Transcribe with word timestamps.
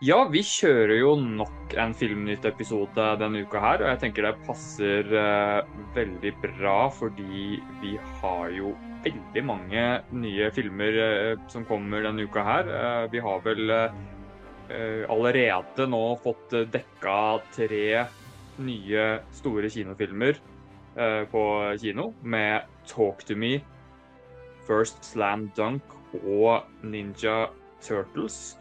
Ja, 0.00 0.22
vi 0.32 0.40
kjører 0.40 0.94
jo 0.96 1.10
nok 1.20 1.74
en 1.76 1.90
Filmnytt-episode 1.92 3.04
denne 3.20 3.42
uka 3.44 3.60
her, 3.60 3.82
og 3.82 3.90
jeg 3.90 3.98
tenker 4.00 4.24
det 4.24 4.46
passer 4.46 5.10
uh, 5.12 5.58
veldig 5.92 6.30
bra 6.40 6.76
fordi 6.96 7.58
vi 7.82 7.90
har 8.22 8.54
jo 8.56 8.70
veldig 9.04 9.42
mange 9.44 9.82
nye 10.16 10.46
filmer 10.56 10.96
uh, 10.96 11.42
som 11.52 11.66
kommer 11.68 12.06
denne 12.06 12.24
uka 12.24 12.44
her. 12.46 12.70
Uh, 12.72 13.04
vi 13.12 13.20
har 13.20 13.44
vel 13.44 13.74
allerede 15.10 15.84
nå 15.90 16.00
fått 16.22 16.54
dekka 16.70 17.18
tre 17.50 18.04
nye 18.62 19.04
store 19.34 19.66
kinofilmer 19.74 20.38
på 21.32 21.42
kino 21.82 22.04
med 22.22 22.70
Talk 22.86 23.24
to 23.26 23.34
Me, 23.34 23.56
First 24.68 25.02
Slam 25.02 25.48
Dunk 25.58 25.82
og 26.22 26.70
Ninja 26.86 27.48
Turtles. 27.82 28.54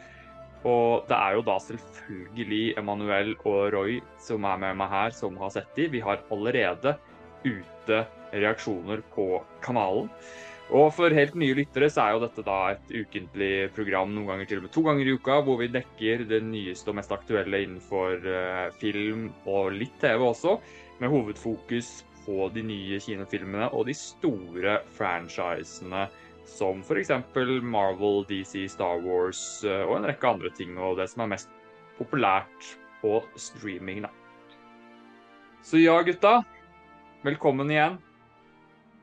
Og 0.67 1.05
det 1.07 1.15
er 1.15 1.37
jo 1.37 1.45
da 1.47 1.55
selvfølgelig 1.63 2.63
Emanuel 2.79 3.35
og 3.47 3.71
Roy 3.75 3.99
som 4.19 4.43
er 4.43 4.59
med 4.59 4.75
meg 4.81 4.91
her, 4.91 5.15
som 5.15 5.37
har 5.39 5.53
sett 5.55 5.71
de. 5.77 5.87
Vi 5.93 6.03
har 6.03 6.23
allerede 6.33 6.97
ute 7.45 8.03
reaksjoner 8.33 9.03
på 9.15 9.39
kanalen. 9.63 10.09
Og 10.69 10.91
for 10.93 11.09
helt 11.15 11.33
nye 11.39 11.55
lyttere 11.57 11.87
så 11.89 12.03
er 12.03 12.13
jo 12.13 12.21
dette 12.21 12.43
da 12.45 12.57
et 12.75 12.91
ukentlig 12.93 13.71
program, 13.73 14.11
noen 14.13 14.27
ganger 14.29 14.49
til 14.49 14.59
og 14.59 14.67
med 14.67 14.73
to 14.75 14.83
ganger 14.85 15.07
i 15.07 15.15
uka, 15.17 15.39
hvor 15.47 15.57
vi 15.63 15.71
dekker 15.73 16.27
det 16.29 16.43
nyeste 16.45 16.91
og 16.91 16.99
mest 16.99 17.15
aktuelle 17.15 17.63
innenfor 17.65 18.27
uh, 18.27 18.67
film 18.77 19.31
og 19.49 19.71
litt 19.73 19.95
TV 20.03 20.21
også, 20.27 20.59
med 21.01 21.09
hovedfokus 21.09 21.89
på 22.27 22.51
de 22.53 22.61
nye 22.67 22.99
kinofilmene 23.01 23.71
og 23.73 23.87
de 23.89 23.95
store 23.97 24.77
franchisene 24.93 26.05
som 26.49 26.83
f.eks. 26.83 27.11
Marvel, 27.61 28.25
DC, 28.29 28.67
Star 28.71 29.01
Wars 29.05 29.63
eh, 29.63 29.83
og 29.85 29.99
en 29.99 30.09
rekke 30.09 30.33
andre 30.33 30.51
ting, 30.57 30.77
og 30.77 30.97
det 30.99 31.09
som 31.11 31.25
er 31.25 31.33
mest 31.35 31.49
populært 31.99 32.71
på 33.01 33.19
streaming. 33.39 34.03
Da. 34.07 34.11
Så 35.63 35.81
ja, 35.81 36.01
gutta. 36.03 36.39
Velkommen 37.23 37.71
igjen. 37.71 37.97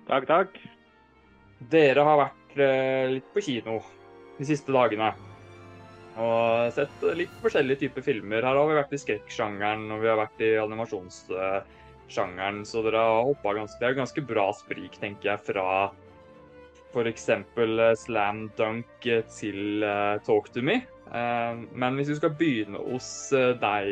Takk, 0.09 0.27
takk. 0.29 0.59
Dere 1.73 2.05
har 2.07 2.21
vært 2.21 2.59
eh, 2.61 3.07
litt 3.17 3.35
på 3.35 3.41
kino 3.45 3.81
de 4.39 4.45
siste 4.49 4.73
dagene. 4.75 5.13
Og 6.17 6.73
sett 6.73 7.03
litt 7.17 7.33
forskjellige 7.43 7.81
typer 7.85 8.03
filmer. 8.05 8.45
Her 8.45 8.57
har 8.57 8.69
vi 8.71 8.79
vært 8.79 8.95
i 8.97 9.03
skrekksjangeren, 9.03 9.91
og 9.93 10.01
vi 10.01 10.09
har 10.09 10.19
vært 10.21 10.41
i 10.45 10.51
animasjonssjangeren. 10.63 12.59
Så 12.69 12.77
dere 12.87 13.01
har 13.05 13.29
hoppa 13.29 13.49
ganske 13.59 13.81
Det 13.81 13.87
er 13.91 14.01
ganske 14.01 14.23
bra 14.25 14.47
sprik, 14.57 14.95
tenker 15.03 15.27
jeg, 15.35 15.41
fra 15.51 15.67
f.eks. 16.93 17.29
Eh, 17.29 17.95
slam 17.99 18.47
dunk 18.59 19.07
eh, 19.07 19.25
til 19.33 19.85
uh, 19.85 20.19
talk 20.27 20.53
to 20.55 20.63
me. 20.65 20.83
Men 21.07 21.95
hvis 21.95 22.09
vi 22.11 22.17
skal 22.19 22.33
begynne 22.35 22.81
hos 22.83 23.09
deg, 23.63 23.91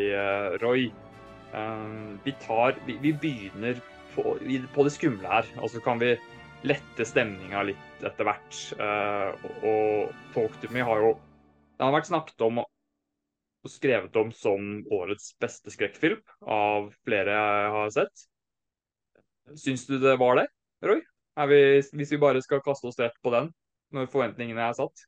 Roy 0.58 0.88
vi, 2.24 2.32
tar, 2.42 2.74
vi 2.88 3.12
begynner 3.12 3.78
på, 4.16 4.34
på, 4.74 4.82
det 4.82 4.92
skumle 4.96 5.30
her. 5.30 5.46
Og 5.62 5.70
så 5.70 5.82
kan 5.84 6.02
vi 6.02 6.16
lette 6.66 7.06
stemninga 7.06 7.62
litt 7.70 8.02
etter 8.02 8.26
hvert. 8.26 8.58
og 9.62 10.10
Talk 10.34 10.58
to 10.58 10.72
me 10.74 10.82
har 10.82 11.06
jo 11.06 11.14
Det 11.14 11.86
har 11.86 11.94
vært 11.94 12.10
snakket 12.10 12.46
om 12.48 12.64
og 12.64 13.70
skrevet 13.70 14.18
om 14.18 14.34
som 14.34 14.82
årets 14.92 15.30
beste 15.40 15.70
skrekkfilm 15.70 16.18
av 16.42 16.90
flere 17.06 17.38
jeg 17.38 17.72
har 17.78 17.94
sett. 17.94 18.28
Syns 19.54 19.86
du 19.86 20.00
det 20.02 20.18
var 20.20 20.42
det, 20.42 20.48
Roy? 20.82 21.04
Vi, 21.34 21.60
hvis 21.98 22.12
vi 22.12 22.20
bare 22.22 22.42
skal 22.42 22.62
kaste 22.62 22.86
oss 22.86 22.98
rett 23.00 23.16
på 23.22 23.32
den, 23.34 23.48
når 23.94 24.10
forventningene 24.12 24.68
er 24.68 24.76
satt? 24.78 25.06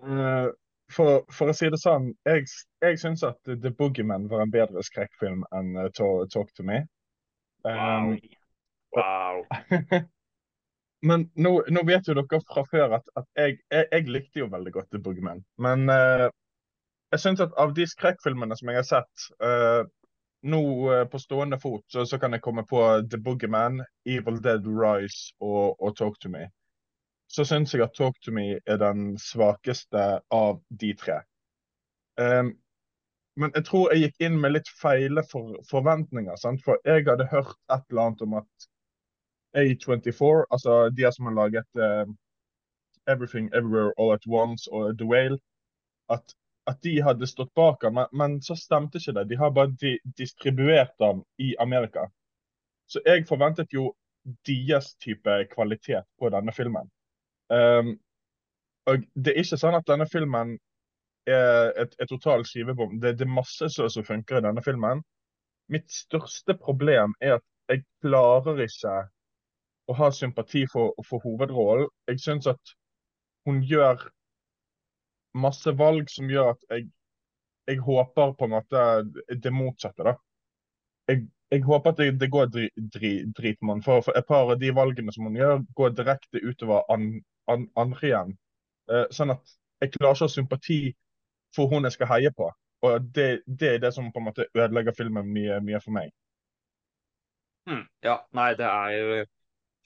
Uh, 0.00 0.50
for, 0.92 1.24
for, 1.32 1.50
å 1.50 1.56
si 1.56 1.70
det 1.72 1.80
sånn, 1.80 2.10
jeg, 2.28 2.46
jeg 2.84 3.00
syns 3.00 3.24
at 3.26 3.38
The 3.48 3.72
Boogeyman 3.76 4.28
var 4.30 4.44
en 4.44 4.52
bedre 4.52 4.82
skrekkfilm 4.84 5.44
enn 5.56 5.74
uh, 5.78 5.90
Talk 5.96 6.50
to 6.56 6.66
Me. 6.66 6.82
Um, 7.64 8.16
wow. 8.96 9.42
wow. 9.44 10.00
Men 11.08 11.30
nå, 11.32 11.52
nå, 11.72 11.84
vet 11.88 12.08
jo 12.08 12.16
dere 12.16 12.40
fra 12.44 12.64
før 12.68 12.98
at, 12.98 13.06
at 13.16 13.28
jeg, 13.38 13.56
jeg, 13.72 13.86
jeg, 13.92 14.08
likte 14.12 14.42
jo 14.42 14.50
veldig 14.52 14.72
godt 14.74 14.90
The 14.92 15.00
Boogeyman. 15.00 15.40
Men 15.62 15.88
uh, 15.88 16.28
jeg 17.14 17.22
syns 17.22 17.40
at 17.44 17.56
av 17.60 17.72
de 17.76 17.86
skrekkfilmene 17.88 18.58
som 18.58 18.68
jeg 18.70 18.80
har 18.82 18.88
sett, 18.88 19.28
uh, 19.40 19.82
nå 20.42 20.92
eh, 20.92 21.04
på 21.04 21.18
stående 21.18 21.58
fot 21.58 21.84
så, 21.92 22.06
så, 22.06 22.18
kan 22.18 22.32
jeg 22.32 22.42
komme 22.42 22.64
på 22.66 22.80
The 23.10 23.18
Boogeyman, 23.18 23.82
Evil 24.04 24.40
Dead 24.42 24.66
Rise 24.66 25.34
og, 25.40 25.82
og 25.82 25.96
Talk 25.96 26.20
to 26.20 26.30
Me. 26.32 26.48
Så 27.30 27.44
syns 27.44 27.74
jeg 27.74 27.84
at 27.84 27.94
Talk 27.96 28.16
to 28.24 28.32
Me 28.34 28.58
er 28.66 28.80
den 28.80 29.18
svakeste 29.18 30.06
av 30.30 30.62
de 30.80 30.94
tre. 30.98 31.20
Um, 32.20 32.56
men 33.36 33.52
jeg 33.54 33.64
tror 33.68 33.92
jeg 33.92 34.08
gikk 34.08 34.26
inn 34.26 34.40
med 34.40 34.56
litt 34.56 34.68
feile 34.80 35.22
for, 35.30 35.54
forventninger. 35.70 36.36
Sant? 36.36 36.64
For 36.64 36.80
jeg 36.84 37.06
hadde 37.06 37.28
hørt 37.30 37.54
et 37.70 37.84
eller 37.90 38.08
annet 38.08 38.24
om 38.26 38.34
at 38.40 38.66
A24, 39.56 40.44
altså 40.50 40.80
de 40.94 41.06
som 41.12 41.30
har 41.30 41.38
laget 41.38 41.78
uh, 41.78 42.10
Everything 43.08 43.48
Everywhere 43.54 43.94
All 43.98 44.12
At 44.14 44.26
Once 44.26 44.68
og 44.72 44.98
The 44.98 45.06
Whale, 45.06 45.38
at 46.10 46.34
at 46.68 46.82
de 46.82 47.00
hadde 47.02 47.26
stått 47.26 47.54
bak 47.54 47.84
ham, 47.84 47.94
men, 47.94 48.10
men, 48.12 48.38
så 48.42 48.56
stemte 48.58 49.00
ikke 49.00 49.14
det. 49.16 49.28
De 49.30 49.38
har 49.40 49.52
bare 49.56 49.72
di 49.80 49.96
distribuert 50.18 50.94
ham 51.00 51.22
i 51.38 51.54
Amerika. 51.58 52.06
Så 52.90 53.00
jeg 53.06 53.26
forventet 53.28 53.72
jo 53.72 53.92
deres 54.46 54.94
type 55.00 55.36
kvalitet 55.54 56.04
på 56.18 56.30
denne 56.30 56.52
filmen. 56.52 56.90
Um, 57.48 57.94
og 58.86 59.06
det 59.14 59.32
er 59.32 59.44
ikke 59.44 59.58
sånn 59.60 59.78
at 59.78 59.88
denne 59.88 60.06
filmen 60.10 60.56
er 61.30 61.72
et, 61.78 61.94
et 62.00 62.10
total 62.10 62.44
skivebom. 62.46 62.98
Det, 63.00 63.16
det, 63.18 63.26
er 63.26 63.38
masse 63.38 63.70
som 63.72 64.06
funker 64.06 64.40
i 64.40 64.44
denne 64.44 64.62
filmen. 64.64 65.02
Mitt 65.70 65.88
største 65.92 66.56
problem 66.58 67.14
er 67.20 67.38
at 67.38 67.46
jeg 67.70 67.84
klarer 68.02 68.58
ikke 68.64 68.94
å 69.90 69.96
ha 69.98 70.10
sympati 70.14 70.64
for, 70.70 70.94
for 71.06 71.22
hovedrollen. 71.24 71.90
Jeg 72.10 72.22
syns 72.22 72.48
at 72.50 72.74
hun 73.46 73.62
gjør 73.66 74.08
masse 75.34 75.72
valg 75.78 76.10
som 76.10 76.30
gjør 76.30 76.54
at 76.54 76.64
jeg, 76.74 76.88
jeg 77.70 77.82
håper 77.84 78.34
på 78.38 78.46
en 78.46 78.54
måte 78.56 78.86
det 79.30 79.52
motsatte. 79.54 80.06
da. 80.06 80.16
Jeg, 81.10 81.26
jeg 81.50 81.64
håper 81.66 81.92
at 81.92 82.00
det, 82.00 82.08
det 82.20 82.30
går 82.30 82.50
dri, 82.54 82.68
dri, 82.76 83.12
dritmann. 83.36 83.82
For, 83.82 84.02
for, 84.06 84.16
et 84.18 84.26
par 84.26 84.50
av 84.50 84.58
de 84.60 84.72
valgene 84.74 85.12
som 85.14 85.26
hun 85.26 85.38
gjør, 85.38 85.62
går 85.76 85.94
direkte 85.98 86.42
utover 86.42 86.86
an, 86.92 87.12
an, 87.50 87.68
andre 87.78 88.08
igjen. 88.10 88.36
Eh, 88.90 89.06
sånn 89.14 89.34
at 89.34 89.56
jeg 89.80 89.94
klarer 89.96 90.16
ikke 90.16 90.26
å 90.26 90.28
ha 90.28 90.34
sympati 90.34 90.80
for 91.56 91.70
hun 91.72 91.88
jeg 91.88 91.96
skal 91.96 92.10
heie 92.14 92.32
på. 92.36 92.50
Og 92.86 93.10
det, 93.14 93.42
det, 93.46 93.74
er 93.74 93.82
det 93.82 93.92
som 93.94 94.08
på 94.12 94.22
en 94.22 94.30
måte 94.30 94.46
ødelegger 94.54 94.96
filmen 94.96 95.28
mye, 95.34 95.58
mye 95.64 95.80
for 95.82 95.94
meg. 95.96 96.14
Hmm, 97.68 97.84
ja, 98.02 98.22
nei, 98.36 98.54
det 98.58 98.66
er 98.66 98.94
jo 98.96 99.24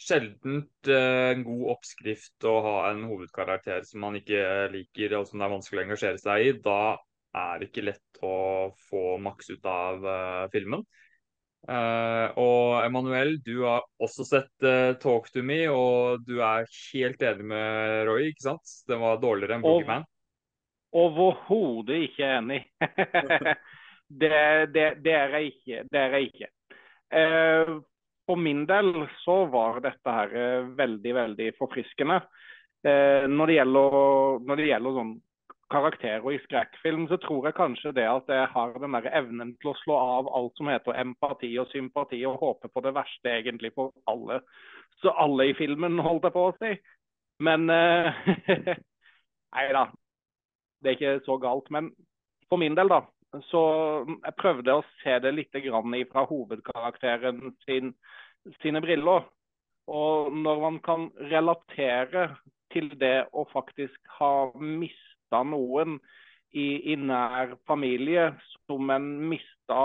sjeldent 0.00 0.90
uh, 0.90 1.30
en 1.32 1.44
god 1.46 1.64
oppskrift 1.76 2.46
å 2.48 2.54
ha 2.64 2.74
en 2.90 3.04
hovedkarakter 3.08 3.84
som 3.88 4.04
man 4.06 4.18
ikke 4.18 4.68
liker 4.72 5.16
og 5.18 5.28
som 5.28 5.40
det 5.40 5.46
er 5.46 5.54
vanskelig 5.54 5.82
å 5.82 5.86
engasjere 5.88 6.20
seg 6.22 6.48
i. 6.48 6.52
Da 6.64 6.96
er 7.34 7.60
det 7.60 7.70
ikke 7.70 7.88
lett 7.88 8.20
å 8.24 8.36
få 8.88 9.16
maks 9.22 9.50
ut 9.54 9.66
av 9.70 10.06
uh, 10.06 10.44
filmen. 10.54 10.84
Og 11.64 12.74
Emanuel, 12.84 13.38
du 13.40 13.62
har 13.62 13.86
også 14.04 14.26
sett 14.28 14.66
Talk 15.00 15.30
to 15.32 15.40
me, 15.40 15.62
og 15.72 16.20
du 16.26 16.34
er 16.44 16.66
helt 16.90 17.24
enig 17.24 17.46
med 17.54 18.02
Roy, 18.04 18.26
ikke 18.34 18.44
sant? 18.50 18.74
Den 18.84 19.00
var 19.00 19.16
dårligere 19.22 19.56
enn 19.56 19.64
Boogeyman? 19.64 20.04
Overhodet 20.92 22.02
ikke 22.10 22.28
enig. 22.36 22.60
det, 24.20 24.42
det, 24.76 24.84
det, 25.06 25.16
er 25.16 25.38
jeg 25.38 25.54
ikke. 25.54 25.80
Det 25.88 26.02
er 26.02 26.18
jeg 26.18 26.28
ikke. 26.34 26.52
For 28.24 28.40
min 28.40 28.64
del 28.66 28.92
så 29.20 29.44
var 29.52 29.82
dette 29.84 30.16
her 30.16 30.34
eh, 30.40 30.72
veldig, 30.78 31.14
veldig 31.14 31.50
forfriskende. 31.58 32.22
Eh, 32.86 33.26
når 33.28 33.50
det 33.50 33.56
gjelder, 33.58 33.96
når 34.48 34.60
det 34.60 34.68
gjelder 34.70 34.98
sånn 34.98 35.14
karakterer 35.74 36.32
i 36.32 36.38
skrekkfilm, 36.44 37.06
så 37.08 37.18
tror 37.20 37.48
jeg 37.48 37.56
kanskje 37.56 37.92
det 37.96 38.04
at 38.08 38.28
jeg 38.30 38.48
har 38.52 38.74
den 38.80 38.96
der 38.96 39.08
evnen 39.16 39.54
til 39.60 39.72
å 39.72 39.76
slå 39.80 39.98
av 39.98 40.30
alt 40.38 40.56
som 40.60 40.68
heter 40.70 40.96
empati 41.00 41.50
og 41.60 41.70
sympati, 41.72 42.20
og 42.28 42.40
håpe 42.42 42.70
på 42.70 42.84
det 42.84 42.94
verste 42.96 43.32
egentlig 43.32 43.72
for 43.76 43.92
alle. 44.10 44.40
Så 45.02 45.12
alle 45.20 45.50
i 45.50 45.56
filmen, 45.58 45.98
holdt 46.04 46.28
jeg 46.28 46.36
på 46.36 46.48
å 46.48 46.56
si. 46.60 46.74
Men 47.44 47.68
eh, 47.72 48.74
Nei 49.54 49.68
da. 49.74 49.86
Det 50.82 50.90
er 50.90 50.96
ikke 50.98 51.24
så 51.24 51.38
galt. 51.40 51.70
Men 51.72 51.92
for 52.50 52.60
min 52.60 52.76
del, 52.76 52.90
da, 52.90 53.00
så 53.48 53.62
jeg 54.08 54.36
prøvde 54.38 54.76
å 54.78 54.84
se 55.02 55.16
det 55.22 55.32
litt 55.34 55.56
fra 56.12 56.24
hovedkarakteren 56.28 57.54
sin, 57.64 57.94
sine 58.62 58.82
briller. 58.84 59.26
Og 59.90 60.32
når 60.32 60.60
man 60.60 60.78
kan 60.84 61.08
relatere 61.30 62.28
til 62.72 62.90
det 63.00 63.26
å 63.32 63.44
faktisk 63.52 63.98
ha 64.18 64.50
mista 64.56 65.42
noen 65.44 65.98
i, 66.54 66.92
i, 66.92 66.96
nær 66.96 67.56
familie 67.66 68.32
som 68.64 68.90
en 68.90 69.08
mista 69.28 69.80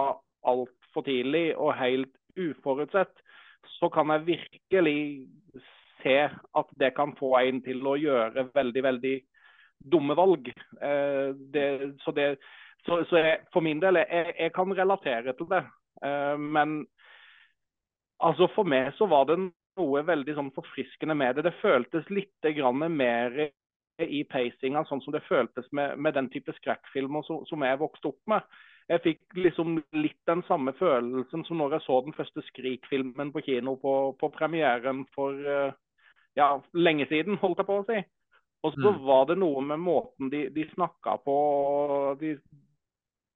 altfor 0.47 1.05
tidlig 1.05 1.51
og 1.57 1.75
helt 1.79 2.13
uforutsett, 2.39 3.11
så 3.79 3.89
kan 3.91 4.13
jeg 4.13 4.27
virkelig 4.29 4.99
se 5.99 6.15
at 6.29 6.71
det 6.79 6.93
kan 6.95 7.11
få 7.19 7.33
en 7.41 7.59
til 7.65 7.83
å 7.87 7.97
gjøre 7.99 8.47
veldig, 8.55 8.83
veldig 8.83 9.15
dumme 9.91 10.15
valg. 10.15 10.47
Eh, 10.81 11.35
det, 11.53 11.65
så, 12.05 12.13
det, 12.15 12.37
så, 12.85 13.03
så 13.09 13.21
jeg, 13.21 13.43
for 13.53 13.65
min 13.65 13.81
del, 13.81 13.99
jeg, 14.01 14.33
jeg, 14.39 14.53
kan 14.55 14.75
relatere 14.75 15.35
til 15.37 15.49
det. 15.51 15.63
Uh, 16.03 16.35
men 16.39 16.81
altså 18.23 18.47
for 18.55 18.67
meg 18.67 18.93
så 18.97 19.07
var 19.11 19.27
det 19.29 19.39
noe 19.79 20.03
veldig 20.07 20.35
sånn 20.35 20.51
forfriskende 20.55 21.15
med 21.17 21.37
det. 21.37 21.47
Det 21.49 21.59
føltes 21.61 22.09
litt 22.11 22.49
mer 22.89 23.49
i 23.99 24.23
pacinga, 24.23 24.85
sånn 24.87 25.01
som 25.03 25.13
det 25.13 25.25
føltes 25.27 25.67
med, 25.75 25.97
med 25.99 26.15
den 26.15 26.29
type 26.31 26.53
skrekkfilmer 26.55 27.23
som, 27.27 27.43
som, 27.49 27.63
jeg 27.67 27.79
vokste 27.81 28.13
opp 28.13 28.21
med. 28.31 28.59
Jeg 28.89 29.03
fikk 29.03 29.35
liksom 29.35 29.81
litt 29.93 30.19
den 30.25 30.41
samme 30.47 30.73
følelsen 30.79 31.43
som 31.45 31.59
når 31.59 31.77
jeg 31.77 31.85
så 31.85 31.99
den 32.05 32.15
første 32.17 32.43
Skrik-filmen 32.47 33.33
på 33.35 33.43
kino 33.45 33.75
på, 33.81 33.95
på 34.19 34.31
premieren 34.33 35.03
for 35.15 35.35
uh, 35.35 35.75
ja, 36.39 36.55
lenge 36.73 37.09
siden, 37.11 37.37
holdt 37.43 37.61
jeg 37.61 37.69
på 37.69 37.81
å 37.81 37.85
si. 37.89 37.99
Og 38.67 38.73
så 38.75 38.91
mm. 38.91 39.03
var 39.07 39.27
det 39.29 39.37
noe 39.39 39.61
med 39.63 39.79
måten 39.83 40.31
de, 40.31 40.47
de 40.55 40.65
snakka 40.73 41.19
på. 41.23 41.35
De, 42.19 42.33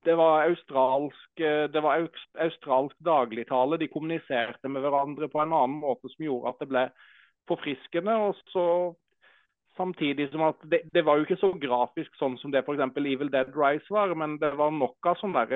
det 0.06 0.16
var 0.20 0.48
australsk, 0.48 1.40
eh, 1.40 1.66
det 1.72 1.84
var 1.84 2.08
australsk 2.46 2.98
dagligtale. 3.00 3.80
De 3.82 3.88
kommuniserte 3.88 4.70
med 4.70 4.84
hverandre 4.84 5.30
på 5.32 5.42
en 5.42 5.54
annen 5.54 5.80
måte 5.82 6.12
som 6.12 6.26
gjorde 6.26 6.54
at 6.54 6.62
det 6.64 6.70
ble 6.72 6.84
forfriskende. 7.50 8.18
Og 8.28 8.36
så 8.54 8.68
Samtidig 9.74 10.28
som 10.30 10.44
at 10.46 10.60
det, 10.70 10.84
det, 10.94 11.02
var 11.06 11.18
jo 11.18 11.26
ikke 11.26 11.40
så 11.42 11.50
grafisk 11.58 12.14
sånn 12.20 12.36
som 12.38 12.52
det 12.54 12.62
f.eks. 12.62 12.84
Evil 12.94 13.32
Dead 13.34 13.56
Rise 13.58 13.90
var, 13.90 14.12
men 14.14 14.36
det 14.38 14.52
var 14.60 14.70
nok 14.70 15.08
av 15.10 15.18
sånne 15.18 15.48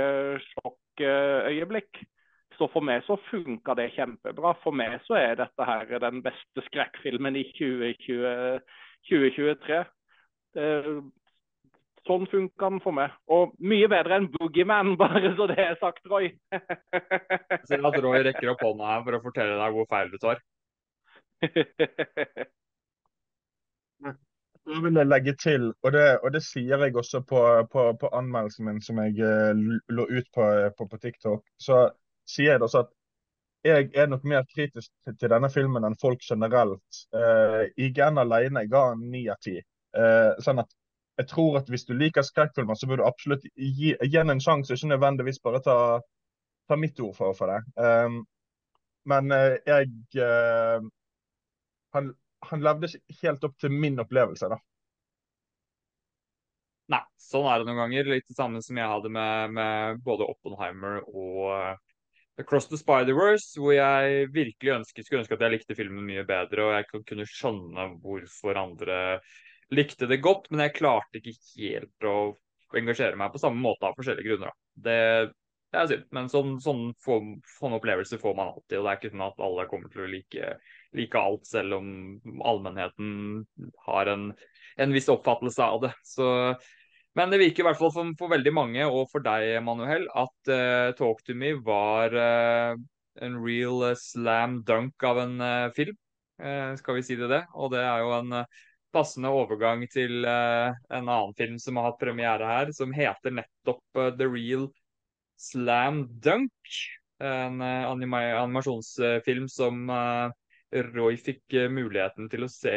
sjokkøyeblikk. 0.42 2.00
Så 2.58 2.66
for 2.74 2.82
meg 2.82 3.04
så 3.06 3.20
funka 3.28 3.76
det 3.78 3.92
kjempebra. 3.94 4.56
For 4.64 4.74
meg 4.74 4.98
så 5.06 5.20
er 5.20 5.38
dette 5.38 5.68
her 5.70 6.00
den 6.02 6.24
beste 6.26 6.64
skrekkfilmen 6.66 7.38
i 7.38 7.46
2020, 7.60 8.66
2023. 9.12 9.84
Sånn 12.08 12.28
funka 12.32 12.70
den 12.70 12.80
for 12.84 12.96
meg. 12.96 13.16
Og 13.34 13.56
mye 13.60 13.88
bedre 13.92 14.20
enn 14.20 14.30
Boogieman, 14.36 14.96
bare 15.02 15.34
så 15.38 15.48
det 15.52 15.60
er 15.64 15.80
sagt, 15.82 16.06
Roy. 16.12 16.32
Ser 17.68 17.88
at 17.90 18.00
Roy 18.04 18.22
rekker 18.28 18.54
opp 18.54 18.64
hånda 18.64 18.94
her 18.94 19.04
for 19.08 19.18
å 19.18 19.24
fortelle 19.26 19.58
deg 19.60 19.76
hvor 19.76 19.90
feil 19.92 20.14
du 20.14 20.22
tar. 20.24 20.44
Jeg 24.68 24.82
vil 24.84 25.00
legge 25.08 25.32
til, 25.40 25.70
og 25.84 25.94
det, 25.96 26.20
og 26.28 26.34
det 26.36 26.42
sier 26.44 26.82
jeg 26.84 26.96
også 27.00 27.22
på, 27.24 27.40
på, 27.72 27.84
på, 28.02 28.10
anmeldelsen 28.12 28.66
min 28.68 28.82
som 28.84 28.98
jeg 29.00 29.16
uh, 29.24 29.56
lå 29.96 30.06
ut 30.12 30.28
på, 30.36 30.48
på, 30.76 30.88
på, 30.92 31.00
TikTok, 31.06 31.46
så 31.56 31.86
sier 32.28 32.58
jeg 32.58 32.66
også 32.66 32.82
at 32.84 32.92
jeg 33.64 33.88
er 33.96 34.10
nok 34.12 34.26
mer 34.28 34.44
kritisk 34.52 34.92
til, 35.06 35.16
til 35.16 35.32
denne 35.32 35.48
filmen 35.54 35.88
enn 35.88 35.96
folk 36.02 36.20
generelt. 36.20 37.00
Uh, 37.16 37.64
IGN 37.80 38.20
alene 38.20 38.66
ga 38.68 38.84
en 38.92 39.08
ni 39.14 39.24
av 39.32 39.40
ti. 39.44 39.56
Uh, 39.96 40.36
sånn 40.44 40.60
at 40.66 40.76
jeg 41.18 41.30
tror 41.32 41.60
at 41.60 41.70
hvis 41.72 41.88
du 41.88 41.96
liker 41.98 42.26
skrekkfilmer, 42.26 42.78
så 42.78 42.90
bør 42.90 43.02
du 43.02 43.08
absolutt 43.08 43.46
gi, 43.56 43.94
gi 43.98 44.20
en 44.22 44.44
sjanse, 44.44 44.76
ikke 44.76 44.94
nødvendigvis 44.94 45.42
bare 45.44 45.62
ta, 45.66 45.78
ta 46.70 46.78
mitt 46.78 47.00
ord 47.02 47.16
for, 47.18 47.34
for 47.38 47.52
det. 47.52 47.62
Um, 47.82 48.22
men 49.08 49.32
jeg 49.66 49.88
han, 51.96 52.10
han 52.52 52.64
levde 52.64 52.90
ikke 52.92 53.22
helt 53.24 53.46
opp 53.48 53.56
til 53.62 53.74
min 53.74 54.00
opplevelse, 54.04 54.50
da. 54.52 54.60
Nei, 56.94 57.02
sånn 57.20 57.48
er 57.52 57.60
det 57.60 57.68
noen 57.68 57.82
ganger. 57.82 58.12
Litt 58.14 58.30
det 58.30 58.38
samme 58.38 58.62
som 58.64 58.78
jeg 58.80 58.92
hadde 58.92 59.12
med, 59.12 59.56
med 59.58 60.04
både 60.06 60.28
Oppenheimer 60.28 61.02
og 61.10 61.42
uh, 61.52 61.74
Across 62.40 62.70
the 62.72 62.80
Spider-Verse, 62.80 63.58
hvor 63.60 63.74
jeg 63.76 64.30
virkelig 64.32 64.76
ønske, 64.78 65.04
skulle 65.04 65.24
ønske 65.24 65.36
at 65.36 65.44
jeg 65.44 65.56
likte 65.56 65.76
filmen 65.76 66.06
mye 66.08 66.24
bedre, 66.28 66.68
og 66.68 66.76
jeg 66.78 67.04
kunne 67.10 67.28
skjønne 67.28 67.90
hvorfor 68.04 68.62
andre 68.62 69.00
likte 69.74 70.08
det 70.08 70.22
godt, 70.24 70.48
men 70.52 70.66
jeg 70.66 70.78
klarte 70.78 71.20
ikke 71.20 71.36
helt 71.58 72.08
å 72.08 72.18
engasjere 72.78 73.20
meg 73.20 73.34
på 73.34 73.42
samme 73.42 73.62
måte 73.64 73.88
av 73.88 73.98
forskjellige 73.98 74.28
grunner. 74.28 74.56
Det, 74.74 74.98
det 75.74 75.80
er 75.80 75.90
synd, 75.92 76.08
men 76.16 76.30
sånn, 76.32 76.56
sånn, 76.64 76.90
sånne 77.04 77.80
opplevelser 77.80 78.22
får 78.22 78.36
man 78.38 78.54
alltid. 78.54 78.78
og 78.80 78.86
Det 78.86 78.92
er 78.92 79.00
ikke 79.00 79.14
sånn 79.14 79.28
at 79.28 79.46
alle 79.48 79.68
kommer 79.72 79.94
til 79.94 80.06
å 80.06 80.10
like, 80.12 80.52
like 80.98 81.22
alt, 81.22 81.48
selv 81.50 81.80
om 81.80 81.88
allmennheten 82.48 83.46
har 83.88 84.12
en, 84.14 84.30
en, 84.78 84.96
viss 84.96 85.10
oppfattelse 85.12 85.68
av 85.68 85.88
det. 85.88 85.94
Så, 86.08 86.30
men 87.20 87.34
det 87.34 87.42
virker 87.42 87.66
i 87.66 87.68
hvert 87.70 87.82
fall 87.82 87.94
for, 87.96 88.14
for, 88.20 88.32
veldig 88.36 88.54
mange, 88.56 88.88
og 88.88 89.12
for 89.12 89.26
deg, 89.26 89.58
Manuel, 89.66 90.08
at 90.16 90.54
uh, 90.54 90.96
Talk 91.00 91.24
to 91.28 91.36
me 91.36 91.54
var 91.66 92.16
uh, 92.16 92.80
en 93.24 93.40
real 93.44 93.90
uh, 93.90 93.98
slam 94.00 94.62
dunk 94.68 95.08
av 95.08 95.24
en 95.26 95.40
film. 95.76 95.98
skal 96.78 96.94
vi 96.94 97.02
si 97.02 97.16
det 97.18 97.32
det? 97.32 97.40
Og 97.58 97.72
det 97.74 97.80
er 97.82 98.04
jo 98.06 98.12
en 98.14 98.34
passende 98.94 99.30
overgang 99.34 99.84
til 99.92 100.26
en 100.26 101.08
annen 101.08 101.34
film 101.38 101.58
som 101.60 101.78
har 101.78 101.90
hatt 101.90 102.02
premiere 102.02 102.48
her, 102.48 102.72
som 102.74 102.94
heter 102.96 103.36
nettopp 103.36 104.02
The 104.20 104.28
Real 104.32 104.68
Slam 105.38 106.08
Dunk. 106.20 106.52
En 107.20 107.62
uh, 107.62 107.90
anima 107.90 108.22
animasjonsfilm 108.42 109.48
som 109.50 109.90
uh, 109.90 110.30
Roy 110.94 111.18
fikk 111.18 111.56
uh, 111.56 111.66
muligheten 111.72 112.30
til 112.30 112.46
å 112.46 112.52
se 112.52 112.76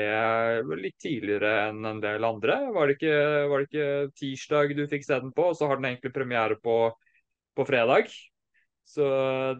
litt 0.80 0.96
tidligere 1.02 1.52
enn 1.68 1.84
en 1.88 2.00
del 2.00 2.24
andre. 2.24 2.60
Var 2.72 2.88
det, 2.88 2.96
ikke, 2.96 3.14
var 3.50 3.60
det 3.60 3.68
ikke 3.68 4.16
tirsdag 4.20 4.74
du 4.78 4.86
fikk 4.88 5.06
se 5.06 5.20
den 5.20 5.34
på, 5.36 5.50
og 5.50 5.58
så 5.58 5.68
har 5.68 5.80
den 5.80 5.90
egentlig 5.90 6.14
premiere 6.16 6.56
på, 6.62 6.82
på 7.56 7.68
fredag? 7.68 8.12
Så 8.90 9.04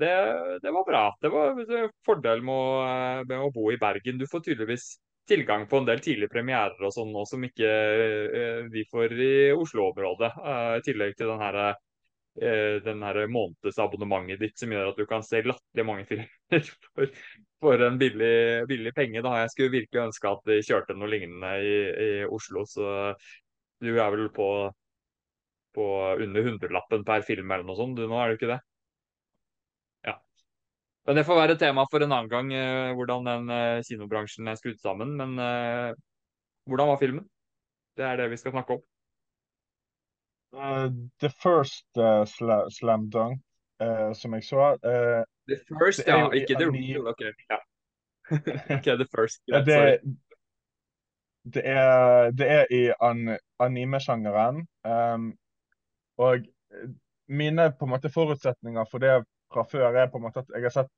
det, 0.01 0.15
det, 0.63 0.71
var 0.75 0.85
bra. 0.89 1.05
Det 1.23 1.31
var 1.31 1.61
en 1.61 1.93
fordel 2.07 2.41
med 2.43 3.29
med 3.29 3.37
å, 3.39 3.53
bo 3.55 3.69
i 3.71 3.79
Bergen. 3.79 4.19
Du 4.19 4.27
får 4.27 4.43
tydeligvis 4.49 4.97
tilgang 5.29 5.67
på 5.71 5.81
en 5.81 5.87
del 5.89 6.01
tidlige 6.03 6.33
premierer 6.33 6.87
og 6.87 6.95
sånn 6.95 7.13
nå 7.15 7.27
som 7.29 7.45
ikke 7.47 7.71
vi 8.73 8.87
får 8.91 9.15
i 9.15 9.35
Oslo-området. 9.55 10.33
I 10.81 10.85
tillegg 10.87 11.17
til 11.19 11.31
den 11.31 11.43
her 11.43 11.61
Eh, 12.39 12.83
den 12.85 13.03
her 13.03 13.27
månedsabonnementet 13.27 14.39
ditt 14.41 14.59
som 14.59 14.71
gjør 14.71 14.93
at 14.93 14.99
du 15.01 15.07
kan 15.11 15.25
se 15.27 15.43
latterlig 15.43 15.85
mange 15.85 16.05
filmer 16.07 16.69
for, 16.95 17.11
for 17.61 17.83
en 17.85 17.99
billig, 17.99 18.67
billig, 18.71 18.93
penge. 18.95 19.23
Da. 19.27 19.35
Jeg 19.43 19.53
skulle 19.53 19.75
virkelig 19.75 20.05
ønske 20.07 20.31
at 20.31 20.47
de 20.47 20.61
kjørte 20.65 20.97
noe 20.97 21.11
lignende 21.11 21.51
i, 21.59 21.75
i 21.91 22.11
Oslo. 22.31 22.63
Så 22.71 22.87
du 23.83 23.91
er 23.91 24.15
vel 24.15 24.29
på, 24.37 24.49
på 25.75 25.87
under 26.23 26.47
hundrelappen 26.47 27.05
per 27.09 27.27
film 27.27 27.51
eller 27.51 27.67
noe 27.67 27.81
sånt 27.81 27.99
du 27.99 28.07
nå, 28.07 28.15
er 28.23 28.31
du 28.31 28.39
ikke 28.39 28.53
det? 28.55 28.61
Men 31.07 31.17
det 31.17 31.25
får 31.25 31.39
være 31.39 31.59
tema 31.59 31.87
for 31.91 32.05
en 32.05 32.13
annen 32.13 32.31
gang, 32.31 32.53
eh, 32.53 32.93
hvordan 32.97 33.27
den 33.27 33.53
eh, 33.55 33.83
kinobransjen 33.87 34.49
er 34.51 34.59
skrudd 34.61 34.81
sammen. 34.83 35.17
Men 35.17 35.39
eh, 35.41 35.93
hvordan 36.69 36.93
var 36.93 37.01
filmen? 37.01 37.27
Det 37.97 38.05
er 38.07 38.21
det 38.21 38.31
vi 38.31 38.39
skal 38.41 38.55
snakke 38.55 38.79
om. 38.79 38.83
Uh, 40.51 40.91
the 41.23 41.31
first 41.31 41.87
uh, 41.97 42.25
sla 42.27 42.65
slam 42.75 43.05
dunk 43.11 43.39
uh, 43.83 44.11
som 44.19 44.33
jeg 44.35 44.45
så 44.45 44.73
The 45.47 45.59
first, 45.79 46.03
ja. 46.07 46.31
Ikke 46.31 46.55
the 46.59 46.67
real. 46.71 47.09
OK. 47.09 47.21
Ja. 47.51 47.59
okay, 48.77 48.97
the 48.97 49.07
first. 49.17 49.43
Yeah, 49.49 49.65
det, 49.67 50.01
det, 51.55 51.63
er, 51.67 52.31
det 52.31 52.51
er 52.51 52.67
i 52.71 52.93
an 53.01 53.39
anime-sjangeren. 53.59 54.67
Um, 54.85 55.33
og 56.19 56.47
mine 57.29 57.73
på 57.79 57.85
en 57.85 57.91
måte 57.91 58.11
forutsetninger 58.15 58.85
for 58.91 59.03
det 59.03 59.25
fra 59.53 59.65
før 59.67 59.97
er 59.99 60.11
på 60.11 60.19
en 60.19 60.27
måte 60.29 60.43
at 60.45 60.51
jeg 60.55 60.67
har 60.67 60.75
sett 60.75 60.91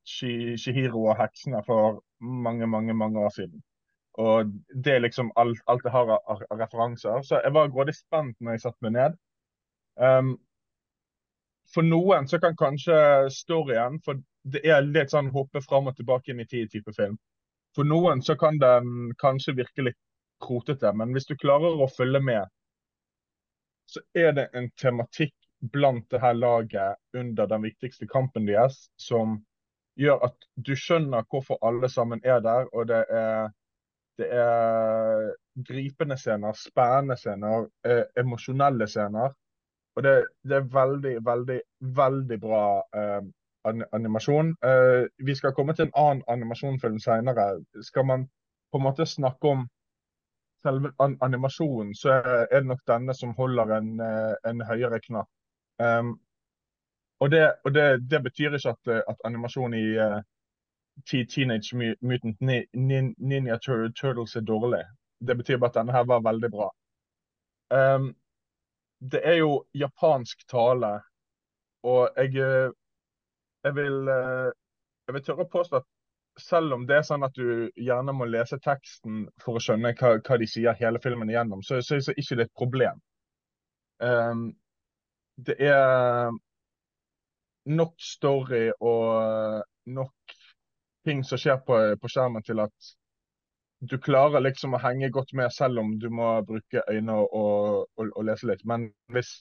Shihiro 0.61 1.07
og 1.07 1.19
heksene 1.21 1.63
for 1.67 2.03
mange, 2.21 2.67
mange, 2.67 2.95
mange 2.95 3.21
år 3.21 3.33
siden. 3.37 3.63
Og 4.21 4.53
det 4.85 4.93
er 4.93 5.05
liksom 5.05 5.33
alt, 5.41 5.61
alt 5.67 5.85
jeg 5.85 5.93
har 5.93 6.11
av 6.13 6.43
referanser. 6.61 7.23
Så 7.25 7.41
jeg 7.41 7.55
var 7.55 7.71
grådig 7.73 7.95
spent 7.97 8.37
når 8.41 8.59
jeg 8.59 8.65
satte 8.67 8.85
meg 8.85 8.93
ned. 8.99 9.17
Um, 9.97 10.35
for 11.73 11.87
noen 11.87 12.29
så 12.29 12.41
kan 12.41 12.57
kanskje 12.57 12.97
storyen 13.33 13.99
For 14.05 14.21
det 14.55 14.63
er 14.69 14.85
litt 14.85 15.13
sånn 15.13 15.31
hoppe 15.33 15.61
fram 15.65 15.89
og 15.91 15.97
tilbake 15.97 16.33
inn 16.33 16.43
i 16.43 16.49
tid-type 16.49 16.93
film. 16.97 17.17
For 17.77 17.89
noen 17.89 18.21
så 18.25 18.37
kan 18.37 18.59
den 18.61 19.13
kanskje 19.21 19.57
virke 19.57 19.87
litt 19.87 19.99
krotete, 20.43 20.91
men 20.99 21.15
hvis 21.15 21.29
du 21.29 21.37
klarer 21.39 21.79
å 21.81 21.89
følge 21.89 22.21
med, 22.21 22.51
så 23.87 24.03
er 24.19 24.35
det 24.37 24.49
en 24.59 24.69
tematikk 24.81 25.35
blant 25.73 26.11
det 26.11 26.21
her 26.21 26.33
laget 26.33 26.97
under 27.15 27.47
den 27.47 27.63
viktigste 27.63 28.07
kampen 28.07 28.47
deres 28.47 28.91
som 28.99 29.39
gjør 29.99 30.25
at 30.27 30.47
du 30.57 30.73
skjønner 30.77 31.27
hvorfor 31.31 31.61
alle 31.63 31.89
sammen 31.89 32.21
er 32.25 32.41
der. 32.41 32.67
Og 32.73 32.89
det 32.89 33.05
er, 33.11 33.53
det 34.19 34.29
er 34.33 35.31
gripende 35.69 36.17
scener, 36.17 36.57
spennende 36.59 37.17
scener, 37.17 37.69
eh, 37.87 38.05
emosjonelle 38.19 38.89
scener. 38.89 39.35
Og 39.97 40.03
det, 40.03 40.15
det, 40.49 40.57
er 40.57 40.73
veldig, 40.73 41.17
veldig, 41.25 41.61
veldig 41.97 42.41
bra 42.41 42.65
eh, 42.97 43.23
animasjon. 43.93 44.55
Eh, 44.65 45.05
vi 45.27 45.35
skal 45.35 45.55
komme 45.55 45.77
til 45.77 45.91
en 45.91 45.97
annen 45.97 46.25
animasjonfilm 46.29 46.99
senere. 46.99 47.61
Skal 47.83 48.07
man 48.09 48.27
på 48.73 48.81
en 48.81 48.87
måte 48.89 49.07
snakke 49.07 49.49
om 49.49 49.67
selve 50.63 50.93
an 51.03 51.19
animasjonen, 51.21 51.95
så 51.95 52.09
er 52.23 52.47
det 52.53 52.67
nok 52.67 52.83
denne 52.89 53.15
som 53.15 53.35
holder 53.37 53.77
en, 53.77 54.01
eh, 54.01 54.35
en 54.51 54.65
høyere 54.65 55.01
knapp. 55.07 55.29
Um, 55.83 56.13
og, 57.21 57.31
det, 57.31 57.43
og 57.65 57.75
det, 57.75 57.87
det, 58.11 58.23
betyr 58.23 58.57
ikke 58.59 58.75
at, 58.75 58.93
at 59.09 59.25
animasjon 59.25 59.75
i 59.75 59.85
uh, 59.99 60.21
Teenage 61.09 61.97
Mutant 62.01 62.41
Ninja 62.43 63.59
Turtles 63.59 64.37
er 64.37 64.47
dårlig. 64.47 64.83
Det 65.19 65.37
betyr 65.37 65.59
bare 65.59 65.71
at 65.71 65.79
denne 65.81 65.95
her 65.95 66.05
var 66.05 66.25
veldig 66.27 66.51
bra. 66.51 66.69
Um, 67.73 68.13
det 69.13 69.23
er 69.25 69.41
jo 69.41 69.65
japansk 69.75 70.45
tale, 70.51 70.93
og 71.83 72.11
jeg, 72.17 72.37
eh, 72.39 72.71
jeg 73.65 73.75
vil 73.75 74.11
jeg 75.07 75.17
vil 75.17 75.25
tørre 75.27 75.47
å 75.47 75.53
påstå 75.53 75.81
at 75.81 75.89
selv 76.41 76.77
om 76.77 76.87
det 76.89 76.97
er 76.97 77.07
sånn 77.07 77.27
at 77.27 77.35
du 77.37 77.69
gjerne 77.77 78.15
må 78.17 78.25
lese 78.31 78.59
teksten 78.65 79.27
for 79.43 79.59
å 79.59 79.63
skjønne 79.63 79.93
hva, 79.99 80.15
hva 80.25 80.39
de 80.41 80.49
sier 80.49 80.79
hele 80.79 81.01
filmen 81.03 81.31
igjennom, 81.31 81.61
så, 81.67 81.83
så, 81.85 81.99
så 82.01 82.15
er 82.15 82.23
ikke 82.23 82.39
et 82.47 82.55
problem. 82.57 83.03
Um, 84.01 84.47
det 85.37 85.57
er 85.61 86.33
nok 87.65 87.95
story 87.99 88.71
og 88.81 89.63
nok 89.87 90.35
ting 91.07 91.25
som 91.25 91.39
skjer 91.39 91.63
på, 91.67 91.79
på, 92.01 92.11
skjermen 92.11 92.45
til 92.47 92.61
at 92.63 92.91
du 93.91 93.97
klarer 93.99 94.43
liksom 94.45 94.77
å 94.77 94.83
henge 94.83 95.11
godt 95.11 95.33
med, 95.35 95.51
selv 95.51 95.83
om 95.83 95.97
du 95.99 96.09
må 96.11 96.37
bruke 96.47 96.85
øyne 96.91 97.17
og, 97.19 97.89
og, 97.99 98.13
og 98.13 98.29
lese 98.29 98.47
litt. 98.47 98.63
Men 98.65 98.87
hvis, 99.11 99.33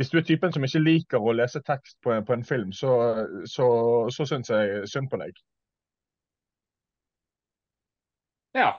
hvis, 0.00 0.12
du 0.12 0.18
er 0.18 0.24
typen 0.24 0.54
som 0.54 0.64
ikke 0.64 0.80
liker 0.80 1.20
å 1.20 1.34
lese 1.36 1.60
tekst 1.66 1.98
på, 2.04 2.16
på 2.24 2.36
en 2.36 2.44
film, 2.44 2.72
så, 2.72 2.94
så, 3.44 3.66
så 4.16 4.28
syns 4.30 4.52
jeg 4.52 4.88
synd 4.88 5.12
på 5.12 5.20
deg. 5.20 5.36
Ja. 8.56 8.72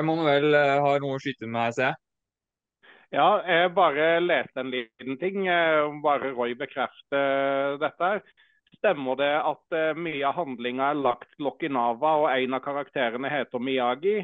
Emanuel 0.00 0.48
vel 0.48 0.56
har 0.56 1.02
noe 1.04 1.18
å 1.18 1.20
skyte 1.20 1.44
med 1.44 1.76
ser 1.76 1.90
jeg. 1.90 2.01
Ja, 3.12 3.42
jeg 3.44 3.74
bare 3.76 4.22
leste 4.24 4.62
en 4.62 4.70
liten 4.72 5.18
ting. 5.20 5.44
Bare 6.04 6.30
Roy 6.32 6.54
bekrefter 6.56 7.76
dette. 7.82 8.12
Stemmer 8.78 9.18
det 9.20 9.32
at 9.36 9.76
eh, 9.76 9.90
mye 10.00 10.22
av 10.24 10.38
handlinga 10.40 10.86
er 10.90 11.00
lagt 11.04 11.28
til 11.36 11.50
Okinawa, 11.50 12.14
og 12.22 12.30
en 12.32 12.56
av 12.56 12.62
karakterene 12.64 13.28
heter 13.28 13.60
Miyagi? 13.60 14.14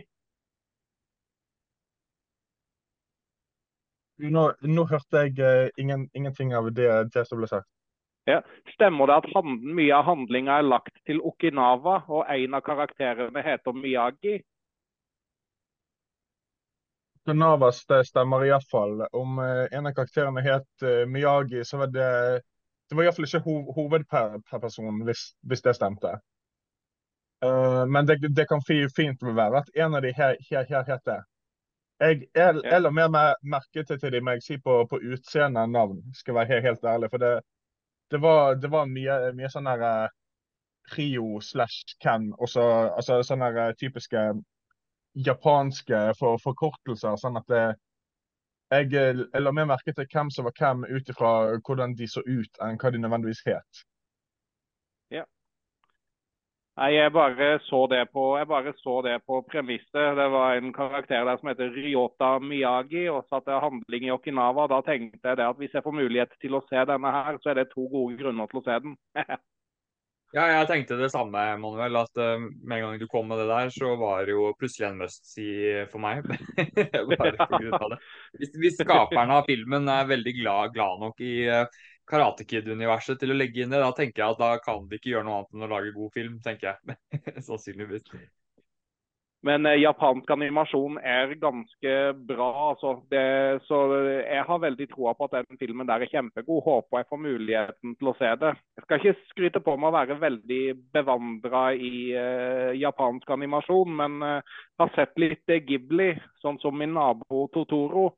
Nå, 4.25 4.45
nå 4.65 4.85
hørte 4.89 5.27
jeg 5.29 5.71
ingen, 5.79 6.09
ingenting 6.17 6.57
av 6.57 6.73
det, 6.73 6.89
det, 7.13 7.27
som 7.29 7.39
ble 7.39 7.51
sagt. 7.51 7.69
Ja. 8.27 8.41
Stemmer 8.73 9.13
det 9.13 9.21
at 9.21 9.29
hand, 9.37 9.69
mye 9.77 9.93
av 9.95 10.09
handlinga 10.09 10.59
er 10.59 10.67
lagt 10.67 10.97
til 11.07 11.21
Okinawa, 11.21 12.01
og 12.09 12.25
en 12.25 12.57
av 12.57 12.65
karakterene 12.65 13.45
heter 13.45 13.77
Miyagi? 13.77 14.41
Navas 17.27 17.83
det 17.87 18.05
stemmer 18.09 18.45
iallfall. 18.47 19.03
Om 19.13 19.39
uh, 19.39 19.67
en 19.73 19.87
av 19.87 19.95
karakterene 19.97 20.43
het 20.45 20.87
uh, 20.87 21.05
Miyagi, 21.11 21.65
så 21.65 21.83
var 21.83 21.93
det 21.95 22.11
det 22.89 22.97
var 22.97 23.05
iallfall 23.05 23.27
ikke 23.29 23.45
ho 23.45 23.55
hovedpersonen, 23.77 25.03
hvis, 25.05 25.25
hvis, 25.45 25.63
det 25.65 25.75
stemte. 25.77 26.15
Uh, 27.45 27.85
men 27.87 28.07
det, 28.09 28.17
det, 28.37 28.47
kan 28.49 28.63
fint 28.65 29.23
være 29.23 29.61
at 29.61 29.69
en 29.75 29.95
av 29.95 30.03
de 30.03 30.13
her, 30.17 30.39
her, 30.51 30.65
her 30.69 30.87
het 30.89 31.05
det. 31.07 31.19
Jeg, 32.01 32.23
jeg, 32.35 32.61
jeg 32.65 32.83
la 32.83 32.91
mer 32.95 33.11
merke 33.43 33.85
til, 33.85 33.99
til 34.01 34.13
de 34.15 34.23
må 34.23 34.37
jeg 34.37 34.45
si 34.47 34.59
på, 34.63 34.81
på 34.91 35.01
utseende 35.13 35.67
enn 35.67 35.75
navn, 35.75 36.01
skal 36.15 36.39
være 36.39 36.55
helt, 36.55 36.67
helt 36.69 36.85
ærlig. 36.87 37.11
For 37.13 37.23
det, 37.23 37.33
det, 38.11 38.23
var, 38.23 38.55
det 38.55 38.71
var, 38.73 38.89
mye, 38.89 39.19
mye 39.37 39.51
sånn 39.53 39.69
her 39.69 39.85
Rio 40.97 41.41
slash 41.45 41.99
Ken, 42.01 42.31
og 42.39 42.49
så 42.49 42.65
altså, 42.97 43.21
sånne 43.27 43.73
typiske 43.81 44.23
japanske 45.27 46.01
for, 46.19 46.39
forkortelser. 46.43 47.17
sånn 47.21 47.39
at 47.41 47.47
det, 47.51 47.65
jeg, 48.71 48.93
jeg 48.93 49.43
la 49.43 49.53
mer 49.55 49.69
merke 49.71 49.95
til 49.97 50.09
hvem 50.13 50.31
som 50.31 50.49
var 50.49 50.57
hvem 50.59 50.85
ut 50.89 51.11
ifra 51.13 51.33
hvordan 51.65 51.97
de 51.99 52.09
så 52.11 52.23
ut, 52.27 52.61
enn 52.65 52.79
hva 52.81 52.93
de 52.93 53.01
nødvendigvis 53.03 53.45
het. 53.49 53.83
Ja. 55.15 55.25
Nei, 56.79 56.93
jeg 56.95 57.11
bare 57.17 57.51
så 57.67 57.87
det 57.91 58.05
på, 58.13 58.25
jeg 58.39 58.47
premisset. 59.51 60.15
Det 60.21 60.29
var 60.31 60.61
en 60.61 60.73
karakter 60.77 61.25
der 61.27 61.41
som 61.41 61.51
heter 61.51 61.73
Ryota 61.75 62.37
Miyagi, 62.39 63.09
og 63.11 63.25
satte 63.27 63.57
handling 63.65 64.07
i 64.07 64.13
Okinawa. 64.15 64.69
Da 64.71 64.83
tenkte 64.87 65.33
jeg 65.33 65.43
at 65.43 65.59
hvis 65.59 65.75
jeg 65.75 65.83
får 65.83 65.97
mulighet 66.03 66.37
til 66.43 66.55
å 66.55 66.63
se 66.69 66.85
denne 66.93 67.15
her, 67.17 67.41
så 67.43 67.51
er 67.51 67.63
det 67.63 67.71
to 67.73 67.89
gode 67.91 68.21
grunner 68.21 68.47
til 68.53 68.61
å 68.61 68.67
se 68.69 68.79
den. 68.85 68.95
Ja, 70.37 70.45
jeg 70.53 70.67
tenkte 70.69 70.99
det 71.01 71.09
samme, 71.09 71.41
Manuel. 71.61 71.97
At 72.03 72.21
uh, 72.21 72.37
med 72.41 72.79
en 72.79 72.85
gang 72.85 72.99
du 73.01 73.07
kom 73.09 73.31
med 73.31 73.41
det 73.41 73.47
der, 73.49 73.71
så 73.73 73.95
var 74.01 74.27
det 74.29 74.35
jo 74.37 74.51
plutselig 74.61 74.91
en 74.91 74.99
must-see 75.01 75.85
for 75.93 76.05
meg. 76.05 76.27
Bare 77.15 77.33
på 77.49 77.93
det. 77.95 78.01
Hvis, 78.37 78.53
hvis, 78.61 78.77
skaperne 78.83 79.39
av 79.41 79.49
filmen 79.49 79.89
er 79.93 80.11
veldig 80.11 80.35
glad, 80.43 80.75
glad 80.77 81.05
nok 81.07 81.25
i 81.25 81.35
uh, 81.49 81.65
Karate 82.09 82.45
Kid-universet 82.49 83.21
til 83.21 83.33
å 83.33 83.39
legge 83.39 83.65
inn 83.65 83.73
det, 83.73 83.81
da 83.81 83.89
tenker 83.97 84.25
jeg 84.25 84.37
at 84.37 84.43
da 84.43 84.51
kan 84.65 84.85
de 84.89 85.01
ikke 85.01 85.15
gjøre 85.15 85.29
noe 85.29 85.41
annet 85.41 85.57
enn 85.57 85.65
å 85.65 85.73
lage 85.73 85.97
god 85.97 86.13
film, 86.21 86.37
tenker 86.45 86.75
jeg. 86.75 87.01
Sannsynligvis. 87.49 88.13
Men 89.47 89.67
eh, 89.71 89.79
japansk 89.79 90.31
animasjon 90.35 90.97
er 90.99 91.35
ganske 91.39 91.95
bra. 92.27 92.49
altså. 92.71 92.95
Det, 93.11 93.23
så 93.69 93.79
jeg 94.19 94.45
har 94.49 94.63
veldig 94.65 94.89
troa 94.91 95.15
på 95.15 95.29
at 95.29 95.37
den 95.37 95.61
filmen 95.61 95.87
der 95.87 96.03
er 96.03 96.11
kjempegod. 96.11 96.65
Håper 96.67 97.03
jeg 97.03 97.09
får 97.13 97.23
muligheten 97.23 97.95
til 98.01 98.11
å 98.11 98.17
se 98.19 98.33
det. 98.43 98.55
Jeg 98.79 98.87
skal 98.87 99.03
ikke 99.03 99.29
skryte 99.31 99.63
på 99.63 99.77
meg 99.79 99.93
å 99.93 99.99
være 99.99 100.19
veldig 100.25 100.63
bevandra 100.97 101.69
i 101.75 101.93
eh, 102.19 102.73
japansk 102.81 103.31
animasjon, 103.39 103.95
men 104.03 104.19
eh, 104.27 104.57
har 104.83 104.95
sett 104.97 105.15
litt 105.23 105.57
Ghibli, 105.69 106.11
sånn 106.43 106.59
som 106.63 106.75
min 106.79 106.97
nabo 106.99 107.47
Totoro. 107.55 108.11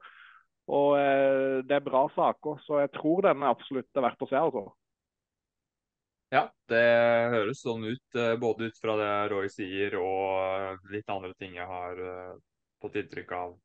Og 0.71 0.93
eh, 0.97 1.61
det 1.67 1.77
er 1.77 1.85
bra 1.85 2.07
saker, 2.15 2.63
så 2.65 2.81
jeg 2.85 2.95
tror 2.97 3.27
den 3.29 3.45
er 3.45 3.53
absolutt 3.53 4.05
verdt 4.07 4.25
å 4.25 4.31
se. 4.31 4.41
altså. 4.41 4.71
Ja, 6.31 6.45
det 6.71 6.85
høres 7.33 7.61
sånn 7.65 7.83
ut, 7.89 8.15
eh, 8.15 8.37
både 8.39 8.69
ut 8.71 8.77
fra 8.79 8.95
det 9.01 9.15
Roy 9.33 9.49
sier 9.51 9.97
og 9.99 10.85
litt 10.93 11.11
andre 11.11 11.33
ting 11.35 11.57
jeg 11.59 11.67
har 11.67 11.99
uh, 11.99 12.37
fått 12.79 13.01
inntrykk 13.01 13.35
av 13.35 13.57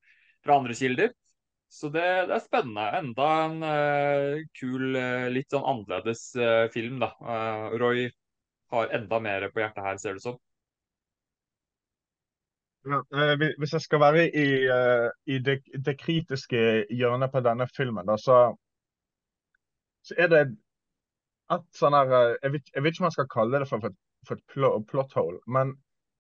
fra 0.42 0.58
andre 0.58 0.74
kilder. 0.78 1.14
Så 1.70 1.92
det, 1.94 2.06
det 2.26 2.34
er 2.40 2.42
spennende. 2.42 2.88
Enda 2.98 3.30
en 3.44 3.62
uh, 3.62 4.42
kul, 4.58 4.98
litt 5.34 5.54
sånn 5.54 5.68
annerledes 5.76 6.26
film, 6.74 6.98
da. 7.04 7.12
Roy 7.78 8.08
har 8.74 8.98
enda 8.98 9.22
mer 9.22 9.48
på 9.54 9.62
hjertet 9.62 9.86
her, 9.86 10.02
ser 10.02 10.18
det 10.18 10.26
som. 10.26 10.42
Ja, 12.86 13.02
hvis 13.38 13.74
jeg 13.74 13.82
skal 13.82 14.02
være 14.02 14.28
i, 14.30 14.50
i 15.34 15.40
det, 15.42 15.60
det, 15.74 15.98
kritiske 15.98 16.60
hjørnet 16.94 17.34
på 17.34 17.42
denne 17.46 17.66
filmen, 17.74 18.06
da, 18.06 18.18
så, 18.22 18.38
så 20.06 20.18
er 20.22 20.30
det 20.30 20.44
et 21.54 21.66
sånn 21.78 21.96
her 21.98 22.14
eh, 22.18 22.36
jeg 22.44 22.54
vet, 22.56 22.70
ikke 22.70 23.04
om 23.04 23.10
jeg 23.10 23.18
skal 23.18 23.34
kalle 23.34 23.62
det 23.62 23.70
for, 23.70 23.90
for, 24.28 24.38
et 24.40 24.54
plot, 24.54 24.88
plot 24.90 25.14
hole, 25.20 25.40
men 25.48 25.76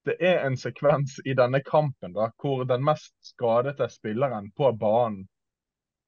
det 0.05 0.17
er 0.21 0.43
en 0.45 0.57
sekvens 0.57 1.17
i 1.25 1.33
denne 1.37 1.63
kampen 1.65 2.13
da, 2.13 2.29
hvor 2.41 2.65
den 2.69 2.83
mest 2.85 3.15
skadete 3.25 3.87
spilleren 3.89 4.51
på 4.57 4.69
banen 4.77 5.23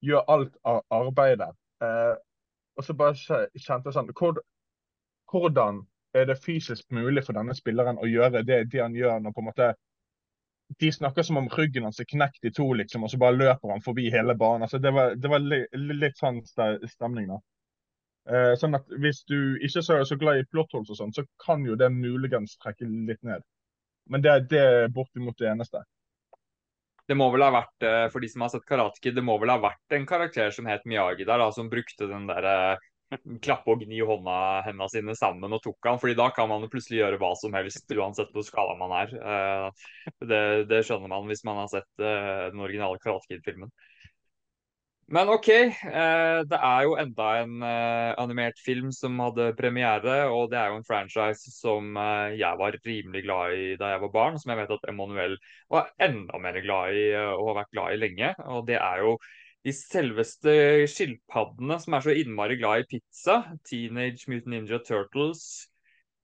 gjør 0.06 0.28
alt 0.30 0.60
av 0.70 0.84
arbeidet. 0.94 1.50
Eh, 1.82 2.14
og 2.78 2.86
så 2.86 2.94
bare 2.94 3.18
kjente 3.18 3.90
jeg 3.90 3.96
sånn 3.96 4.14
hvor, 4.14 4.38
Hvordan 5.28 5.82
er 6.16 6.30
det 6.30 6.38
fysisk 6.40 6.86
mulig 6.96 7.26
for 7.26 7.36
denne 7.36 7.56
spilleren 7.58 7.98
å 8.00 8.08
gjøre 8.08 8.46
det, 8.48 8.62
det 8.72 8.80
han 8.80 8.96
gjør 8.96 9.18
når 9.20 9.34
på 9.36 9.42
en 9.44 9.48
måte 9.50 9.74
de 10.80 10.92
snakker 10.92 11.24
som 11.24 11.40
om 11.42 11.50
ryggen 11.52 11.84
hans 11.88 12.00
er 12.00 12.08
knekt 12.08 12.46
i 12.46 12.52
to, 12.52 12.66
liksom, 12.80 13.04
og 13.04 13.12
så 13.12 13.20
bare 13.20 13.36
løper 13.36 13.72
han 13.72 13.84
forbi 13.84 14.10
hele 14.12 14.36
banen. 14.36 14.66
Altså, 14.68 14.80
det 14.84 14.92
var, 14.94 15.16
det 15.16 15.32
var 15.32 15.44
li, 15.44 15.62
litt 15.96 16.18
sånn 16.20 16.42
stemning, 16.48 17.30
da. 17.32 17.40
Eh, 18.28 18.54
sånn 18.60 18.76
at 18.76 18.90
Hvis 19.00 19.22
du 19.30 19.56
ikke 19.64 19.84
er 19.96 20.08
så 20.08 20.18
glad 20.20 20.42
i 20.42 20.48
plot 20.52 20.74
og 20.76 20.90
sånn, 20.92 21.14
så 21.16 21.24
kan 21.44 21.64
jo 21.66 21.78
det 21.80 21.88
muligens 21.94 22.58
trekke 22.60 22.88
litt 22.88 23.24
ned. 23.24 23.46
Men 24.12 24.24
det, 24.24 24.34
det 24.52 24.64
er 24.64 24.92
bortimot 24.92 25.38
det 25.40 25.52
eneste. 25.52 25.84
Det 27.08 27.16
må 27.16 27.30
vel 27.32 27.46
ha 27.46 27.54
vært, 27.56 27.86
eh, 27.88 28.10
for 28.12 28.24
de 28.24 28.28
som 28.32 28.44
har 28.44 28.52
sett 28.52 28.68
Karate 28.68 29.00
Kid, 29.00 29.16
det 29.16 29.24
må 29.24 29.38
vel 29.40 29.54
ha 29.54 29.62
vært 29.64 29.96
en 29.96 30.08
karakter 30.08 30.52
som 30.52 30.68
het 30.68 30.84
Miyagi 30.84 31.24
der, 31.24 31.40
da, 31.40 31.48
som 31.56 31.72
brukte 31.72 32.10
den 32.10 32.28
der 32.28 32.48
eh, 32.52 32.88
klappe 33.46 33.72
og 33.72 33.86
gni 33.86 34.02
hånda 34.04 34.36
hendene 34.66 34.90
sine 34.92 35.16
sammen 35.16 35.56
og 35.56 35.64
tok 35.64 35.88
han, 35.88 36.00
fordi 36.02 36.18
da 36.20 36.28
kan 36.36 36.50
man 36.52 36.66
jo 36.66 36.72
plutselig 36.74 37.00
gjøre 37.00 37.20
hva 37.22 37.32
som 37.40 37.56
helst 37.56 37.96
uansett 37.96 38.34
hvor 38.36 38.44
skala 38.44 38.76
man 38.76 38.96
er. 39.06 39.14
Det, 40.20 40.42
det, 40.68 40.82
skjønner 40.84 41.14
man 41.14 41.32
hvis 41.32 41.46
man 41.48 41.62
har 41.62 41.72
sett 41.72 41.88
den 42.04 42.60
originale 42.60 43.00
Karate 43.00 43.32
Kid-filmen. 43.32 43.72
Men 45.08 45.30
OK, 45.32 45.48
eh, 45.54 46.38
det 46.52 46.58
er 46.58 46.82
jo 46.84 46.98
enda 47.00 47.26
en 47.40 47.62
eh, 47.64 48.10
animert 48.20 48.58
film 48.60 48.90
som 48.92 49.16
hadde 49.24 49.54
premiere, 49.56 50.18
og 50.28 50.50
det 50.52 50.58
er 50.60 50.74
jo 50.74 50.80
en 50.82 50.88
franchise 50.88 51.54
som 51.56 51.96
eh, 51.96 52.36
jeg 52.42 52.60
var 52.60 52.76
rimelig 52.84 53.22
glad 53.24 53.56
i 53.56 53.70
da 53.80 53.94
jeg 53.94 54.02
var 54.02 54.12
barn, 54.12 54.40
som 54.42 54.52
jeg 54.52 54.60
vet 54.60 54.74
at 54.76 54.90
Emanuel 54.92 55.38
var 55.72 55.94
enda 56.04 56.42
mer 56.44 56.60
glad 56.66 57.00
i 57.00 57.06
og 57.22 57.46
har 57.54 57.60
vært 57.62 57.72
glad 57.78 57.96
i 57.96 58.02
lenge. 58.02 58.34
Og 58.52 58.68
det 58.68 58.76
er 58.82 59.06
jo 59.06 59.16
de 59.64 59.76
selveste 59.78 60.58
skilpaddene 60.92 61.80
som 61.86 61.96
er 61.96 62.04
så 62.04 62.18
innmari 62.26 62.60
glad 62.60 62.84
i 62.84 62.90
pizza. 62.98 63.40
Teenage 63.64 64.28
Mutant 64.28 64.52
Ninja 64.58 64.84
Turtles. 64.84 65.70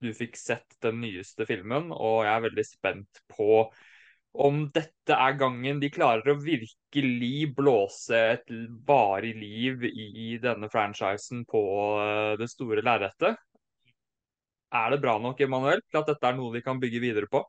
Du 0.03 0.11
fikk 0.11 0.35
sett 0.35 0.75
den 0.83 0.99
nyeste 1.05 1.47
filmen, 1.47 1.87
og 1.95 2.25
jeg 2.27 2.35
er 2.35 2.47
veldig 2.49 2.67
spent 2.67 3.23
på 3.31 3.63
om 4.33 4.63
dette 4.73 5.13
er 5.13 5.35
gangen 5.37 5.79
de 5.81 5.89
klarer 5.93 6.33
å 6.33 6.41
virkelig 6.41 7.51
blåse 7.53 8.17
et 8.33 8.53
varig 8.87 9.33
liv 9.37 9.85
i 9.85 10.37
denne 10.41 10.69
franchisen 10.73 11.43
på 11.49 11.61
eh, 12.01 12.33
det 12.41 12.49
store 12.49 12.81
lerretet. 12.85 13.37
Er 14.73 14.89
det 14.89 15.03
bra 15.03 15.19
nok 15.21 15.41
Emanuel, 15.45 15.83
til 15.85 16.01
at 16.01 16.09
dette 16.09 16.29
er 16.29 16.37
noe 16.37 16.53
de 16.55 16.63
kan 16.65 16.81
bygge 16.81 17.01
videre 17.03 17.29
på? 17.29 17.43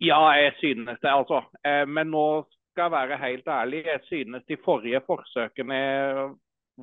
Ja, 0.00 0.22
jeg 0.36 0.54
synes 0.60 1.00
det. 1.02 1.12
altså. 1.12 1.42
Eh, 1.64 1.84
men 1.84 2.08
nå 2.12 2.26
skal 2.72 2.88
jeg 2.88 2.96
være 2.96 3.20
helt 3.20 3.46
ærlig, 3.48 3.84
jeg 3.84 4.02
synes 4.08 4.48
de 4.48 4.56
forrige 4.64 5.04
forsøkene 5.04 5.82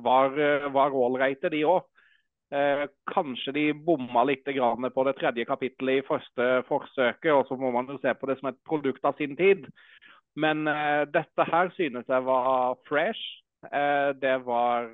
var 0.02 0.32
var 0.74 0.94
ålreite, 0.94 1.50
de 1.50 1.60
òg. 1.70 1.84
Eh, 2.52 2.84
kanskje 3.08 3.52
de 3.56 3.62
bomma 3.72 4.22
litt 4.28 4.44
på 4.44 5.04
det 5.08 5.14
tredje 5.18 5.46
kapittelet 5.48 6.02
i 6.02 6.06
første 6.06 6.48
forsøket, 6.68 7.32
og 7.32 7.46
så 7.48 7.56
må 7.56 7.70
man 7.72 7.88
jo 7.88 7.98
se 8.02 8.12
på 8.14 8.28
det 8.28 8.36
som 8.38 8.50
et 8.50 8.60
produkt 8.68 9.04
av 9.04 9.16
sin 9.18 9.36
tid. 9.36 9.66
Men 10.36 10.66
uh, 10.66 11.06
dette 11.06 11.46
her 11.46 11.70
synes 11.76 12.08
jeg 12.08 12.26
var 12.26 12.76
fresh. 12.88 13.22
Uh, 13.64 14.12
det 14.18 14.34
var 14.44 14.90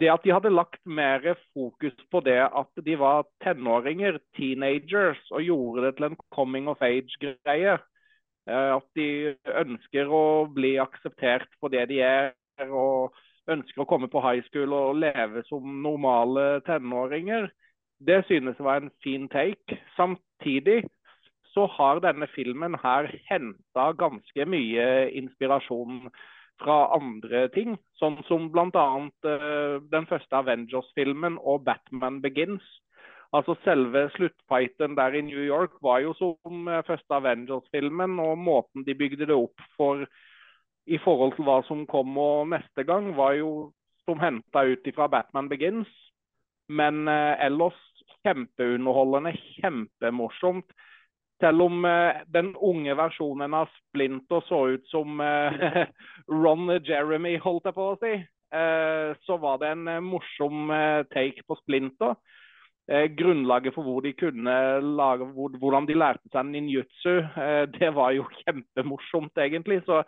det 0.00 0.08
at 0.10 0.24
de 0.24 0.32
hadde 0.32 0.54
lagt 0.54 0.80
mer 0.86 1.22
fokus 1.52 1.94
på 2.10 2.22
det 2.24 2.40
at 2.40 2.82
de 2.86 2.96
var 2.98 3.26
tenåringer, 3.44 4.18
teenagers, 4.36 5.20
og 5.30 5.42
gjorde 5.42 5.86
det 5.86 5.96
til 5.96 6.08
en 6.08 6.18
coming 6.34 6.68
of 6.68 6.82
age-greie. 6.82 7.78
At 8.48 8.86
de 8.96 9.34
ønsker 9.60 10.08
å 10.08 10.48
bli 10.48 10.78
akseptert 10.80 11.50
for 11.60 11.68
det 11.68 11.88
de 11.90 11.98
er, 12.00 12.30
og 12.70 13.12
ønsker 13.48 13.82
å 13.82 13.88
komme 13.88 14.10
på 14.12 14.22
high 14.24 14.44
school 14.48 14.74
og 14.76 15.00
leve 15.02 15.44
som 15.48 15.80
normale 15.82 16.60
tenåringer. 16.66 17.48
Det 17.98 18.22
synes 18.28 18.58
jeg 18.58 18.66
var 18.66 18.82
en 18.82 18.94
fin 19.02 19.26
take. 19.32 19.78
Samtidig 19.96 20.82
så 21.54 21.66
har 21.78 22.02
denne 22.04 22.28
filmen 22.34 22.76
her 22.82 23.08
henta 23.30 23.90
ganske 23.98 24.46
mye 24.46 24.88
inspirasjon 25.18 26.10
fra 26.62 26.78
andre 26.96 27.46
ting. 27.54 27.76
Sånn 27.98 28.20
som 28.28 28.50
bl.a. 28.52 28.88
Uh, 29.26 29.78
den 29.90 30.06
første 30.10 30.38
Avengers-filmen 30.42 31.38
og 31.38 31.64
Batman 31.66 32.20
Begins. 32.22 32.64
Altså 33.34 33.58
Selve 33.64 34.06
sluttfighten 34.14 34.96
der 34.96 35.18
i 35.18 35.24
New 35.26 35.42
York 35.44 35.76
var 35.84 36.00
jo 36.04 36.14
som 36.18 36.70
uh, 36.70 36.80
første 36.86 37.18
Avengers-filmen, 37.18 38.18
og 38.22 38.38
måten 38.40 38.86
de 38.86 38.96
bygde 38.98 39.28
det 39.28 39.36
opp 39.36 39.66
for 39.76 40.06
i 40.88 40.98
forhold 41.04 41.36
til 41.36 41.44
hva 41.44 41.60
som 41.68 41.86
kommer 41.88 42.48
neste 42.48 42.84
gang, 42.88 43.12
var 43.16 43.36
jo 43.36 43.50
som 44.08 44.20
henta 44.22 44.64
ut 44.64 44.88
fra 44.96 45.08
Batman 45.12 45.48
Begins. 45.50 45.88
Men 46.68 47.08
eh, 47.08 47.34
ellers 47.46 47.76
kjempeunderholdende, 48.24 49.34
kjempemorsomt. 49.58 50.68
Selv 51.40 51.68
om 51.68 51.84
eh, 51.86 52.24
den 52.34 52.54
unge 52.56 52.96
versjonen 52.98 53.54
av 53.56 53.70
Splinter 53.76 54.44
så 54.48 54.64
ut 54.74 54.88
som 54.92 55.20
eh, 55.24 55.84
Ron 56.42 56.72
Jeremy, 56.84 57.36
holdt 57.42 57.68
jeg 57.68 57.76
på 57.76 57.92
å 57.92 58.00
si, 58.02 58.16
uh, 58.56 59.12
så 59.24 59.36
var 59.40 59.60
det 59.60 59.70
en 59.74 59.88
morsom 60.04 60.72
take 61.12 61.44
på 61.46 61.56
Splinter. 61.62 62.16
grunnlaget 62.88 63.74
for 63.74 63.84
hvor 63.84 64.00
de 64.00 64.14
kunne 64.16 64.52
lage, 64.80 65.26
hvor, 65.36 65.52
hvordan 65.60 65.86
de 65.86 65.94
lærte 65.94 66.30
seg 66.32 66.46
ninjutsu, 66.48 67.20
det 67.76 67.90
var 67.94 68.14
jo 68.16 68.24
kjempemorsomt, 68.38 69.36
egentlig. 69.36 69.82
Så 69.84 70.02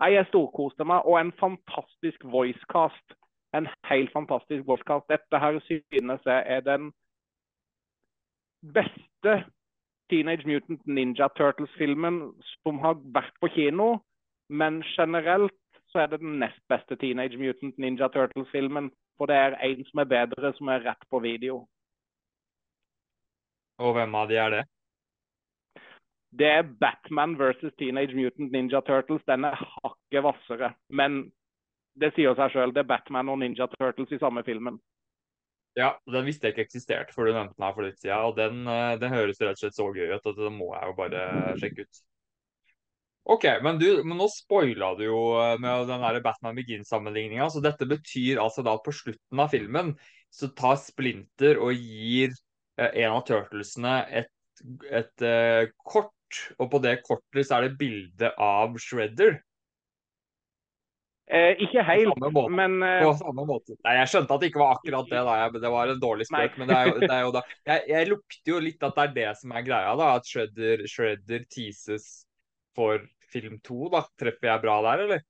jeg 0.00 0.26
storkoste 0.28 0.84
meg. 0.84 1.04
Og 1.04 1.20
en 1.20 1.32
fantastisk 1.40 2.24
voicecast. 2.24 3.16
En 3.54 3.68
helt 3.90 4.12
fantastisk 4.12 4.66
voicecast. 4.66 5.08
Dette 5.08 5.38
her 5.38 5.60
synes 5.60 6.26
jeg 6.26 6.42
er 6.46 6.60
den 6.60 6.92
beste 8.74 9.44
Teenage 10.10 10.46
Mutant 10.46 10.86
Ninja 10.86 11.28
Turtles-filmen 11.36 12.34
som 12.62 12.78
har 12.78 12.98
vært 13.14 13.34
på 13.40 13.48
kino. 13.54 13.98
Men 14.48 14.82
generelt 14.82 15.54
så 15.88 15.98
er 15.98 16.06
det 16.06 16.20
den 16.20 16.38
nest 16.38 16.60
beste 16.68 16.96
Teenage 16.96 17.38
Mutant 17.38 17.78
Ninja 17.78 18.08
Turtles-filmen. 18.08 18.90
For 19.18 19.26
det 19.26 19.36
er 19.36 19.56
en 19.62 19.84
som 19.84 20.02
er 20.02 20.10
bedre, 20.10 20.52
som 20.56 20.68
er 20.68 20.82
rett 20.84 21.08
på 21.10 21.18
video. 21.22 21.66
Og 23.78 23.94
hvem 23.94 24.14
av 24.14 24.28
de 24.30 24.38
er 24.38 24.50
det? 24.50 24.64
Det 26.34 26.48
er 26.50 26.66
Batman 26.80 27.36
versus 27.38 27.74
Teenage 27.78 28.16
Mutant 28.16 28.52
Ninja 28.52 28.80
Turtles. 28.82 29.22
Den 29.28 29.46
er 29.46 29.54
hakket 29.58 30.24
hvassere. 30.24 30.72
Men 30.90 31.28
det 32.00 32.10
sier 32.16 32.34
seg 32.38 32.50
sjøl. 32.54 32.74
Det 32.74 32.82
er 32.82 32.90
Batman 32.90 33.30
og 33.30 33.38
Ninja 33.42 33.68
Turtles 33.76 34.14
i 34.14 34.18
samme 34.22 34.42
filmen. 34.46 34.80
Ja, 35.78 35.92
den 36.06 36.26
visste 36.26 36.46
jeg 36.46 36.54
ikke 36.54 36.68
eksisterte 36.68 37.14
før 37.14 37.28
du 37.28 37.34
nevnte 37.34 37.56
den 37.58 37.66
her 37.66 37.76
for 37.76 37.86
litt 37.86 38.00
siden. 38.02 38.26
Og 38.28 38.36
den, 38.38 38.66
eh, 38.70 38.96
den, 39.02 39.14
høres 39.14 39.40
rett 39.42 39.58
og 39.58 39.62
slett 39.62 39.78
så 39.78 39.88
gøy 39.90 40.12
ut 40.12 40.28
at 40.30 40.38
den 40.38 40.58
må 40.58 40.70
jeg 40.74 40.90
jo 40.90 40.96
bare 40.98 41.22
sjekke 41.62 41.86
ut. 41.86 42.02
OK, 43.34 43.46
men 43.64 43.78
du, 43.80 43.88
men 44.04 44.18
nå 44.20 44.28
spoila 44.30 44.92
du 44.98 45.06
jo 45.06 45.20
eh, 45.40 45.56
med 45.62 45.88
den 45.90 46.04
der 46.06 46.20
Batman 46.22 46.58
Begins-sammenligninga. 46.58 47.48
Så 47.50 47.62
dette 47.64 47.88
betyr 47.90 48.42
altså 48.42 48.62
da 48.66 48.76
at 48.78 48.86
på 48.86 48.94
slutten 48.94 49.42
av 49.42 49.50
filmen 49.54 49.94
så 50.34 50.50
tar 50.54 50.78
Splinter 50.82 51.58
og 51.62 51.74
gir 51.74 52.30
eh, 52.78 52.90
en 53.06 53.16
av 53.18 53.24
turtlesene 53.26 53.96
et, 54.22 54.30
et 54.90 55.26
et 55.26 55.74
kort, 55.82 56.13
og 56.58 56.70
på 56.72 56.80
det 56.84 56.98
kortet 57.06 57.48
så 57.48 57.58
er 57.58 57.68
det 57.68 57.78
bilde 57.80 58.30
av 58.40 58.78
Shredder. 58.80 59.38
Eh, 61.24 61.56
ikke 61.64 61.80
helt, 61.88 62.18
måte, 62.20 62.50
men 62.52 62.82
eh, 62.84 63.00
På 63.00 63.14
samme 63.16 63.46
måte. 63.48 63.78
Nei, 63.86 63.94
Jeg 64.02 64.10
skjønte 64.12 64.36
at 64.36 64.42
det 64.42 64.50
ikke 64.50 64.60
var 64.60 64.74
akkurat 64.76 65.08
det. 65.08 65.22
da, 65.24 65.36
Det 65.56 65.70
var 65.72 65.92
en 65.92 66.02
dårlig 66.02 66.26
spøk. 66.28 66.58
Men 66.60 66.68
det 66.68 66.76
er 66.76 66.90
jo, 66.90 66.98
det 67.00 67.14
er 67.14 67.22
jo 67.24 67.30
da 67.32 67.42
jeg, 67.48 67.84
jeg, 67.88 68.08
lukter 68.10 68.52
jo 68.52 68.58
litt 68.60 68.84
at 68.84 68.98
det 68.98 69.04
er 69.04 69.14
det 69.14 69.30
som 69.40 69.54
er 69.56 69.64
greia. 69.64 69.94
da, 69.96 70.10
At 70.18 70.28
Shredder, 70.28 70.84
Shredder 70.90 71.46
teases 71.48 72.26
for 72.76 73.00
film 73.32 73.56
to. 73.64 73.88
da. 73.94 74.04
Treffer 74.20 74.52
jeg 74.52 74.64
bra 74.66 74.76
der, 74.90 75.06
eller? 75.06 75.24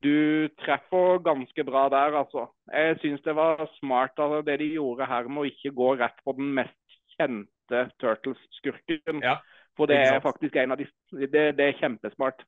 Du 0.00 0.48
treffer 0.62 1.20
ganske 1.26 1.64
bra 1.66 1.88
der, 1.92 2.16
altså. 2.22 2.46
Jeg 2.72 2.96
syns 3.02 3.24
det 3.26 3.36
var 3.36 3.60
smart 3.76 4.16
altså, 4.16 4.40
det 4.46 4.56
de 4.62 4.72
gjorde 4.78 5.08
her 5.10 5.28
med 5.28 5.44
å 5.44 5.50
ikke 5.50 5.74
gå 5.76 5.94
rett 6.00 6.24
på 6.24 6.38
den 6.38 6.54
mest 6.56 7.00
kjente 7.18 7.52
Turtles-skurken. 8.02 9.22
Ja, 9.24 9.38
for 9.78 9.90
det 9.90 10.00
er 10.04 10.22
faktisk 10.24 10.56
en 10.60 10.74
av 10.74 10.80
de 10.80 10.86
Det, 11.26 11.44
det 11.56 11.66
er 11.66 11.78
kjempesmart. 11.80 12.42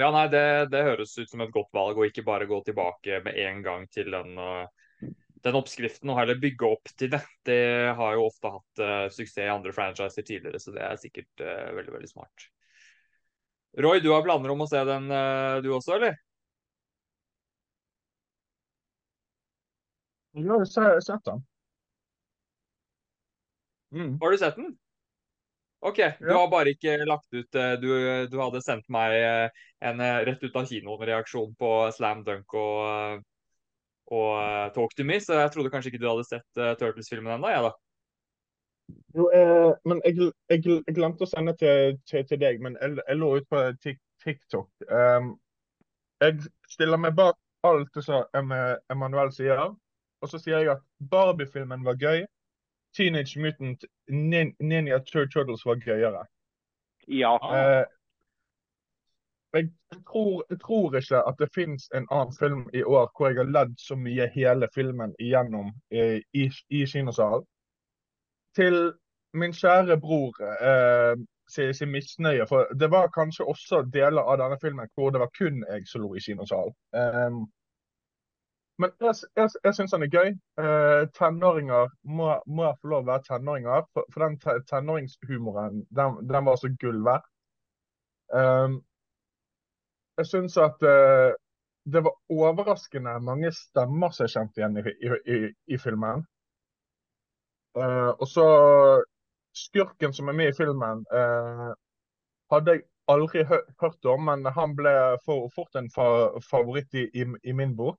Ja, 0.00 0.08
nei, 0.14 0.28
det, 0.32 0.70
det, 0.72 0.84
høres 0.86 1.16
ut 1.18 1.28
som 1.28 1.42
et 1.44 1.52
godt 1.52 1.72
valg 1.76 1.98
å 1.98 2.06
ikke 2.06 2.24
bare 2.24 2.46
gå 2.48 2.60
tilbake 2.64 3.18
med 3.24 3.36
en 3.42 3.58
gang 3.64 3.82
til 3.92 4.08
den, 4.14 4.38
uh, 4.38 5.10
den 5.44 5.58
oppskriften, 5.58 6.12
og 6.12 6.20
heller 6.20 6.40
bygge 6.40 6.70
opp 6.70 6.92
til 6.96 7.10
det. 7.12 7.20
Det 7.44 7.60
har 7.98 8.16
jo 8.16 8.28
ofte 8.30 8.54
hatt 8.54 8.82
uh, 8.84 9.10
suksess 9.12 9.44
i 9.44 9.50
andre 9.52 9.74
franchiser 9.76 10.24
tidligere, 10.24 10.62
så 10.62 10.72
det 10.76 10.86
er 10.86 11.02
sikkert 11.02 11.44
uh, 11.44 11.68
veldig, 11.76 11.94
veldig 11.98 12.10
smart. 12.12 12.48
Roy, 13.80 14.00
du 14.02 14.10
har 14.14 14.24
planer 14.24 14.50
om 14.54 14.64
å 14.64 14.66
se 14.66 14.80
den 14.82 15.04
du 15.62 15.68
også, 15.76 15.92
eller? 15.94 16.16
Ja, 20.34 20.56
jeg 20.58 20.82
har 20.88 21.04
sett 21.04 21.28
den. 21.28 21.44
Mm. 23.94 24.14
Har 24.20 24.30
du 24.30 24.38
sett 24.38 24.56
den? 24.56 24.70
OK, 25.80 25.96
du 26.20 26.32
har 26.32 26.48
bare 26.52 26.74
ikke 26.74 26.98
lagt 27.08 27.32
ut 27.32 27.56
eh, 27.56 27.72
Du, 27.80 27.88
du 28.28 28.36
hadde 28.36 28.60
sendt 28.60 28.84
meg 28.92 29.14
eh, 29.16 29.62
en 29.88 30.02
eh, 30.04 30.18
rett 30.28 30.42
ut 30.44 30.56
av 30.60 30.66
kinoen-reaksjon 30.68 31.54
på 31.58 31.70
Slam 31.96 32.20
Dunk 32.26 32.52
og, 32.60 33.22
og 34.12 34.74
Talk 34.76 34.92
to 34.96 35.06
Me, 35.08 35.16
så 35.24 35.38
jeg 35.40 35.54
trodde 35.54 35.72
kanskje 35.72 35.94
ikke 35.94 36.02
du 36.02 36.10
hadde 36.10 36.26
sett 36.28 36.60
Turtles-filmen 36.82 37.32
ennå, 37.38 37.52
jeg, 37.54 37.64
da. 37.64 37.72
Jo, 39.16 39.30
eh, 39.34 39.70
men 39.88 40.02
jeg, 40.04 40.18
jeg, 40.50 40.62
jeg, 40.66 40.94
glemte 40.94 41.24
å 41.24 41.30
sende 41.30 41.54
til, 41.58 41.96
til, 42.10 42.26
til 42.28 42.40
deg, 42.42 42.60
men 42.62 42.76
jeg, 42.80 42.98
jeg 43.00 43.20
lå 43.20 43.30
ut 43.40 43.48
på 43.50 43.62
TikTok. 44.24 44.68
Um, 44.90 45.32
jeg 46.20 46.50
stiller 46.68 47.00
meg 47.00 47.16
bak 47.16 47.38
alt 47.64 47.96
som 48.04 48.52
Emanuel 48.92 49.32
sier, 49.32 49.72
og 50.20 50.28
så 50.28 50.40
sier 50.40 50.60
jeg 50.60 50.74
at 50.74 50.84
Barbie-filmen 51.12 51.84
var 51.86 51.96
gøy. 52.00 52.26
Teenage 52.96 53.38
Mutant 53.38 53.84
Ninja 54.08 54.98
Turtles 54.98 55.66
var 55.66 55.80
gøyere. 55.84 56.24
Ja. 57.08 57.34
Eh, 57.56 57.84
jeg, 59.52 59.70
tror, 60.06 60.44
jeg, 60.50 60.60
tror, 60.60 60.96
ikke 60.96 61.22
at 61.28 61.34
det 61.38 61.48
finnes 61.54 61.88
en 61.94 62.06
annen 62.10 62.34
film 62.38 62.70
i 62.74 62.82
år 62.82 63.10
hvor 63.16 63.28
jeg 63.28 63.40
har 63.40 63.50
ledd 63.50 63.74
så 63.78 63.96
mye 63.96 64.28
hele 64.34 64.68
filmen 64.74 65.14
igjennom 65.18 65.72
eh, 65.90 66.20
i, 66.32 66.50
i 66.70 66.84
kinosalen. 66.86 67.46
Til 68.56 68.92
min 69.32 69.52
kjære 69.54 70.00
bror 70.00 70.38
eh, 70.42 71.14
sin, 71.50 71.74
sin 71.74 71.90
misnøye, 71.90 72.46
for 72.46 72.66
det 72.80 72.90
var 72.90 73.10
kanskje 73.14 73.46
også 73.46 73.82
deler 73.94 74.22
av 74.22 74.38
denne 74.42 74.58
filmen 74.62 74.90
hvor 74.94 75.10
det 75.10 75.22
var 75.22 75.30
kun 75.38 75.64
jeg 75.70 75.86
som 75.86 76.02
lo 76.02 76.14
i 76.14 76.22
kinosalen. 76.22 76.74
Um, 76.94 77.44
men 78.80 78.92
jeg, 79.00 79.14
jeg, 79.36 79.50
jeg 79.64 79.76
syns 79.76 79.92
den 79.92 80.04
er 80.06 80.12
gøy. 80.14 80.30
Eh, 80.62 81.02
tenåringer 81.16 81.90
må, 82.16 82.30
må 82.48 82.70
få 82.80 82.92
lov 82.92 83.02
å 83.04 83.08
være 83.10 83.26
tenåringer. 83.26 83.84
For, 83.92 84.08
for 84.12 84.24
den 84.24 84.38
te, 84.40 84.56
tenåringshumoren, 84.70 85.82
den, 85.98 86.16
den, 86.30 86.48
var 86.48 86.60
så 86.60 86.70
gull 86.80 87.02
verdt. 87.04 87.28
Um, 88.30 88.78
jeg 90.20 90.28
syns 90.30 90.56
at 90.62 90.84
uh, 90.86 91.32
det 91.90 92.04
var 92.06 92.14
overraskende 92.30 93.16
mange 93.26 93.50
stemmer 93.56 94.14
som 94.14 94.28
jeg 94.28 94.36
kjente 94.36 94.62
igjen 94.62 94.78
i, 94.78 94.84
i, 94.86 95.16
i, 95.34 95.38
i 95.74 95.80
filmen. 95.82 96.22
Uh, 97.76 98.12
og 98.16 98.26
så 98.30 98.46
Skurken 99.56 100.14
som 100.14 100.30
er 100.30 100.36
med 100.38 100.52
i 100.52 100.54
filmen, 100.54 101.00
hadde 102.52 102.74
jeg 102.76 102.84
aldri 103.10 103.42
hørt 103.42 104.06
om, 104.06 104.28
men 104.28 104.46
han 104.54 104.76
ble 104.78 104.92
for, 105.24 105.48
fort 105.50 105.74
en 105.74 105.88
fa 105.90 106.04
favoritt 106.46 106.94
i, 106.94 107.08
i 107.42 107.54
min 107.58 107.74
bok. 107.74 107.98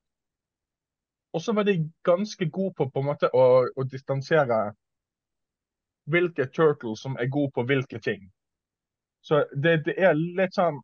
Og 1.33 1.41
så 1.41 1.53
var 1.53 1.63
de 1.63 1.77
ganske 2.03 2.49
gode 2.49 2.73
på, 2.77 2.89
på 2.89 2.99
en 2.99 3.07
måte 3.07 3.29
å, 3.33 3.43
å 3.75 3.83
distansere 3.87 4.73
hvilke 6.11 6.47
turtles 6.51 7.01
som 7.05 7.15
er 7.19 7.29
gode 7.31 7.53
på 7.55 7.63
hvilke 7.69 7.99
ting. 8.03 8.25
Så 9.21 9.45
det, 9.53 9.77
det 9.85 9.95
er 10.01 10.17
litt 10.17 10.57
sånn 10.57 10.81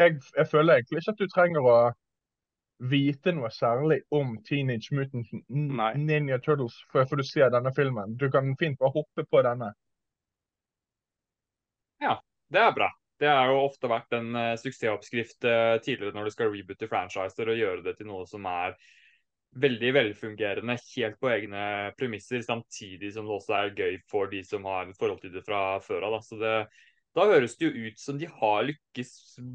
jeg, 0.00 0.16
jeg, 0.36 0.46
føler 0.48 0.80
egentlig 0.80 1.02
ikke 1.02 1.14
at 1.14 1.20
du 1.20 1.32
trenger 1.32 1.66
å 1.66 1.78
vite 2.90 3.32
noe 3.36 3.50
særlig 3.52 4.00
om 4.16 4.38
Teenage 4.46 4.94
Mutant 4.96 5.28
Ninja 5.48 6.38
Turtles 6.40 6.78
før, 6.92 7.04
før 7.10 7.20
du 7.20 7.26
ser 7.28 7.52
denne 7.52 7.72
filmen. 7.76 8.16
Du 8.16 8.30
kan 8.32 8.54
fint 8.60 8.78
bare 8.80 8.94
hoppe 8.94 9.26
på 9.28 9.42
denne. 9.44 9.74
Ja, 12.00 12.16
det 12.48 12.62
er 12.64 12.72
bra. 12.76 12.88
Det 13.20 13.28
har 13.28 13.50
jo 13.52 13.66
ofte 13.66 13.90
vært 13.92 14.16
en 14.16 14.32
uh, 14.32 14.54
suksessoppskrift 14.56 15.44
uh, 15.44 15.76
tidligere 15.84 16.16
når 16.16 16.30
du 16.30 16.32
skal 16.32 16.48
reboote 16.54 16.88
franchiser 16.88 17.52
og 17.52 17.60
gjøre 17.60 17.84
det 17.84 17.98
til 17.98 18.08
noe 18.08 18.24
som 18.28 18.48
er 18.48 18.78
veldig 19.58 19.90
velfungerende 19.96 20.76
helt 20.78 21.18
på 21.20 21.30
egne 21.32 21.64
premisser, 21.98 22.42
samtidig 22.46 23.12
som 23.14 23.26
det 23.26 23.34
også 23.34 23.56
er 23.56 23.74
gøy 23.74 23.98
for 24.10 24.30
de 24.30 24.44
som 24.46 24.68
har 24.68 24.86
et 24.86 24.98
forhold 24.98 25.20
til 25.24 25.34
det 25.34 25.42
fra 25.46 25.80
før 25.82 26.06
av. 26.06 26.20
Så 26.22 26.38
da 26.38 27.26
høres 27.26 27.56
det 27.58 27.66
jo 27.66 27.88
ut 27.88 27.98
som 27.98 28.18
de 28.20 28.28
har 28.30 28.62
lykkes 28.68 29.12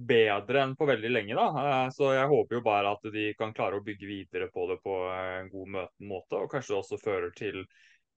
bedre 0.10 0.66
enn 0.66 0.76
på 0.76 0.88
veldig 0.90 1.12
lenge. 1.14 1.36
da. 1.38 1.48
Eh, 1.64 1.90
så 1.96 2.12
jeg 2.18 2.32
håper 2.32 2.58
jo 2.58 2.66
bare 2.66 2.92
at 2.98 3.08
de 3.14 3.30
kan 3.40 3.54
klare 3.56 3.80
å 3.80 3.86
bygge 3.86 4.10
videre 4.10 4.50
på 4.52 4.68
det 4.72 4.82
på 4.84 4.98
en 5.14 5.52
god 5.54 5.78
måte, 6.04 6.42
og 6.42 6.52
kanskje 6.52 6.74
det 6.74 6.82
også 6.82 7.00
fører 7.00 7.32
til 7.38 7.64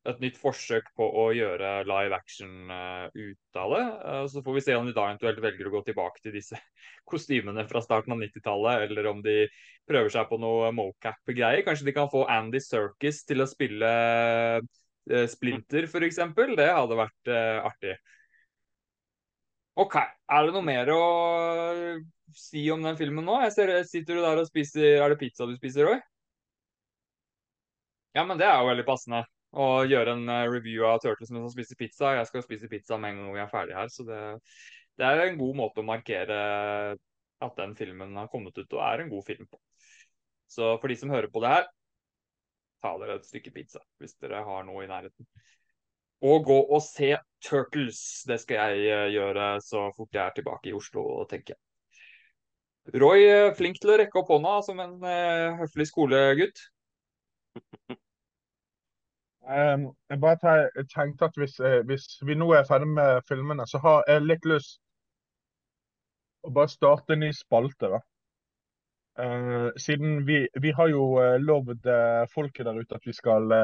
et 0.06 0.20
nytt 0.22 0.38
forsøk 0.40 0.88
på 0.96 1.06
å 1.20 1.24
gjøre 1.37 1.82
live 1.88 2.16
action 2.16 2.70
uh, 2.70 3.08
ut 3.12 3.58
av 3.58 3.72
det. 3.74 3.84
Uh, 4.02 4.24
så 4.30 4.42
får 4.44 4.56
vi 4.56 4.64
se 4.64 4.76
om 4.78 4.87
de 4.87 4.94
da 4.96 5.08
eventuelt 5.08 5.40
velger 5.42 5.68
å 5.68 5.72
gå 5.74 5.82
tilbake 5.88 6.22
til 6.24 6.37
disse 6.38 6.58
kostymene 7.11 7.66
fra 7.68 7.82
starten 7.84 8.14
av 8.14 8.22
90-tallet, 8.22 8.87
eller 8.88 9.11
om 9.11 9.22
de 9.24 9.40
prøver 9.88 10.12
seg 10.14 10.28
på 10.30 10.38
noe 10.40 10.70
mocap-greier. 10.76 11.64
Kanskje 11.66 11.88
de 11.90 11.96
kan 11.96 12.11
få 12.12 12.24
Andy 12.30 12.62
Circus 12.62 13.24
til 13.28 13.44
å 13.44 13.48
spille 13.50 13.94
uh, 14.61 15.24
Splinter, 15.32 15.88
f.eks. 15.88 16.20
Det 16.37 16.68
hadde 16.68 16.96
vært 16.98 17.30
artig. 17.64 17.94
OK. 19.80 19.94
Er 19.96 20.44
det 20.44 20.52
noe 20.52 20.66
mer 20.66 20.90
å 20.92 21.02
si 22.37 22.66
om 22.74 22.82
den 22.84 22.98
filmen 22.98 23.24
nå? 23.24 23.38
Jeg 23.46 23.54
ser, 23.54 23.72
Sitter 23.88 24.18
du 24.18 24.24
der 24.26 24.42
og 24.42 24.48
spiser 24.50 24.98
Er 24.98 25.14
det 25.14 25.20
pizza 25.22 25.46
du 25.48 25.54
spiser, 25.56 25.88
òg? 25.94 26.02
Ja, 28.18 28.26
men 28.28 28.37
det 28.37 28.44
er 28.50 28.58
jo 28.61 28.68
veldig 28.68 28.84
passende 28.84 29.22
å 29.56 29.84
gjøre 29.88 30.14
en 30.16 30.28
eh, 30.28 30.46
review 30.50 30.84
av 30.88 31.00
Turtles 31.02 31.30
mens 31.32 31.48
han 31.48 31.54
spiser 31.54 31.78
pizza. 31.80 32.12
Jeg 32.18 32.28
skal 32.28 32.44
spise 32.44 32.68
pizza 32.70 32.98
med 33.00 33.14
en 33.14 33.22
gang 33.22 33.37
vi 33.37 33.42
er 33.44 33.52
ferdig 33.52 33.76
her, 33.78 33.88
så 33.92 34.04
det, 34.08 34.20
det, 34.98 35.06
er 35.06 35.24
en 35.24 35.40
god 35.40 35.56
måte 35.62 35.82
å 35.82 35.88
markere 35.88 36.38
at 37.38 37.61
den 37.61 37.74
filmen 37.78 38.16
har 38.18 38.30
kommet 38.32 38.58
ut 38.58 38.72
og 38.76 38.84
er 38.84 39.04
en 39.04 39.12
god 39.12 39.24
film 39.26 39.46
på. 39.48 39.61
Så 40.48 40.74
for 40.80 40.90
de 40.90 40.96
som 40.98 41.12
hører 41.12 41.30
på 41.32 41.42
det 41.44 41.52
her, 41.54 41.68
ta 42.82 42.94
dere 43.00 43.18
et 43.18 43.26
stykke 43.26 43.52
pizza 43.54 43.80
hvis 43.98 44.16
dere 44.22 44.44
har 44.46 44.66
noe 44.66 44.84
i 44.84 44.90
nærheten 44.90 45.26
og 46.28 46.44
gå 46.48 46.54
og 46.74 46.80
se 46.82 47.12
Turtles. 47.46 48.24
Det 48.26 48.40
skal 48.42 48.72
jeg 48.74 48.88
eh, 48.90 49.12
gjøre 49.14 49.52
så 49.62 49.84
fort 49.94 50.16
jeg 50.16 50.24
er 50.24 50.34
tilbake 50.34 50.72
i 50.72 50.74
Oslo, 50.74 51.04
tenker 51.30 51.54
jeg. 51.54 51.62
Roy, 52.98 53.22
eh, 53.22 53.52
flink 53.54 53.78
til 53.78 53.94
å 53.94 54.00
rekke 54.00 54.18
opp 54.18 54.32
hånda 54.34 54.56
som 54.66 54.82
en 54.82 54.98
høflig 55.61 55.87
skolegutt. 55.92 56.64
Um, 59.48 59.87
jeg 60.11 60.20
bare 60.20 60.68
tenkte 60.92 61.24
at 61.24 61.37
hvis, 61.40 61.56
hvis, 61.88 62.04
vi 62.28 62.34
nå 62.37 62.50
er 62.52 62.66
ferdig 62.68 62.88
med 62.88 63.22
filmene, 63.28 63.64
så 63.66 63.80
har 63.80 64.02
jeg 64.08 64.26
litt 64.26 64.44
lyst 64.44 64.80
å 66.44 66.52
bare 66.52 66.68
starte 66.68 67.16
en 67.16 67.24
ny 67.24 67.30
spalte. 67.32 67.88
da. 67.94 68.00
Uh, 69.18 69.70
siden 69.80 70.26
vi, 70.26 70.42
vi, 70.61 70.72
har 70.76 70.92
jo 70.92 71.06
lovd 71.40 71.88
folket 72.34 72.68
der 72.68 72.82
ute 72.82 73.00
at 73.00 73.08
vi 73.08 73.16
skal 73.16 73.54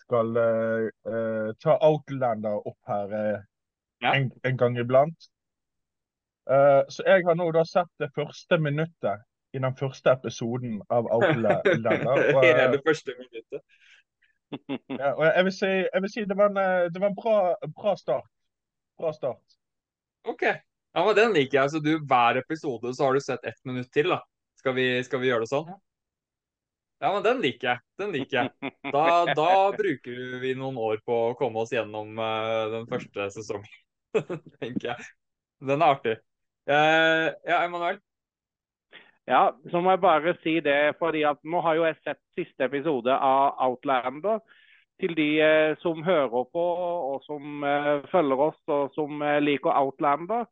skal 0.00 0.34
ta 1.62 1.76
Outlander 1.86 2.66
opp 2.66 2.90
her 2.90 3.12
ja. 3.14 4.14
en, 4.14 4.32
en, 4.42 4.56
gang 4.56 4.78
iblant. 4.78 5.30
Uh, 6.50 6.82
så 6.88 7.04
jeg 7.06 7.22
har 7.26 7.36
nå 7.38 7.46
da 7.54 7.62
sett 7.68 7.90
det 8.02 8.08
første 8.16 8.58
minuttet 8.58 9.22
i 9.54 9.60
den 9.62 9.76
første 9.76 10.14
episoden 10.16 10.80
av 10.90 11.06
Outlander. 11.14 11.62
Og, 12.34 12.44
I 12.44 12.54
det 12.74 12.82
første 12.86 13.14
minuttet. 13.18 13.62
Ja, 15.00 15.12
og 15.14 15.24
jeg 15.26 15.44
vil 15.46 15.54
si, 15.54 15.70
jeg 15.86 16.02
vil 16.04 16.12
si 16.12 16.24
det 16.28 16.36
var 16.38 16.50
en, 16.52 16.90
det 16.92 17.02
var 17.02 17.12
en 17.12 17.18
bra, 17.18 17.36
bra, 17.76 17.94
start. 17.98 18.26
Bra 19.00 19.12
start. 19.16 19.58
OK. 20.28 20.42
Ja, 20.92 21.04
men 21.06 21.14
Den 21.16 21.36
liker 21.36 21.62
jeg. 21.62 21.70
Så 21.70 21.80
du, 21.84 21.92
hver 22.04 22.40
episode 22.40 22.94
så 22.94 23.06
har 23.06 23.14
du 23.14 23.22
sett 23.24 23.44
ett 23.46 23.60
minutt 23.64 23.92
til, 23.94 24.10
da. 24.10 24.20
Skal 24.58 24.74
vi, 24.76 24.88
skal 25.06 25.22
vi 25.22 25.30
gjøre 25.30 25.46
det 25.46 25.52
sånn? 25.52 25.70
Ja, 27.00 27.14
men 27.14 27.22
den 27.24 27.38
liker 27.40 27.70
jeg. 27.70 27.82
Den 28.00 28.10
liker 28.12 28.42
jeg. 28.42 28.72
Da, 28.92 29.04
da 29.32 29.52
bruker 29.72 30.18
vi 30.42 30.52
noen 30.58 30.76
år 30.80 31.00
på 31.06 31.16
å 31.30 31.36
komme 31.38 31.62
oss 31.62 31.72
gjennom 31.72 32.18
uh, 32.20 32.66
den 32.74 32.84
første 32.90 33.30
sesongen, 33.32 33.78
tenker 34.60 34.90
jeg. 34.90 35.08
Den 35.64 35.80
er 35.80 35.94
artig. 35.94 36.18
Uh, 36.68 37.32
ja, 37.48 37.62
Emanuel? 37.62 38.02
Ja, 39.28 39.50
så 39.70 39.80
må 39.80 39.92
jeg 39.92 40.00
bare 40.00 40.34
si 40.42 40.56
det, 40.64 40.96
fordi 40.98 41.22
at 41.28 41.38
nå 41.44 41.60
har 41.60 41.76
jo 41.76 41.84
jeg 41.86 41.98
sett 42.00 42.20
siste 42.38 42.66
episode 42.66 43.12
av 43.12 43.60
Outlander. 43.66 44.40
Til 45.00 45.14
de 45.16 45.28
uh, 45.40 45.76
som 45.80 46.02
hører 46.04 46.44
på 46.52 46.62
og 46.62 47.22
som 47.24 47.62
følger 48.12 48.42
oss 48.50 48.58
og 48.68 48.90
som 48.92 49.22
liker 49.40 49.72
Outlander. 49.72 50.44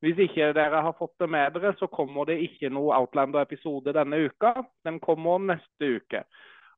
Hvis 0.00 0.20
ikke 0.28 0.52
dere 0.54 0.82
har 0.86 0.94
fått 0.98 1.16
det 1.18 1.26
med 1.30 1.56
dere, 1.56 1.72
så 1.78 1.88
kommer 1.90 2.28
det 2.28 2.38
ikke 2.44 2.70
noe 2.70 2.94
Outlander-episode 3.00 3.94
denne 3.96 4.20
uka. 4.28 4.52
Den 4.86 5.00
kommer 5.02 5.42
neste 5.42 5.96
uke. 5.98 6.22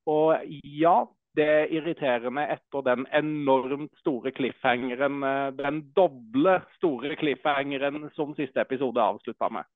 Og 0.08 0.40
ja, 0.64 1.02
det 1.36 1.46
er 1.46 1.74
irriterende 1.76 2.46
etter 2.50 2.84
den 2.86 3.04
enormt 3.14 3.92
store 4.00 4.32
cliffhangeren, 4.34 5.20
eh, 5.22 5.50
den 5.58 5.82
doble 5.96 6.56
store 6.78 7.16
cliffhangeren 7.20 8.08
som 8.16 8.34
siste 8.38 8.60
episode 8.64 9.02
avslutta 9.02 9.50
med. 9.52 9.68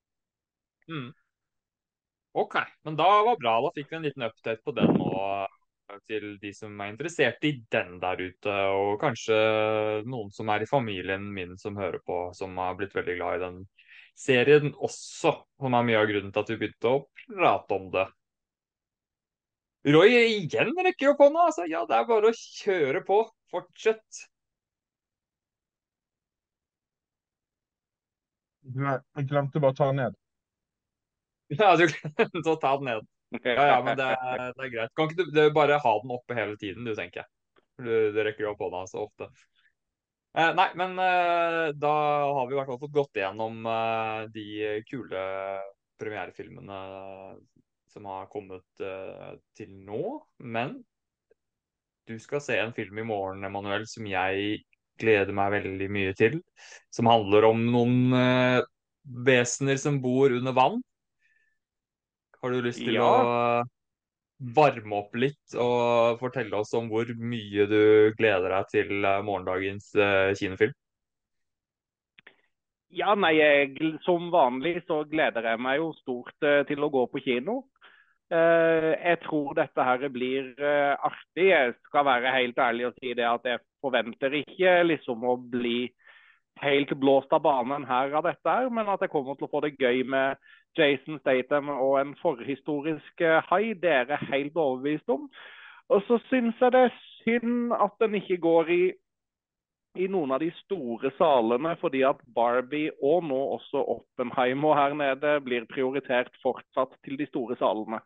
Mm. 0.89 1.13
OK, 2.35 2.55
men 2.83 2.97
da 2.99 3.07
var 3.23 3.37
bra. 3.39 3.53
Da 3.63 3.71
fikk 3.75 3.91
vi 3.91 3.95
en 3.99 4.05
liten 4.09 4.25
update 4.27 4.63
på 4.65 4.73
den 4.75 4.91
nå 4.99 5.11
til 6.09 6.33
de 6.41 6.51
som 6.57 6.73
er 6.81 6.91
interessert 6.91 7.45
i 7.47 7.53
den 7.71 7.99
der 8.01 8.19
ute, 8.19 8.55
og 8.75 8.97
kanskje 8.99 9.37
noen 10.09 10.31
som 10.33 10.49
er 10.51 10.65
i 10.65 10.69
familien 10.69 11.27
min 11.37 11.53
som 11.61 11.77
hører 11.79 12.01
på, 12.03 12.17
som 12.35 12.57
har 12.59 12.75
blitt 12.79 12.95
veldig 12.97 13.15
glad 13.19 13.37
i 13.37 13.43
den 13.45 13.61
serien 14.17 14.73
også, 14.73 15.31
som 15.61 15.77
er 15.77 15.87
mye 15.87 16.01
av 16.01 16.09
grunnen 16.11 16.33
til 16.33 16.43
at 16.43 16.51
vi 16.51 16.59
begynte 16.63 16.91
å 16.91 17.03
prate 17.23 17.77
om 17.77 17.89
det. 17.93 18.05
Roy 19.95 20.15
igjen 20.17 20.73
rekker 20.89 21.11
opp 21.13 21.19
hånda. 21.21 21.47
Altså, 21.51 21.67
ja, 21.69 21.83
det 21.85 21.99
er 21.99 22.07
bare 22.09 22.31
å 22.31 22.37
kjøre 22.39 23.03
på. 23.05 23.19
Fortsett. 23.53 24.25
Jeg 28.65 29.27
glemte 29.29 29.61
bare 29.61 29.75
å 29.75 29.77
ta 29.77 29.91
den 29.91 30.01
ned. 30.01 30.24
Ja, 31.59 31.75
du 31.77 31.85
glemte 31.85 32.51
å 32.51 32.57
ta 32.61 32.75
den 32.79 32.87
ned. 32.89 33.07
Ja, 33.43 33.65
ja, 33.67 33.75
men 33.83 33.97
det 33.99 34.05
er, 34.15 34.39
det 34.55 34.63
er 34.65 34.71
greit. 34.73 34.93
Kan 34.97 35.11
ikke 35.11 35.27
du, 35.29 35.41
bare 35.53 35.77
ha 35.81 35.91
den 36.01 36.13
oppe 36.15 36.37
hele 36.37 36.55
tiden, 36.61 36.87
du, 36.87 36.93
tenker 36.97 37.21
jeg. 37.21 37.29
Du, 37.77 37.91
du 38.15 38.19
rekker 38.23 38.45
jo 38.45 38.53
opp 38.53 38.63
hånda 38.63 38.85
så 38.89 39.03
ofte. 39.05 39.27
Eh, 40.35 40.51
nei, 40.57 40.67
men 40.79 40.97
eh, 40.99 41.69
da 41.79 41.93
har 42.37 42.47
vi 42.47 42.55
i 42.55 42.59
hvert 42.59 42.71
fall 42.71 42.81
fått 42.81 42.95
gått 42.95 43.19
igjennom 43.19 43.67
eh, 43.71 44.21
de 44.33 44.47
kule 44.89 45.25
premierefilmene 46.01 46.79
som 47.93 48.07
har 48.11 48.27
kommet 48.31 48.83
eh, 48.83 49.35
til 49.55 49.71
nå. 49.87 50.01
Men 50.43 50.79
du 52.05 52.17
skal 52.19 52.43
se 52.43 52.57
en 52.59 52.73
film 52.75 52.99
i 52.99 53.07
morgen, 53.07 53.45
Emanuel, 53.47 53.87
som 53.89 54.07
jeg 54.09 54.59
gleder 54.99 55.35
meg 55.35 55.53
veldig 55.55 55.87
mye 55.91 56.15
til. 56.17 56.41
Som 56.93 57.09
handler 57.11 57.47
om 57.47 57.63
noen 57.71 58.17
eh, 58.19 58.59
vesener 59.25 59.79
som 59.81 60.01
bor 60.03 60.35
under 60.35 60.55
vann. 60.55 60.83
Har 62.45 62.53
du 62.53 62.61
lyst 62.61 62.77
til 62.77 62.93
ja. 62.93 63.05
å 63.09 64.49
varme 64.53 64.99
opp 64.99 65.15
litt 65.17 65.55
og 65.57 66.19
fortelle 66.19 66.59
oss 66.59 66.75
om 66.77 66.91
hvor 66.91 67.09
mye 67.17 67.65
du 67.65 68.11
gleder 68.19 68.53
deg 68.53 68.67
til 68.69 68.91
eh, 69.01 69.23
morgendagens 69.25 69.87
uh, 69.97 70.29
kinofilm? 70.37 70.75
Ja, 72.93 73.15
nei, 73.17 73.31
jeg, 73.39 73.95
Som 74.05 74.29
vanlig 74.29 74.83
så 74.85 74.99
gleder 75.09 75.49
jeg 75.49 75.63
meg 75.65 75.79
jo 75.81 75.89
stort 76.03 76.45
uh, 76.45 76.61
til 76.69 76.85
å 76.85 76.91
gå 76.93 77.07
på 77.09 77.23
kino. 77.25 77.63
Jeg 78.29 79.19
tror 79.21 79.51
dette 79.53 79.83
her 79.85 80.01
blir 80.09 80.47
artig. 80.57 81.43
Jeg 81.45 81.75
skal 81.85 82.07
være 82.07 82.31
helt 82.33 82.57
ærlig 82.57 82.87
og 82.87 82.95
si 82.97 83.11
det 83.13 83.27
at 83.29 83.45
jeg 83.45 83.61
forventer 83.85 84.33
ikke 84.39 84.71
liksom 84.87 85.27
å 85.29 85.35
bli 85.37 85.91
helt 86.61 86.93
blåst 86.99 87.33
av 87.33 87.41
banen 87.43 87.85
her 87.87 88.13
av 88.15 88.25
dette, 88.27 88.49
her, 88.49 88.69
men 88.69 88.89
at 88.91 89.03
jeg 89.03 89.11
kommer 89.13 89.35
til 89.35 89.47
å 89.47 89.51
få 89.51 89.61
det 89.65 89.75
gøy 89.79 90.03
med 90.07 90.39
Jason 90.77 91.19
Statham 91.21 91.71
og 91.73 91.99
en 91.99 92.13
forhistorisk 92.21 93.23
eh, 93.23 93.41
hai. 93.49 93.73
Det 93.79 93.91
er 93.91 94.13
jeg 94.13 94.29
helt 94.31 94.59
overbevist 94.59 95.09
om. 95.11 95.27
Og 95.89 96.03
så 96.07 96.19
syns 96.29 96.61
jeg 96.61 96.73
det 96.73 96.85
er 96.87 96.95
synd 97.23 97.75
at 97.75 97.97
den 98.01 98.17
ikke 98.19 98.39
går 98.41 98.71
i, 98.73 98.83
i 100.01 100.07
noen 100.11 100.33
av 100.35 100.41
de 100.43 100.49
store 100.63 101.11
salene, 101.19 101.75
fordi 101.81 102.01
at 102.07 102.19
Barbie 102.35 102.91
og 103.03 103.23
nå 103.29 103.37
også 103.59 103.83
Oppenheimer 103.95 104.75
her 104.79 104.97
nede 104.97 105.37
blir 105.45 105.67
prioritert 105.71 106.33
fortsatt 106.43 106.97
til 107.05 107.19
de 107.21 107.29
store 107.29 107.57
salene. 107.61 108.01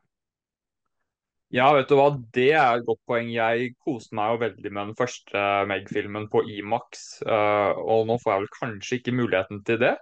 Ja, 1.49 1.71
vet 1.73 1.89
du 1.89 1.95
hva, 1.97 2.11
det 2.37 2.51
er 2.53 2.77
et 2.77 2.83
godt 2.85 2.99
poeng. 3.09 3.29
Jeg 3.33 3.71
koste 3.81 4.13
meg 4.17 4.35
jo 4.35 4.41
veldig 4.43 4.69
med 4.69 4.91
den 4.91 4.97
første 4.97 5.45
Meg-filmen 5.65 6.27
på 6.29 6.43
Imax, 6.45 7.23
uh, 7.25 7.73
og 7.73 8.03
nå 8.05 8.19
får 8.21 8.31
jeg 8.35 8.43
vel 8.43 8.51
kanskje 8.53 8.99
ikke 8.99 9.13
muligheten 9.17 9.63
til 9.65 9.79
det. 9.81 9.95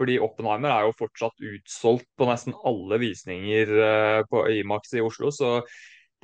Fordi 0.00 0.16
Oppenheimer 0.24 0.72
er 0.72 0.86
jo 0.86 0.94
fortsatt 0.96 1.44
utsolgt 1.50 2.08
på 2.16 2.28
nesten 2.30 2.56
alle 2.64 2.96
visninger 3.02 3.74
uh, 3.76 4.22
på 4.30 4.46
Imax 4.54 4.96
i 4.96 5.04
Oslo, 5.04 5.28
så 5.28 5.58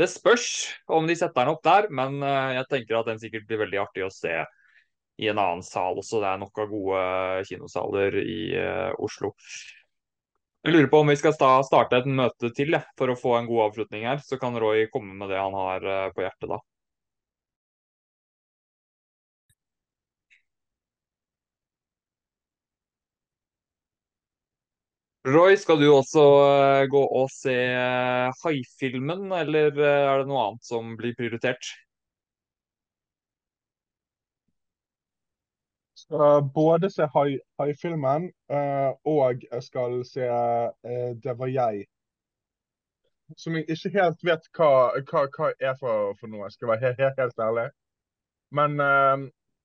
det 0.00 0.08
spørs 0.08 0.48
om 0.88 1.04
de 1.04 1.18
setter 1.20 1.42
den 1.42 1.52
opp 1.52 1.60
der. 1.68 1.90
Men 1.92 2.16
uh, 2.24 2.56
jeg 2.56 2.70
tenker 2.72 3.02
at 3.02 3.12
den 3.12 3.20
sikkert 3.20 3.44
blir 3.50 3.60
veldig 3.66 3.82
artig 3.84 4.08
å 4.08 4.12
se 4.14 4.38
i 5.20 5.28
en 5.28 5.36
annen 5.36 5.60
sal 5.68 6.00
også. 6.00 6.24
Det 6.24 6.32
er 6.32 6.40
nok 6.40 6.64
av 6.64 6.72
gode 6.72 7.04
kinosaler 7.50 8.16
i 8.24 8.40
Oslo. 8.96 9.34
Jeg 10.66 10.72
lurer 10.74 10.88
på 10.90 10.98
om 11.02 11.10
vi 11.10 11.14
skal 11.20 11.34
starte 11.36 11.98
et 12.00 12.08
møte 12.18 12.50
til 12.56 12.74
ja, 12.76 12.80
for 12.98 13.12
å 13.12 13.16
få 13.20 13.36
en 13.38 13.46
god 13.50 13.62
avslutning 13.68 14.08
her. 14.10 14.22
Så 14.26 14.40
kan 14.42 14.58
Roy 14.64 14.88
komme 14.96 15.14
med 15.22 15.30
det 15.34 15.40
han 15.44 15.54
har 15.62 15.86
eh, 15.94 16.10
på 16.18 16.26
hjertet 16.26 16.50
da. 16.56 16.58
Roy, 25.26 25.54
skal 25.58 25.78
du 25.80 25.86
også 25.94 26.22
eh, 26.46 26.84
gå 26.90 27.02
og 27.20 27.28
se 27.30 27.54
eh, 27.54 28.40
haifilmen, 28.42 29.28
eller 29.42 29.70
er 29.70 30.22
det 30.22 30.30
noe 30.30 30.46
annet 30.48 30.66
som 30.66 30.94
blir 30.98 31.14
prioritert? 31.18 31.70
Skal 36.12 36.50
både 36.54 36.90
se 36.90 37.08
haifilmen, 37.58 38.32
uh, 38.52 38.92
og 39.04 39.42
jeg 39.52 39.62
skal 39.62 40.04
se 40.04 40.28
uh, 40.28 41.16
'Det 41.22 41.38
var 41.38 41.46
jeg'. 41.46 41.86
Som 43.36 43.56
jeg 43.56 43.64
ikke 43.68 43.88
helt 43.88 44.24
vet 44.24 44.48
hva, 44.56 44.92
hva, 45.08 45.26
hva 45.36 45.52
er 45.60 45.74
for, 45.80 46.14
for, 46.20 46.26
noe, 46.26 46.44
jeg 46.44 46.52
skal 46.52 46.68
være 46.68 46.94
helt, 46.98 47.20
helt, 47.20 47.38
ærlig. 47.38 47.70
Men 48.50 48.76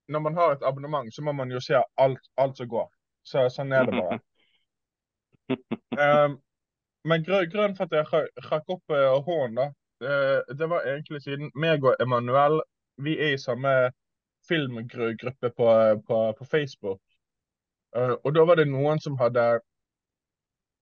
når 0.08 0.20
man 0.20 0.34
har 0.34 0.52
et 0.52 0.64
abonnement, 0.64 1.16
så 1.16 1.22
må 1.22 1.32
man 1.32 1.52
jo 1.52 1.60
se 1.60 1.76
alt, 1.98 2.30
alt 2.38 2.58
som 2.58 2.68
går. 2.68 2.88
Så 3.24 3.50
sånn 3.50 3.74
er 3.76 3.84
det 3.84 4.00
bare. 4.00 4.20
Men 7.10 7.24
grunnen 7.28 7.76
for 7.76 7.84
at 7.84 7.92
jeg 7.92 8.28
rakk 8.52 8.70
opp 8.70 8.96
hånden, 9.28 9.56
da, 9.60 9.68
det, 10.00 10.58
det, 10.60 10.70
var 10.70 10.88
egentlig 10.88 11.22
siden 11.22 11.52
meg 11.56 11.84
og 11.84 12.00
Emanuel 12.00 12.62
vi 13.04 13.20
er 13.20 13.36
i 13.36 13.42
samme 13.42 13.92
filmgruppe 14.48 15.50
på, 15.50 15.70
på, 16.08 16.20
på 16.40 16.46
Facebook. 16.46 17.02
Uh, 17.98 18.16
og 18.24 18.34
da 18.36 18.44
var 18.48 18.60
det 18.60 18.68
noen 18.70 19.00
som 19.04 19.18
hadde 19.20 19.46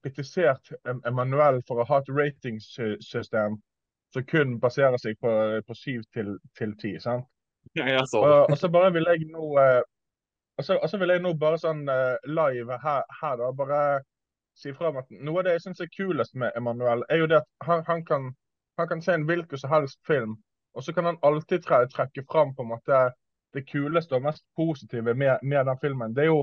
kritisert 0.06 0.74
Emanuel 1.08 1.62
for 1.68 1.82
å 1.82 1.88
ha 1.90 2.02
et 2.02 2.12
ratingsystem 2.14 3.58
som 4.14 4.26
kun 4.30 4.60
baserer 4.62 4.98
seg 5.02 5.18
på, 5.22 5.32
på 5.66 5.78
7 5.78 6.04
til, 6.14 6.36
til 6.58 6.76
10. 6.78 7.00
sant? 7.04 7.28
Ja, 7.74 8.04
så. 8.06 8.22
Og, 8.22 8.52
og 8.54 8.58
så 8.62 8.70
bare 8.70 8.92
vil 8.94 9.08
jeg 9.10 9.26
nå 9.32 9.48
uh, 9.58 9.82
og 10.58 10.64
så, 10.64 10.78
og 10.78 10.90
så 10.90 10.98
vil 10.98 11.12
jeg 11.12 11.24
nå 11.24 11.34
bare 11.40 11.60
sånn 11.60 11.84
uh, 11.90 12.16
live 12.30 12.78
her, 12.84 13.04
her, 13.20 13.36
da, 13.42 13.52
bare 13.52 13.80
si 14.56 14.72
fra 14.76 14.92
om 14.92 15.02
at 15.02 15.10
noe 15.12 15.42
av 15.42 15.48
det 15.48 15.58
jeg 15.58 15.66
syns 15.66 15.82
er 15.84 15.92
kulest 15.92 16.38
med 16.40 16.56
Emanuel, 16.56 17.04
er 17.12 17.20
jo 17.20 17.28
det 17.28 17.42
at 17.42 17.50
han, 17.68 17.84
han, 17.90 18.04
kan, 18.08 18.30
han 18.80 18.88
kan 18.88 19.04
se 19.04 19.18
en 19.18 19.26
hvilken 19.28 19.60
som 19.60 19.74
helst 19.74 20.00
film, 20.08 20.38
og 20.76 20.86
så 20.86 20.96
kan 20.96 21.10
han 21.10 21.20
alltid 21.28 21.66
tre, 21.66 21.82
trekke 21.92 22.24
fram 22.32 22.54
på 22.56 22.64
en 22.64 22.72
måte 22.72 23.02
det 23.56 23.66
kuleste 23.70 24.18
og 24.18 24.26
mest 24.28 24.44
positive 24.58 25.14
med, 25.14 25.38
med 25.42 25.66
den 25.66 25.80
filmen. 25.82 26.16
Det 26.16 26.26
er, 26.26 26.32
jo, 26.32 26.42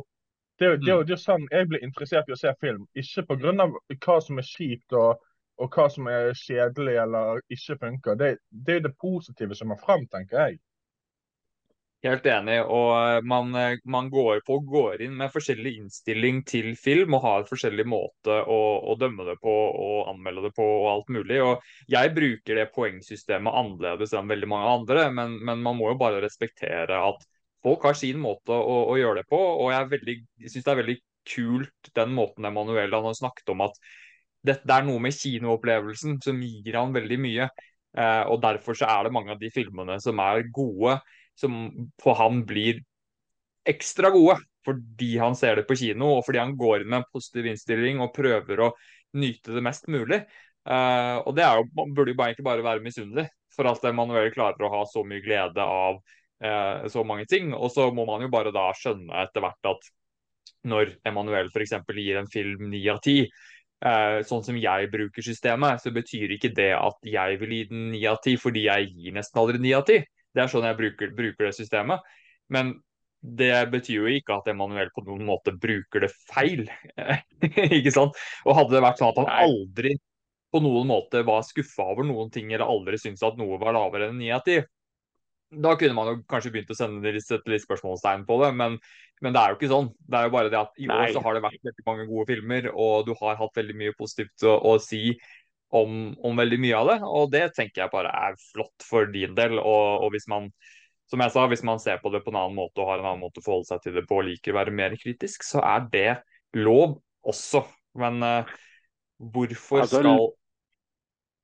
det, 0.59 0.67
er, 0.67 0.77
det, 0.77 0.93
er, 0.93 1.05
det 1.09 1.17
er, 1.17 1.21
sånn 1.21 1.47
jeg 1.51 1.69
blir 1.71 1.85
interessert 1.85 2.29
i 2.31 2.35
å 2.37 2.41
se 2.41 2.53
film. 2.61 2.87
Ikke 2.99 3.27
pga. 3.29 3.69
hva 4.07 4.19
som 4.25 4.41
er 4.41 4.49
kjipt 4.49 4.97
og, 4.99 5.23
og, 5.61 5.69
hva 5.77 5.89
som 5.93 6.09
er 6.11 6.33
kjedelig 6.39 6.97
eller 7.05 7.43
ikke 7.53 7.79
funker. 7.85 8.19
Det, 8.21 8.35
det 8.51 8.79
er 8.79 8.87
det 8.89 8.95
positive 9.01 9.59
som 9.59 9.75
er 9.75 9.83
fram, 9.83 10.07
tenker 10.13 10.47
jeg. 10.47 10.61
Helt 12.03 12.25
enig. 12.27 12.57
og 12.67 12.89
eh, 12.99 13.21
man, 13.31 13.53
eh, 13.55 13.77
man 13.87 14.09
går, 14.11 14.41
på, 14.47 14.57
går 14.67 15.05
inn 15.07 15.15
med 15.21 15.31
forskjellig 15.31 15.77
innstilling 15.79 16.41
til 16.51 16.73
film 16.75 17.15
og 17.15 17.23
har 17.23 17.45
forskjellig 17.47 17.85
måte 17.87 18.41
å, 18.43 18.59
å, 18.91 18.97
dømme 18.99 19.27
det 19.29 19.37
på 19.43 19.53
og 19.53 20.11
anmelde 20.11 20.49
det 20.49 20.53
på 20.57 20.67
og 20.67 20.89
alt 20.97 21.13
mulig. 21.15 21.39
og 21.47 21.63
Jeg 21.95 22.11
bruker 22.17 22.59
det 22.59 22.73
poengsystemet 22.75 23.55
annerledes 23.55 24.17
enn 24.19 24.35
veldig 24.35 24.51
mange 24.51 24.75
andre, 24.81 25.07
men, 25.15 25.39
men 25.47 25.63
man 25.63 25.79
må 25.79 25.93
jo 25.93 26.01
bare 26.03 26.25
respektere 26.25 26.99
at 27.07 27.23
folk 27.63 27.87
har 27.87 27.95
sin 27.95 28.19
måte 28.19 28.51
å, 28.51 28.77
å 28.91 28.99
gjøre 28.99 29.23
det 29.23 29.29
på. 29.31 29.39
og 29.39 29.71
Jeg, 29.71 30.19
jeg 30.43 30.51
syns 30.57 30.67
det 30.67 30.75
er 30.75 30.83
veldig 30.83 31.01
kult 31.37 31.95
den 31.95 32.19
måten 32.19 32.51
Emanuel 32.51 32.99
har 32.99 33.15
snakket 33.15 33.55
om 33.55 33.63
at 33.69 33.79
dette 34.43 34.75
er 34.75 34.83
noe 34.83 34.99
med 34.99 35.15
kinoopplevelsen 35.15 36.19
som 36.25 36.43
gir 36.43 36.83
han 36.83 36.99
veldig 36.99 37.23
mye. 37.23 37.47
Eh, 37.95 38.23
og 38.27 38.43
Derfor 38.43 38.75
så 38.75 38.91
er 38.91 39.07
det 39.07 39.15
mange 39.15 39.37
av 39.37 39.39
de 39.39 39.55
filmene 39.55 40.03
som 40.03 40.19
er 40.25 40.49
gode 40.51 40.99
som 41.39 41.69
for 42.03 42.19
han 42.19 42.43
blir 42.49 42.83
ekstra 43.69 44.11
gode 44.13 44.39
fordi 44.67 45.17
han 45.19 45.35
ser 45.35 45.59
det 45.59 45.67
på 45.67 45.77
kino, 45.79 46.19
og 46.19 46.27
fordi 46.27 46.39
han 46.39 46.57
går 46.59 46.83
inn 46.85 46.91
med 46.93 47.01
en 47.01 47.11
positiv 47.11 47.49
innstilling 47.51 48.03
og 48.03 48.13
prøver 48.15 48.61
å 48.63 48.73
nyte 49.19 49.55
det 49.57 49.63
mest 49.65 49.89
mulig. 49.91 50.23
Uh, 50.63 51.19
og 51.27 51.35
det 51.35 51.47
jo, 51.49 51.65
burde 51.83 52.13
jo 52.13 52.19
bare, 52.19 52.31
egentlig 52.31 52.47
bare 52.47 52.67
være 52.67 52.85
misunnelig 52.85 53.27
for 53.53 53.67
at 53.69 53.83
Emanuel 53.89 54.31
klarer 54.35 54.63
å 54.63 54.71
ha 54.71 54.85
så 54.87 55.03
mye 55.07 55.25
glede 55.25 55.65
av 55.65 55.99
uh, 55.99 56.87
så 56.93 57.03
mange 57.07 57.27
ting. 57.31 57.51
Og 57.57 57.73
så 57.75 57.89
må 57.95 58.07
man 58.09 58.23
jo 58.25 58.31
bare 58.33 58.55
da 58.55 58.69
skjønne 58.79 59.25
etter 59.25 59.45
hvert 59.45 59.73
at 59.73 59.91
når 60.71 60.95
Emanuel 61.09 61.51
f.eks. 61.51 61.75
gir 61.99 62.21
en 62.21 62.31
film 62.31 62.69
ni 62.71 62.85
av 62.91 63.03
ti, 63.03 63.25
uh, 63.83 64.23
sånn 64.27 64.47
som 64.47 64.59
jeg 64.59 64.91
bruker 64.95 65.27
systemet, 65.27 65.83
så 65.83 65.91
betyr 65.95 66.37
ikke 66.37 66.55
det 66.55 66.71
at 66.79 67.03
jeg 67.03 67.43
vil 67.43 67.57
gi 67.59 67.63
den 67.73 67.89
ni 67.97 68.07
av 68.07 68.23
ti 68.23 68.39
fordi 68.39 68.69
jeg 68.69 68.93
gir 68.95 69.19
nesten 69.19 69.43
aldri 69.43 69.63
ni 69.63 69.75
av 69.75 69.87
ti. 69.91 69.99
Det 70.33 70.45
er 70.45 70.51
sånn 70.51 70.67
jeg 70.67 70.79
bruker, 70.79 71.13
bruker 71.17 71.49
det 71.49 71.55
systemet. 71.57 72.05
Men 72.53 72.75
det 73.23 73.55
betyr 73.71 74.01
jo 74.01 74.11
ikke 74.11 74.41
at 74.41 74.49
Emanuel 74.51 74.91
på 74.95 75.05
noen 75.07 75.23
måte 75.29 75.55
bruker 75.55 76.07
det 76.07 76.11
feil. 76.33 76.65
ikke 77.79 77.95
sant? 77.95 78.19
Og 78.47 78.57
hadde 78.59 78.77
det 78.77 78.85
vært 78.85 79.03
sånn 79.03 79.13
at 79.13 79.23
han 79.23 79.35
aldri 79.47 79.97
på 80.53 80.61
noen 80.61 80.89
måte 80.91 81.23
var 81.25 81.45
skuffa 81.47 81.87
over 81.95 82.05
noen 82.05 82.33
ting, 82.33 82.51
eller 82.53 82.69
aldri 82.69 82.99
syntes 83.01 83.25
at 83.25 83.39
noe 83.41 83.57
var 83.61 83.77
lavere 83.77 84.11
enn 84.11 84.19
9 84.21 84.33
av 84.37 84.43
10, 84.45 84.67
da 85.53 85.75
kunne 85.77 85.97
man 85.97 86.09
jo 86.09 86.19
kanskje 86.29 86.53
begynt 86.53 86.73
å 86.73 86.77
sende 86.77 87.13
litt, 87.13 87.33
litt 87.51 87.65
spørsmålstegn 87.65 88.25
på 88.29 88.39
det, 88.43 88.51
men, 88.57 88.79
men, 89.21 89.35
det 89.35 89.41
er 89.41 89.53
jo 89.53 89.59
ikke 89.59 89.71
sånn. 89.73 89.91
Det 90.01 90.19
er 90.19 90.29
jo 90.29 90.35
bare 90.35 90.53
det 90.53 90.61
at 90.61 90.81
i 90.81 90.89
år 90.89 91.13
så 91.13 91.23
har 91.25 91.37
det 91.37 91.45
vært 91.45 91.69
veldig 91.69 91.87
mange 91.89 92.07
gode 92.09 92.27
filmer, 92.33 92.69
og 92.73 93.09
du 93.09 93.13
har 93.21 93.39
hatt 93.41 93.61
veldig 93.61 93.77
mye 93.83 93.97
positivt 93.99 94.47
å, 94.49 94.57
å 94.73 94.77
si 94.83 95.03
om, 95.73 96.13
om, 96.21 96.37
veldig 96.37 96.59
mye 96.61 96.79
av 96.79 96.91
det. 96.91 96.99
Og 97.09 97.33
det 97.33 97.47
tenker 97.57 97.85
jeg 97.85 97.93
bare 97.93 98.13
er 98.29 98.39
flott 98.53 98.87
for 98.87 99.09
din 99.13 99.37
del. 99.39 99.59
Og, 99.59 100.05
og, 100.05 100.09
hvis 100.15 100.29
man 100.31 100.51
som 101.13 101.21
jeg 101.21 101.35
sa, 101.35 101.45
hvis 101.51 101.65
man 101.67 101.81
ser 101.83 101.99
på 102.01 102.13
det 102.13 102.23
på 102.25 102.33
en 102.33 102.39
annen 102.41 102.57
måte 102.57 102.81
og 102.81 102.89
har 102.89 103.03
en 103.03 103.11
annen 103.11 103.25
måte 103.25 103.43
å 103.43 103.45
forholde 103.45 103.69
seg 103.69 103.83
til 103.85 103.97
det 103.99 104.07
på 104.09 104.21
og 104.21 104.29
liker 104.31 104.55
å 104.55 104.61
være 104.63 104.73
mer 104.73 104.95
kritisk, 104.97 105.45
så 105.45 105.61
er 105.61 105.89
det 105.93 106.13
lov 106.57 107.03
også. 107.29 107.67
Men 108.01 108.23
uh, 108.25 108.53
hvorfor 109.21 109.83
altså, 109.85 110.01
skal 110.01 110.23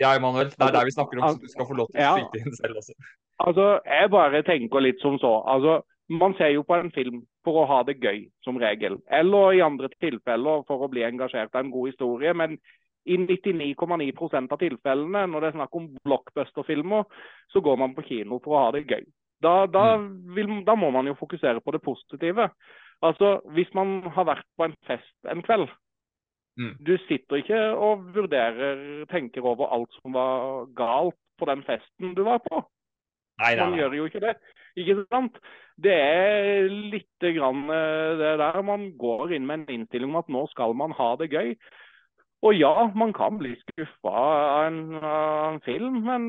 Ja, 0.01 0.15
Emanuel, 0.15 0.55
det 0.55 0.65
er 0.65 0.73
der 0.73 0.89
vi 0.89 0.95
snakker 0.95 1.21
om, 1.21 1.35
så 1.35 1.43
du 1.43 1.53
skal 1.53 1.69
få 1.69 1.77
lov 1.77 1.91
til 1.93 2.01
å 2.01 2.15
skyte 2.17 2.41
inn 2.41 2.57
selv 2.57 2.81
også. 2.81 2.97
Altså, 3.45 3.67
jeg 3.85 4.11
bare 4.15 4.43
tenker 4.47 4.83
litt 4.83 5.05
som 5.05 5.19
så. 5.21 5.35
Altså, 5.51 5.81
man 6.09 6.33
ser 6.39 6.55
jo 6.55 6.65
på 6.65 6.79
en 6.79 6.91
film 6.95 7.21
for 7.45 7.61
å 7.61 7.69
ha 7.69 7.83
det 7.87 7.99
gøy, 8.01 8.25
som 8.47 8.57
regel. 8.61 8.97
Eller 9.13 9.59
i 9.59 9.65
andre 9.65 9.91
tilfeller 10.01 10.65
for 10.69 10.85
å 10.85 10.91
bli 10.91 11.05
engasjert 11.07 11.53
av 11.53 11.67
en 11.67 11.75
god 11.75 11.91
historie. 11.91 12.33
Men 12.35 12.57
i 13.09 13.17
99,9 13.21 14.53
av 14.53 14.59
tilfellene 14.61 15.25
når 15.31 15.41
det 15.41 15.51
er 15.51 15.57
snakk 15.57 15.79
om 15.79 15.89
blockbuster-filmer, 16.05 17.09
så 17.53 17.63
går 17.65 17.81
man 17.81 17.97
på 17.97 18.05
kino 18.09 18.41
for 18.45 18.55
å 18.55 18.67
ha 18.67 18.75
det 18.77 18.87
gøy. 18.89 19.07
Da, 19.43 19.67
da, 19.71 19.85
mm. 19.99 20.09
vil, 20.35 20.51
da, 20.67 20.75
må 20.75 20.91
man 20.95 21.07
jo 21.07 21.19
fokusere 21.19 21.63
på 21.63 21.75
det 21.75 21.83
positive. 21.85 22.49
Altså, 23.07 23.39
Hvis 23.55 23.71
man 23.75 24.01
har 24.15 24.27
vært 24.27 24.49
på 24.59 24.67
en 24.67 24.75
fest 24.89 25.31
en 25.31 25.45
kveld 25.47 25.69
mm. 26.59 26.73
Du 26.83 26.97
sitter 27.07 27.39
ikke 27.39 27.61
og 27.79 28.09
vurderer, 28.17 29.05
tenker 29.13 29.47
over 29.47 29.71
alt 29.75 29.95
som 30.01 30.17
var 30.19 30.67
galt 30.75 31.19
på 31.39 31.47
den 31.47 31.63
festen 31.63 32.17
du 32.19 32.25
var 32.27 32.43
på. 32.43 32.65
Nei, 33.39 33.53
nei, 33.53 33.57
nei. 33.57 33.65
Man 33.65 33.79
gjør 33.79 33.99
jo 34.01 34.09
ikke 34.11 34.25
det. 34.25 34.35
Ikke 34.79 34.97
sant? 35.07 35.39
Det 35.79 35.95
er 35.95 36.67
litt 36.69 37.27
grann 37.37 37.69
eh, 37.71 38.17
det 38.19 38.33
der 38.41 38.59
man 38.67 38.89
går 38.99 39.37
inn 39.37 39.47
med 39.47 39.63
en 39.63 39.77
innstilling 39.79 40.11
om 40.11 40.19
at 40.19 40.33
nå 40.33 40.45
skal 40.51 40.75
man 40.79 40.95
ha 40.99 41.13
det 41.21 41.31
gøy. 41.31 41.55
Og 42.47 42.55
ja, 42.55 42.73
man 42.95 43.13
kan 43.13 43.39
bli 43.39 43.57
skuffa 43.59 44.15
av 44.15 44.67
en, 44.69 44.81
av 44.95 45.55
en 45.55 45.61
film, 45.65 46.03
men 46.07 46.29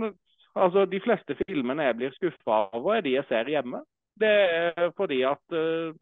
altså, 0.56 0.86
de 0.89 1.02
fleste 1.04 1.38
filmene 1.43 1.86
jeg 1.86 1.98
blir 2.00 2.15
skuffa 2.15 2.62
over, 2.78 2.95
er 2.98 3.06
de 3.06 3.13
jeg 3.13 3.28
ser 3.30 3.52
hjemme. 3.52 3.84
Det 4.19 4.32
er 4.32 4.89
fordi 4.98 5.22
at 5.30 5.56
uh, 5.56 5.93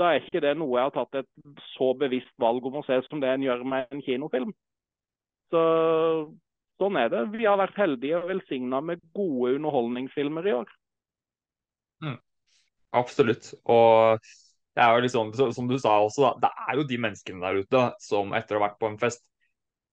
da 0.00 0.08
er 0.08 0.24
ikke 0.24 0.42
det 0.42 0.54
noe 0.56 0.78
jeg 0.78 0.88
har 0.88 0.94
tatt 0.96 1.20
et 1.20 1.60
så 1.74 1.92
bevisst 1.98 2.32
valg 2.40 2.64
om 2.66 2.80
å 2.80 2.84
se 2.86 2.96
som 3.06 3.20
det 3.20 3.28
en 3.34 3.44
gjør 3.44 3.64
med 3.68 3.92
en 3.92 4.02
kinofilm. 4.06 4.54
Så 5.52 5.62
sånn 6.80 6.96
er 6.96 7.10
det. 7.12 7.26
Vi 7.34 7.44
har 7.44 7.60
vært 7.60 7.78
heldige 7.78 8.22
og 8.22 8.30
velsigna 8.30 8.80
med 8.80 9.02
gode 9.16 9.58
underholdningsfilmer 9.58 10.48
i 10.48 10.54
år. 10.62 10.72
Mm. 12.06 12.16
Absolutt. 12.96 13.52
Og 13.68 14.30
det 14.80 14.86
er 14.86 14.96
jo 14.96 15.04
liksom, 15.04 15.32
som 15.52 15.66
du 15.68 15.76
sa 15.76 15.98
også, 16.00 16.22
da, 16.24 16.48
det 16.48 16.50
er 16.64 16.78
jo 16.78 16.86
de 16.88 16.96
menneskene 17.04 17.42
der 17.44 17.58
ute 17.60 17.82
som 18.00 18.32
etter 18.36 18.56
å 18.56 18.62
ha 18.62 18.70
vært 18.70 18.78
på 18.80 18.88
en 18.88 18.96
fest 19.02 19.26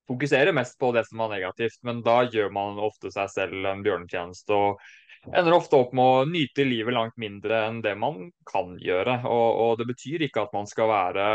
fokuserer 0.07 0.55
mest 0.55 0.77
på 0.79 0.93
det 0.95 1.03
som 1.09 1.25
er 1.25 1.33
negativt, 1.33 1.81
men 1.83 1.99
da 2.05 2.21
gjør 2.23 2.53
man 2.55 2.79
ofte 2.79 3.11
seg 3.11 3.27
selv 3.33 3.67
en 3.67 3.83
bjørnetjeneste 3.83 4.55
og 4.55 4.79
ender 5.27 5.57
ofte 5.57 5.75
opp 5.75 5.91
med 5.97 6.07
å 6.07 6.23
nyte 6.29 6.63
livet 6.63 6.95
langt 6.95 7.17
mindre 7.19 7.65
enn 7.67 7.81
det 7.83 7.97
man 7.99 8.29
kan 8.47 8.77
gjøre. 8.79 9.19
Og, 9.27 9.47
og 9.65 9.71
det 9.81 9.89
betyr 9.89 10.23
ikke 10.29 10.45
at 10.45 10.55
man 10.55 10.69
skal 10.69 10.87
være 10.93 11.27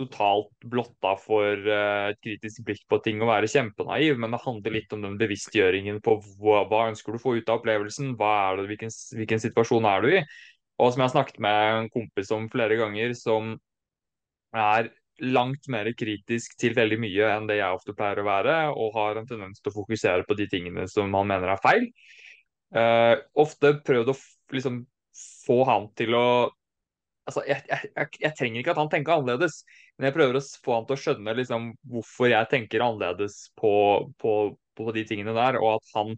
totalt 0.00 0.50
blotta 0.72 1.12
for 1.20 1.54
uh, 1.70 2.10
et 2.10 2.18
kritisk 2.24 2.64
blikk 2.66 2.82
på 2.90 2.98
ting 3.04 3.20
og 3.22 3.30
være 3.30 3.50
kjempenaiv, 3.52 4.18
men 4.18 4.34
det 4.34 4.42
handler 4.42 4.74
litt 4.74 4.94
om 4.96 5.04
den 5.04 5.18
bevisstgjøringen 5.20 6.00
på 6.02 6.16
hva, 6.40 6.64
hva 6.70 6.86
ønsker 6.90 7.14
du 7.14 7.20
å 7.20 7.22
få 7.22 7.36
ut 7.38 7.52
av 7.52 7.60
opplevelsen, 7.60 8.16
hvilken, 8.18 8.94
hvilken 9.20 9.44
situasjon 9.44 9.86
er 9.92 10.02
du 10.02 10.14
i. 10.16 10.22
Og 10.80 10.92
som 10.92 11.02
jeg 11.02 11.08
har 11.10 11.14
snakket 11.14 11.42
med 11.44 11.74
en 11.74 11.90
kompis 11.92 12.32
om 12.34 12.48
flere 12.52 12.78
ganger, 12.80 13.12
som 13.18 13.52
er 14.56 14.90
langt 15.20 15.68
mer 15.68 15.90
kritisk 15.96 16.56
til 16.60 16.72
veldig 16.76 16.96
mye 17.02 17.26
enn 17.34 17.48
det 17.50 17.58
jeg 17.58 17.76
ofte 17.76 17.94
pleier 17.96 18.22
å 18.22 18.26
være, 18.26 18.54
og 18.72 18.96
har 18.96 19.20
en 19.20 19.28
tendens 19.28 19.60
til 19.60 19.72
å 19.72 19.76
fokusere 19.76 20.24
på 20.28 20.36
de 20.38 20.46
tingene 20.50 20.86
som 20.90 21.12
han 21.16 21.28
mener 21.28 21.52
er 21.52 21.60
feil. 21.62 21.90
Uh, 22.70 23.18
ofte 23.42 23.74
prøvd 23.84 24.12
å 24.12 24.16
liksom 24.54 24.84
få 25.44 25.58
han 25.68 25.88
til 25.98 26.14
å 26.16 26.26
altså, 27.28 27.42
jeg, 27.48 27.64
jeg, 27.68 28.10
jeg, 28.22 28.32
trenger 28.38 28.62
ikke 28.62 28.74
at 28.74 28.80
han 28.80 28.90
tenker 28.92 29.16
annerledes, 29.16 29.62
men 29.96 30.08
jeg 30.08 30.16
prøver 30.16 30.38
å 30.38 30.44
få 30.64 30.76
han 30.76 30.88
til 30.88 30.96
å 30.96 31.02
skjønne 31.04 31.36
liksom, 31.40 31.70
hvorfor 31.92 32.30
jeg 32.32 32.50
tenker 32.52 32.84
annerledes 32.84 33.40
på, 33.58 33.72
på, 34.22 34.36
på, 34.78 34.92
de 34.96 35.04
tingene 35.08 35.34
der, 35.36 35.58
og 35.60 35.78
at 35.78 35.96
han 35.98 36.14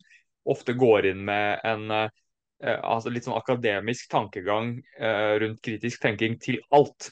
ofte 0.52 0.74
går 0.78 1.12
inn 1.12 1.24
med 1.26 1.62
en 1.68 1.88
uh, 1.92 2.21
altså 2.62 3.12
litt 3.12 3.26
sånn 3.26 3.38
akademisk 3.38 4.10
tankegang 4.12 4.76
uh, 5.00 5.34
rundt 5.42 5.62
kritisk 5.64 6.02
tenking 6.04 6.38
til 6.42 6.60
alt. 6.74 7.10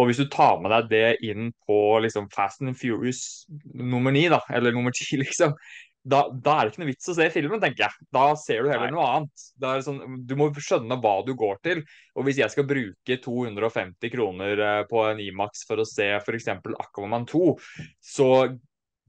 Og 0.00 0.08
hvis 0.08 0.20
du 0.22 0.26
tar 0.32 0.60
med 0.62 0.72
deg 0.72 0.88
det 0.90 1.06
inn 1.28 1.50
på 1.66 1.76
liksom, 2.04 2.30
Fast 2.32 2.62
and 2.64 2.78
Furious 2.78 3.44
nummer 3.74 4.14
ni, 4.14 4.26
da, 4.32 4.40
eller 4.54 4.72
nummer 4.72 4.94
ti, 4.96 5.16
liksom, 5.20 5.56
da, 6.00 6.22
da, 6.32 6.54
er 6.54 6.66
det 6.66 6.72
ikke 6.72 6.80
noe 6.80 6.90
vits 6.94 7.10
å 7.12 7.14
se 7.18 7.26
filmen, 7.34 7.60
tenker 7.60 7.84
jeg. 7.84 8.06
Da 8.14 8.24
ser 8.40 8.64
du 8.64 8.70
heller 8.70 8.88
Nei. 8.88 8.94
noe 8.96 9.08
annet. 9.18 9.44
Sånn, 9.84 10.00
du 10.24 10.32
må 10.40 10.48
skjønne 10.56 10.96
hva 11.02 11.18
du 11.26 11.34
går 11.36 11.60
til. 11.66 11.82
Og 12.16 12.24
hvis 12.24 12.40
jeg 12.40 12.54
skal 12.54 12.68
bruke 12.68 13.18
250 13.26 14.12
kroner 14.14 14.64
eh, 14.64 14.80
på 14.88 15.04
en 15.04 15.20
Imax 15.20 15.66
for 15.68 15.82
å 15.82 15.88
se 15.88 16.08
f.eks. 16.16 16.48
Aquaman 16.86 17.28
2, 17.28 17.52
så 18.00 18.30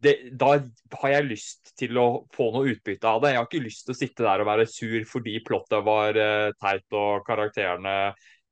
det, 0.01 0.13
da 0.37 0.55
har 1.01 1.13
jeg 1.13 1.27
lyst 1.27 1.73
til 1.77 1.97
å 2.01 2.05
få 2.33 2.49
noe 2.55 2.71
utbytte 2.73 3.09
av 3.09 3.21
det. 3.21 3.33
Jeg 3.33 3.41
har 3.41 3.49
ikke 3.49 3.65
lyst 3.65 3.85
til 3.85 3.93
å 3.93 3.99
sitte 3.99 4.25
der 4.25 4.41
og 4.41 4.49
være 4.49 4.69
sur 4.69 5.03
fordi 5.09 5.35
plottet 5.45 5.85
var 5.85 6.17
uh, 6.17 6.53
teit 6.61 6.97
og 6.97 7.21
karakterene 7.27 7.97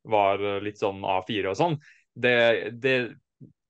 var 0.09 0.43
uh, 0.43 0.59
litt 0.63 0.79
sånn 0.81 1.01
A4 1.01 1.49
og 1.51 1.57
sånn 1.57 1.75
det, 2.19 2.35
det, 2.83 2.93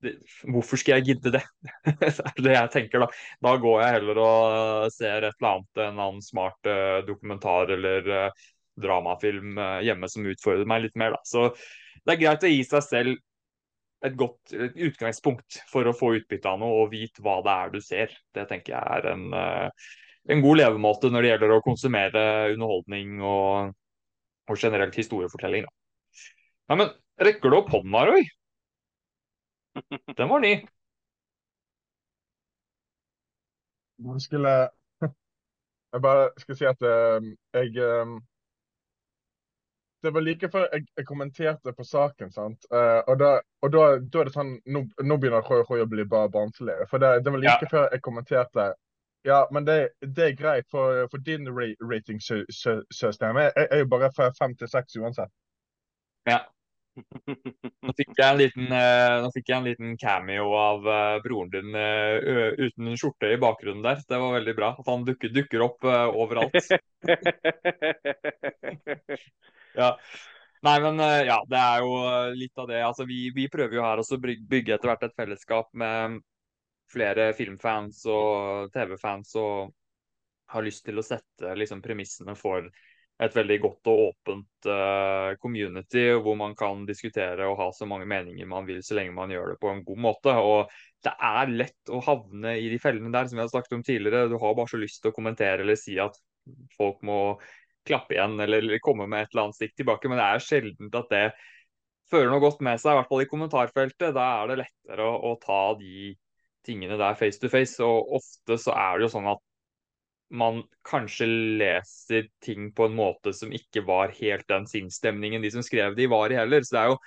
det, 0.04 0.14
hvorfor 0.52 0.82
skal 0.82 1.00
jeg 1.00 1.14
gidde 1.14 1.34
det? 1.38 1.44
det 1.88 2.12
er 2.12 2.44
det 2.46 2.56
jeg 2.58 2.74
tenker, 2.76 3.06
da. 3.06 3.10
Da 3.48 3.56
går 3.64 3.84
jeg 3.84 3.98
heller 4.00 4.22
og 4.26 4.96
ser 4.96 5.30
et 5.30 5.40
eller 5.40 5.52
annet, 5.54 5.84
en 5.86 6.04
annen 6.08 6.24
smart 6.26 6.72
uh, 6.72 7.00
dokumentar 7.08 7.76
eller 7.78 8.32
dramafilm 8.80 9.58
hjemme 9.84 10.08
som 10.08 10.28
utfordrer 10.32 10.68
meg 10.68 10.86
litt 10.86 11.00
mer, 11.00 11.18
da. 11.18 11.24
Så 11.28 11.50
det 12.06 12.16
er 12.16 12.22
greit 12.22 12.46
å 12.48 12.52
gi 12.52 12.62
seg 12.64 12.86
selv 12.86 13.24
et 14.08 14.16
godt 14.16 14.54
et 14.56 14.78
utgangspunkt 14.88 15.60
for 15.72 15.88
å 15.90 15.96
få 15.96 16.14
utbytte 16.20 16.48
av 16.48 16.62
noe 16.62 16.86
og 16.86 16.94
vite 16.94 17.24
hva 17.26 17.40
det 17.44 17.56
er 17.56 17.74
du 17.74 17.82
ser. 17.84 18.14
Det 18.36 18.46
tenker 18.48 18.76
jeg 18.78 19.00
er 19.00 19.10
en, 19.12 19.26
en 20.32 20.44
god 20.46 20.62
levemåte 20.62 21.12
når 21.12 21.26
det 21.26 21.34
gjelder 21.34 21.56
å 21.56 21.62
konsumere 21.66 22.24
underholdning 22.54 23.20
og, 23.20 23.76
og 24.48 24.62
generelt 24.62 24.96
historiefortelling. 24.96 25.68
Da. 25.68 25.76
Ja, 26.70 26.78
men 26.80 26.92
rekker 27.20 27.52
du 27.52 27.60
opp 27.60 27.72
hånda, 27.74 28.06
Roy? 28.08 28.28
Den 30.18 30.30
var 30.30 30.40
ny. 30.44 30.54
Jeg 34.00 34.22
skulle 34.22 34.70
Jeg 35.92 36.02
bare 36.08 36.30
skal 36.38 36.56
si 36.56 36.68
at 36.70 36.82
uh, 36.86 37.20
jeg 37.54 37.76
uh, 37.84 38.20
Det 40.02 40.14
var 40.16 40.24
like 40.24 40.48
før 40.52 40.68
jeg, 40.72 40.86
jeg 40.96 41.06
kommenterte 41.08 41.74
på 41.76 41.84
saken, 41.84 42.32
sant. 42.32 42.68
Uh, 42.72 43.02
og 43.12 43.18
da, 43.20 43.32
og 43.66 43.74
da, 43.74 43.88
da, 44.00 44.22
er 44.22 44.30
det 44.30 44.36
sånn 44.36 44.54
Nå, 44.72 44.86
nå 45.04 45.18
begynner 45.20 45.44
Roy 45.44 45.84
å 45.84 45.90
bli 45.92 46.06
bare 46.08 46.32
barnslig. 46.32 46.78
For 46.92 47.04
det, 47.04 47.18
det, 47.26 47.34
var 47.34 47.44
like 47.44 47.68
ja. 47.68 47.72
før 47.74 47.90
jeg 47.92 48.06
kommenterte 48.06 48.70
ja, 49.28 49.48
men 49.52 49.66
det, 49.68 49.90
det 50.16 50.26
er 50.26 50.36
greit, 50.40 50.66
for, 50.72 51.08
for 51.12 51.18
din 51.18 51.50
ratingsystem 51.92 53.38
er, 53.38 53.52
er 53.66 53.82
jo 53.82 53.90
bare 53.92 54.12
fra 54.16 54.30
fem 54.38 54.56
til 54.56 54.70
seks 54.72 54.96
uansett. 54.96 55.32
Ja. 56.30 56.40
Nå 57.86 57.94
fikk 57.98 58.14
jeg 58.18 58.26
en 58.28 58.40
liten, 58.40 58.68
uh, 58.72 59.28
jeg 59.36 59.56
en 59.56 59.68
liten 59.68 59.94
cameo 60.00 60.50
av 60.58 60.88
uh, 60.88 61.20
broren 61.24 61.52
din 61.54 61.76
uh, 61.76 62.56
uten 62.60 62.96
skjorte 63.00 63.32
i 63.34 63.40
bakgrunnen 63.42 63.86
der. 63.86 64.02
Det 64.08 64.20
var 64.22 64.36
veldig 64.38 64.56
bra. 64.58 64.72
At 64.80 64.90
han 64.92 65.06
dukker, 65.08 65.34
dukker 65.36 65.66
opp 65.66 65.88
overalt. 65.90 66.56
ja. 69.80 69.94
Nei, 70.60 70.76
men 70.84 71.00
ja, 71.24 71.38
det 71.48 71.60
er 71.60 71.86
jo 71.86 71.94
litt 72.36 72.60
av 72.60 72.68
det. 72.68 72.82
Altså, 72.84 73.06
vi, 73.08 73.30
vi 73.36 73.48
prøver 73.52 73.80
jo 73.80 73.86
her 73.86 74.02
å 74.02 74.20
bygge 74.20 74.76
etter 74.76 74.92
hvert 74.92 75.06
et 75.08 75.16
fellesskap 75.16 75.70
med 75.80 76.20
flere 76.90 77.30
filmfans 77.38 78.02
og 78.10 78.74
TV-fans 78.74 79.36
og 79.40 79.72
har 80.50 80.66
lyst 80.66 80.86
til 80.88 81.00
å 81.00 81.06
sette 81.06 81.54
liksom, 81.56 81.82
premissene 81.86 82.36
for 82.38 82.66
et 83.20 83.36
veldig 83.36 83.58
godt 83.60 83.90
og 83.92 84.02
åpent 84.06 84.68
uh, 84.72 85.36
community 85.44 86.06
hvor 86.24 86.38
man 86.40 86.54
kan 86.60 86.86
diskutere 86.88 87.50
og 87.50 87.58
ha 87.60 87.68
så 87.76 87.88
mange 87.90 88.08
meninger 88.08 88.48
man 88.48 88.68
vil, 88.70 88.80
så 88.86 88.96
lenge 88.96 89.16
man 89.16 89.34
gjør 89.34 89.54
det 89.54 89.58
på 89.60 89.72
en 89.74 89.84
god 89.88 90.02
måte. 90.06 90.36
Og 90.40 90.72
det 91.04 91.14
er 91.30 91.52
lett 91.52 91.92
å 91.92 92.00
havne 92.06 92.56
i 92.62 92.70
de 92.72 92.80
fellene 92.80 93.12
der, 93.12 93.28
som 93.28 93.40
vi 93.40 93.44
har 93.44 93.52
snakket 93.52 93.76
om 93.76 93.84
tidligere. 93.84 94.32
Du 94.32 94.38
har 94.40 94.56
bare 94.56 94.72
så 94.72 94.80
lyst 94.80 95.04
til 95.04 95.12
å 95.12 95.18
kommentere 95.18 95.66
eller 95.66 95.80
si 95.80 96.00
at 96.00 96.16
folk 96.78 97.04
må 97.06 97.20
klappe 97.88 98.16
igjen 98.16 98.40
eller 98.40 98.72
komme 98.84 99.08
med 99.10 99.26
et 99.26 99.34
eller 99.34 99.48
annet 99.50 99.60
stikk 99.60 99.76
tilbake, 99.80 100.12
men 100.12 100.20
det 100.20 100.28
er 100.28 100.46
sjelden 100.46 100.96
at 101.00 101.12
det 101.12 101.26
fører 102.10 102.32
noe 102.32 102.44
godt 102.44 102.64
med 102.66 102.80
seg, 102.82 102.94
i 102.94 103.00
hvert 103.00 103.12
fall 103.12 103.24
i 103.24 103.30
kommentarfeltet. 103.30 104.16
Da 104.16 104.32
er 104.40 104.52
det 104.52 104.62
lettere 104.64 105.06
å, 105.06 105.20
å 105.30 105.36
ta 105.44 105.62
de 105.80 106.14
tingene 106.66 106.98
der 107.00 107.20
face 107.20 107.42
to 107.42 107.52
face. 107.52 107.78
Og 107.84 108.16
ofte 108.20 108.58
så 108.62 108.74
er 108.76 108.98
det 108.98 109.08
jo 109.08 109.14
sånn 109.18 109.30
at 109.32 109.44
man 110.30 110.64
kanskje 110.86 111.26
leser 111.60 112.28
ting 112.44 112.70
på 112.74 112.86
en 112.86 112.96
måte 112.98 113.34
som 113.34 113.54
ikke 113.54 113.82
var 113.88 114.14
helt 114.20 114.48
den 114.50 114.68
sinnsstemningen 114.70 115.42
de 115.42 115.52
som 115.52 115.66
skrev 115.66 115.96
de 115.98 116.08
var 116.10 116.32
i 116.32 116.38
heller. 116.38 116.66
Så 116.66 116.76
det 116.76 116.84
er 116.84 116.92
jo 116.94 117.00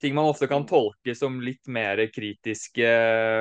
ting 0.00 0.16
man 0.16 0.28
ofte 0.28 0.48
kan 0.50 0.66
tolke 0.68 1.14
som 1.16 1.40
litt 1.40 1.68
mer 1.72 2.02
kritiske 2.12 2.90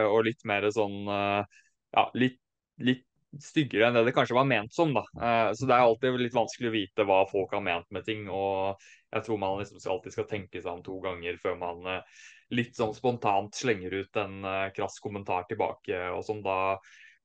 og 0.08 0.24
litt 0.30 0.46
mer 0.48 0.70
sånn 0.72 1.04
eh, 1.12 1.62
Ja, 1.96 2.10
litt, 2.16 2.40
litt 2.84 3.06
styggere 3.40 3.88
enn 3.88 3.96
det 3.96 4.06
det 4.08 4.14
kanskje 4.16 4.36
var 4.36 4.48
ment 4.48 4.74
som, 4.76 4.94
da. 4.96 5.04
Eh, 5.16 5.52
så 5.56 5.68
det 5.68 5.76
er 5.76 5.84
alltid 5.84 6.20
litt 6.20 6.36
vanskelig 6.36 6.72
å 6.72 6.76
vite 6.76 7.08
hva 7.08 7.22
folk 7.30 7.56
har 7.56 7.64
ment 7.64 7.88
med 7.96 8.08
ting. 8.08 8.28
Og 8.32 8.80
jeg 9.12 9.28
tror 9.28 9.40
man 9.40 9.60
liksom 9.60 9.80
alltid 9.80 10.16
skal 10.16 10.30
tenke 10.32 10.62
seg 10.62 10.72
om 10.72 10.84
to 10.84 11.00
ganger 11.04 11.40
før 11.44 11.60
man 11.60 11.88
eh, 11.92 12.20
litt 12.56 12.76
sånn 12.78 12.96
spontant 12.96 13.56
slenger 13.58 13.96
ut 14.00 14.20
en 14.22 14.36
krass 14.76 15.00
kommentar 15.04 15.48
tilbake 15.50 15.98
og 16.14 16.22
sånn. 16.28 16.44
Da 16.46 16.78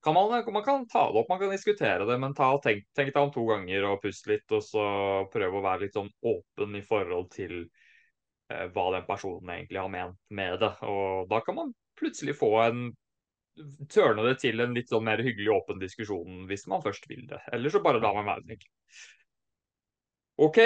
kan 0.03 0.17
man, 0.17 0.33
man, 0.53 0.65
kan 0.65 0.87
ta 0.89 1.05
det 1.13 1.21
opp, 1.21 1.29
man 1.29 1.41
kan 1.41 1.53
diskutere 1.53 2.07
det, 2.09 2.17
men 2.19 2.35
tenk, 2.35 2.87
tenk 2.97 3.13
deg 3.13 3.21
om 3.21 3.33
to 3.35 3.45
ganger 3.49 3.87
og 3.91 4.01
puste 4.03 4.33
litt, 4.33 4.47
og 4.57 4.65
så 4.65 4.85
prøve 5.33 5.61
å 5.61 5.65
være 5.65 5.85
litt 5.85 5.99
sånn 5.99 6.11
åpen 6.25 6.79
i 6.79 6.83
forhold 6.87 7.29
til 7.35 7.57
eh, 7.61 8.67
hva 8.73 8.87
den 8.97 9.07
personen 9.09 9.53
egentlig 9.57 9.83
har 9.83 9.93
ment 9.93 10.19
med 10.33 10.59
det. 10.63 10.73
Og 10.89 11.29
da 11.31 11.43
kan 11.45 11.59
man 11.61 11.75
plutselig 12.01 12.39
få 12.41 12.55
en 12.65 12.91
Tørne 13.91 14.23
det 14.25 14.37
til 14.41 14.63
en 14.63 14.73
litt 14.73 14.89
sånn 14.89 15.03
mer 15.05 15.21
hyggelig 15.21 15.51
åpen 15.53 15.81
diskusjon 15.83 16.47
hvis 16.49 16.63
man 16.71 16.81
først 16.81 17.05
vil 17.11 17.27
det. 17.29 17.41
Eller 17.53 17.73
så 17.73 17.83
bare 17.85 18.01
la 18.01 18.13
meg 18.17 18.29
være, 18.29 18.45
tenker 18.47 18.71
OK, 20.41 20.61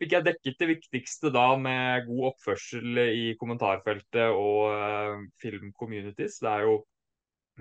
fikk 0.00 0.14
jeg 0.16 0.26
dekket 0.26 0.56
det 0.58 0.68
viktigste 0.72 1.30
da 1.30 1.44
med 1.60 2.08
god 2.08 2.32
oppførsel 2.32 3.02
i 3.04 3.26
kommentarfeltet 3.38 4.32
og 4.32 4.72
eh, 4.72 5.20
film-communities. 5.44 6.40
Det 6.42 6.50
er 6.50 6.66
jo 6.66 6.80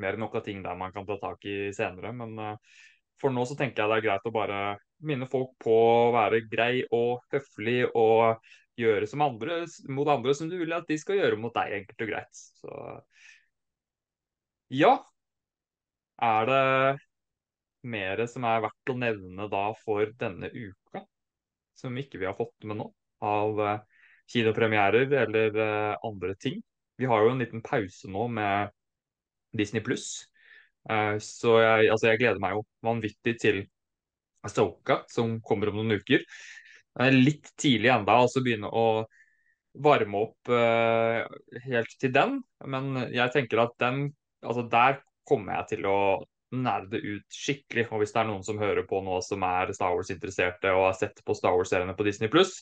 mer 0.02 0.20
nok 0.20 0.40
av 0.40 0.46
ting 0.46 0.64
der 0.66 0.78
man 0.80 0.94
kan 0.96 1.08
ta 1.08 1.18
tak 1.22 1.46
i 1.50 1.58
senere. 1.76 2.14
Men 2.16 2.38
uh, 2.40 2.78
for 3.20 3.36
nå 3.36 3.44
så 3.48 3.58
tenker 3.60 3.84
jeg 3.84 3.92
det 3.92 4.00
er 4.00 4.08
greit 4.08 4.30
å 4.30 4.36
bare 4.36 4.62
minne 5.06 5.28
folk 5.32 5.56
på 5.64 5.74
å 5.74 6.12
være 6.16 6.44
grei 6.52 6.84
og 6.96 7.24
høflig 7.34 7.84
og 7.90 8.40
gjøre 8.80 9.08
som 9.12 9.24
andre, 9.26 9.64
mot 9.92 10.08
andre 10.12 10.34
som 10.36 10.50
du 10.52 10.58
vil 10.60 10.74
at 10.76 10.88
de 10.88 10.98
skal 11.00 11.20
gjøre 11.20 11.40
mot 11.40 11.54
deg, 11.56 11.82
enkelt 11.82 12.04
og 12.06 12.12
greit. 12.14 12.42
Så 12.62 12.80
ja. 14.70 14.98
Er 16.22 16.50
det 16.50 17.00
mer 17.88 18.26
som 18.28 18.44
er 18.48 18.64
verdt 18.66 18.92
å 18.92 18.98
nevne 19.00 19.48
da 19.52 19.70
for 19.80 20.10
denne 20.20 20.50
uka, 20.52 21.06
som 21.80 21.96
ikke 22.00 22.20
vi 22.20 22.28
har 22.28 22.36
fått 22.36 22.68
med 22.68 22.82
nå, 22.82 22.90
av 23.24 23.62
uh, 23.64 24.02
kinopremierer 24.32 25.16
eller 25.24 25.56
uh, 25.56 25.96
andre 26.08 26.36
ting? 26.36 26.60
Vi 27.00 27.08
har 27.08 27.24
jo 27.24 27.32
en 27.32 27.40
liten 27.40 27.64
pause 27.64 28.12
nå 28.12 28.28
med 28.36 28.76
Disney 29.56 29.84
pluss. 29.86 30.10
Uh, 30.90 31.18
så 31.24 31.60
jeg, 31.62 31.92
altså 31.94 32.10
jeg, 32.12 32.22
gleder 32.22 32.42
meg 32.42 32.56
jo 32.58 32.64
vanvittig 32.86 33.36
til 33.42 33.62
Asoka, 34.46 35.04
som 35.12 35.38
kommer 35.46 35.72
om 35.72 35.82
noen 35.82 36.00
uker. 36.00 36.24
Litt 37.14 37.52
tidlig 37.60 37.92
enda, 37.94 38.18
altså 38.24 38.42
begynne 38.44 38.70
å 38.72 39.06
varme 39.80 40.24
opp 40.26 40.52
uh, 40.52 41.22
helt 41.68 41.94
til 42.02 42.14
den. 42.16 42.40
Men 42.68 42.96
jeg 43.14 43.36
tenker 43.36 43.66
at 43.68 43.78
den 43.82 44.10
Altså, 44.40 44.62
der 44.72 45.02
kommer 45.28 45.58
jeg 45.58 45.68
til 45.74 45.88
å 45.92 45.98
nerde 46.56 47.00
ut 47.04 47.26
skikkelig. 47.34 47.88
Og 47.92 48.00
hvis 48.02 48.14
det 48.16 48.22
er 48.22 48.30
noen 48.30 48.46
som 48.46 48.62
hører 48.62 48.86
på 48.90 49.02
nå 49.06 49.20
som 49.26 49.44
er 49.46 49.74
Star 49.76 49.96
Wars-interesserte 49.96 50.72
og 50.74 50.86
har 50.88 50.98
sett 50.98 51.22
på 51.26 51.36
Star 51.38 51.58
Wars-seriene 51.58 51.96
på 51.98 52.06
Disney 52.08 52.32
pluss, 52.32 52.60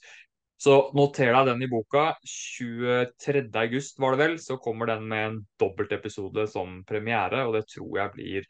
så 0.58 0.78
noter 0.97 1.30
deg 1.36 1.51
den 1.51 1.66
i 1.66 1.70
boka. 1.70 2.08
23. 2.26 3.43
august 3.62 3.99
var 4.01 4.16
det 4.16 4.24
vel, 4.24 4.38
så 4.41 4.58
kommer 4.62 4.89
den 4.89 5.05
med 5.10 5.26
en 5.28 5.38
dobbeltepisode 5.62 6.47
som 6.49 6.82
premiere, 6.89 7.45
og 7.45 7.53
det 7.58 7.68
tror 7.70 7.91
jeg 8.01 8.16
blir 8.16 8.47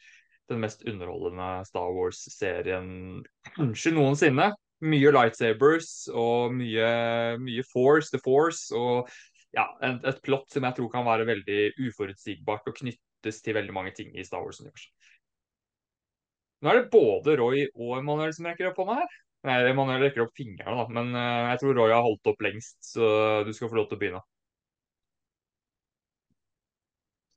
den 0.48 0.64
mest 0.64 0.86
underholdende 0.88 1.50
Star 1.68 1.92
Wars-serien 1.92 2.88
kanskje 3.52 3.92
noensinne. 3.96 4.54
Mye 4.88 5.12
lightsabers 5.12 6.06
og 6.14 6.54
mye, 6.56 6.88
mye 7.42 7.66
Force, 7.66 8.14
The 8.14 8.22
Force, 8.24 8.70
og 8.78 9.10
ja, 9.58 9.66
et, 9.84 10.04
et 10.06 10.22
plott 10.24 10.48
som 10.54 10.68
jeg 10.68 10.78
tror 10.78 10.92
kan 10.94 11.08
være 11.08 11.28
veldig 11.28 11.62
uforutsigbart 11.90 12.70
og 12.70 12.78
knyttes 12.78 13.42
til 13.44 13.58
veldig 13.58 13.76
mange 13.76 13.96
ting 13.98 14.14
i 14.16 14.26
Star 14.28 14.46
Wars-universet. 14.46 14.94
Nå 16.62 16.72
er 16.72 16.80
det 16.80 16.92
både 16.94 17.36
Roy 17.38 17.68
og 17.76 17.98
Emanuel 18.00 18.32
som 18.34 18.48
rekker 18.50 18.72
opp 18.72 18.80
hånda 18.82 19.02
her. 19.02 19.18
Nei, 19.48 19.74
man 19.74 19.94
rekker 20.02 20.26
opp 20.26 20.34
fingrene, 20.36 20.74
da. 20.76 20.86
Men 20.92 21.14
uh, 21.16 21.52
jeg 21.54 21.62
tror 21.62 21.78
Roy 21.78 21.94
har 21.94 22.04
holdt 22.04 22.28
opp 22.28 22.42
lengst, 22.44 22.78
så 22.84 23.06
du 23.48 23.54
skal 23.56 23.72
få 23.72 23.80
lov 23.80 23.88
til 23.88 23.96
å 23.96 24.02
begynne. 24.02 24.24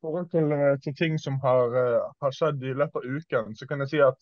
I 0.00 0.06
forhold 0.06 0.30
til, 0.32 0.52
eh, 0.56 0.78
til, 0.80 0.94
ting 0.96 1.18
som 1.20 1.36
har, 1.42 1.74
uh, 1.76 2.08
har, 2.24 2.32
skjedd 2.34 2.62
i 2.64 2.72
løpet 2.72 3.02
av 3.02 3.18
uken, 3.18 3.54
så 3.54 3.68
kan 3.68 3.84
jeg 3.84 3.92
si 3.92 4.00
at 4.02 4.16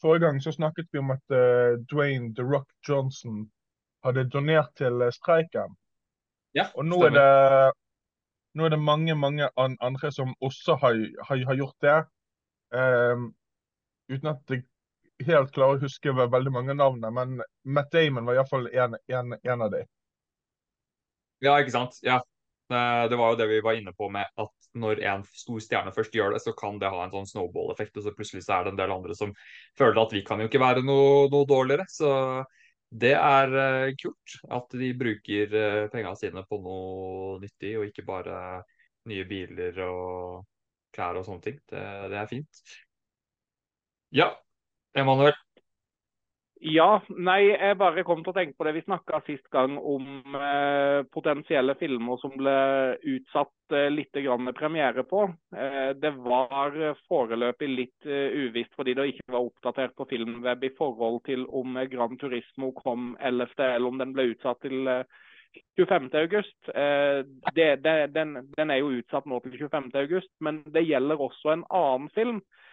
forrige 0.00 0.24
gang 0.24 0.38
så 0.40 0.52
snakket 0.54 0.88
vi 0.94 1.02
om 1.02 1.10
at 1.12 1.34
uh, 1.34 1.74
Dwayne 1.90 2.30
The 2.38 2.46
Rock 2.46 2.70
Johnson 2.86 3.48
hadde 4.06 4.28
donert 4.30 4.70
til 4.78 5.02
streiken. 5.12 5.74
Ja, 6.56 6.70
og 6.78 6.86
nå 6.86 7.00
er, 7.08 7.12
det, 7.12 7.26
nå 8.56 8.64
er 8.64 8.72
det 8.72 8.80
mange 8.80 9.18
mange 9.18 9.50
andre 9.58 10.12
som 10.14 10.32
også 10.40 10.78
har, 10.80 10.96
har, 11.28 11.42
har 11.50 11.58
gjort 11.58 11.76
det. 11.84 11.98
Um, 12.72 13.26
uten 14.08 14.30
at 14.30 14.54
jeg 14.54 14.62
helt 15.24 15.52
klare 15.54 15.76
å 15.76 15.82
huske 15.82 16.12
veldig 16.12 16.52
mange 16.52 16.76
navn, 16.76 17.04
men 17.14 17.40
Matt 17.64 17.92
Damon 17.94 18.26
var 18.28 18.38
iallfall 18.38 18.68
en, 18.72 18.96
en, 19.08 19.36
en 19.42 19.64
av 19.64 19.70
de. 19.72 19.84
Ja, 21.44 21.58
ikke 21.60 21.74
sant. 21.74 22.00
Ja. 22.04 22.22
Det 22.66 23.14
var 23.14 23.30
jo 23.30 23.38
det 23.38 23.46
vi 23.46 23.60
var 23.62 23.76
inne 23.78 23.92
på 23.94 24.08
med 24.10 24.26
at 24.42 24.66
når 24.76 25.00
en 25.06 25.22
stor 25.30 25.60
stjerne 25.62 25.92
først 25.94 26.14
gjør 26.16 26.34
det, 26.34 26.40
så 26.42 26.50
kan 26.56 26.80
det 26.82 26.90
ha 26.90 27.04
en 27.04 27.12
sånn 27.12 27.28
snowball-effekt. 27.30 27.94
Og 27.96 28.06
så 28.06 28.12
plutselig 28.16 28.42
så 28.44 28.56
er 28.56 28.66
det 28.66 28.72
en 28.74 28.80
del 28.80 28.94
andre 28.94 29.14
som 29.14 29.32
føler 29.78 30.00
at 30.02 30.14
vi 30.16 30.24
kan 30.26 30.42
jo 30.42 30.48
ikke 30.50 30.62
være 30.62 30.82
noe, 30.82 31.28
noe 31.32 31.46
dårligere. 31.48 31.86
Så 31.90 32.10
det 32.90 33.14
er 33.18 33.54
uh, 33.54 33.92
kult 34.00 34.34
at 34.58 34.74
de 34.80 34.90
bruker 34.98 35.54
uh, 35.54 35.84
pengene 35.92 36.18
sine 36.18 36.42
på 36.48 36.58
noe 36.64 37.36
nyttig, 37.42 37.76
og 37.78 37.86
ikke 37.86 38.06
bare 38.08 38.40
nye 39.06 39.28
biler 39.30 39.78
og 39.86 40.42
klær 40.96 41.20
og 41.20 41.28
sånne 41.28 41.46
ting. 41.46 41.62
Det, 41.70 41.84
det 42.10 42.18
er 42.18 42.30
fint. 42.30 42.62
Ja, 44.16 44.32
Emanuel? 44.96 45.36
Ja, 46.64 47.02
nei, 47.12 47.50
jeg 47.52 47.76
bare 47.76 48.02
kom 48.06 48.22
til 48.24 48.32
å 48.32 48.34
tenke 48.34 48.56
på 48.56 48.64
det 48.64 48.72
vi 48.78 48.82
snakka 48.86 49.18
sist 49.26 49.44
gang 49.52 49.74
om 49.76 50.36
eh, 50.38 51.02
potensielle 51.12 51.74
filmer 51.76 52.16
som 52.22 52.32
ble 52.32 52.54
utsatt 53.12 53.76
eh, 53.76 53.90
litt 53.92 54.16
grann 54.24 54.48
premiere 54.56 55.04
på. 55.04 55.26
Eh, 55.52 55.92
det 56.00 56.14
var 56.24 56.72
foreløpig 57.12 57.68
litt 57.68 58.08
eh, 58.08 58.48
uvisst 58.48 58.72
fordi 58.78 58.96
det 58.96 59.06
ikke 59.12 59.36
var 59.36 59.50
oppdatert 59.50 59.94
på 60.00 60.08
Filmweb 60.08 60.64
i 60.64 60.72
forhold 60.80 61.20
til 61.28 61.44
om 61.52 61.76
Gran 61.92 62.16
Turismo 62.16 62.72
kom 62.80 63.12
11., 63.20 63.52
eller 63.68 63.92
om 63.92 64.00
den 64.00 64.16
ble 64.16 64.30
utsatt 64.32 64.64
til 64.64 64.88
25.8. 65.76 66.42
Eh, 66.72 67.20
den, 67.52 68.38
den 68.56 68.72
er 68.72 68.80
jo 68.80 68.94
utsatt 68.96 69.28
nå 69.28 69.44
til 69.44 69.60
25.8, 69.68 70.24
men 70.40 70.64
det 70.72 70.88
gjelder 70.88 71.28
også 71.28 71.52
en 71.52 71.68
annen 71.68 72.08
film 72.16 72.40
Eh, 72.40 72.64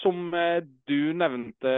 som 0.00 0.34
eh, 0.34 0.62
du 0.86 1.12
nevnte, 1.18 1.70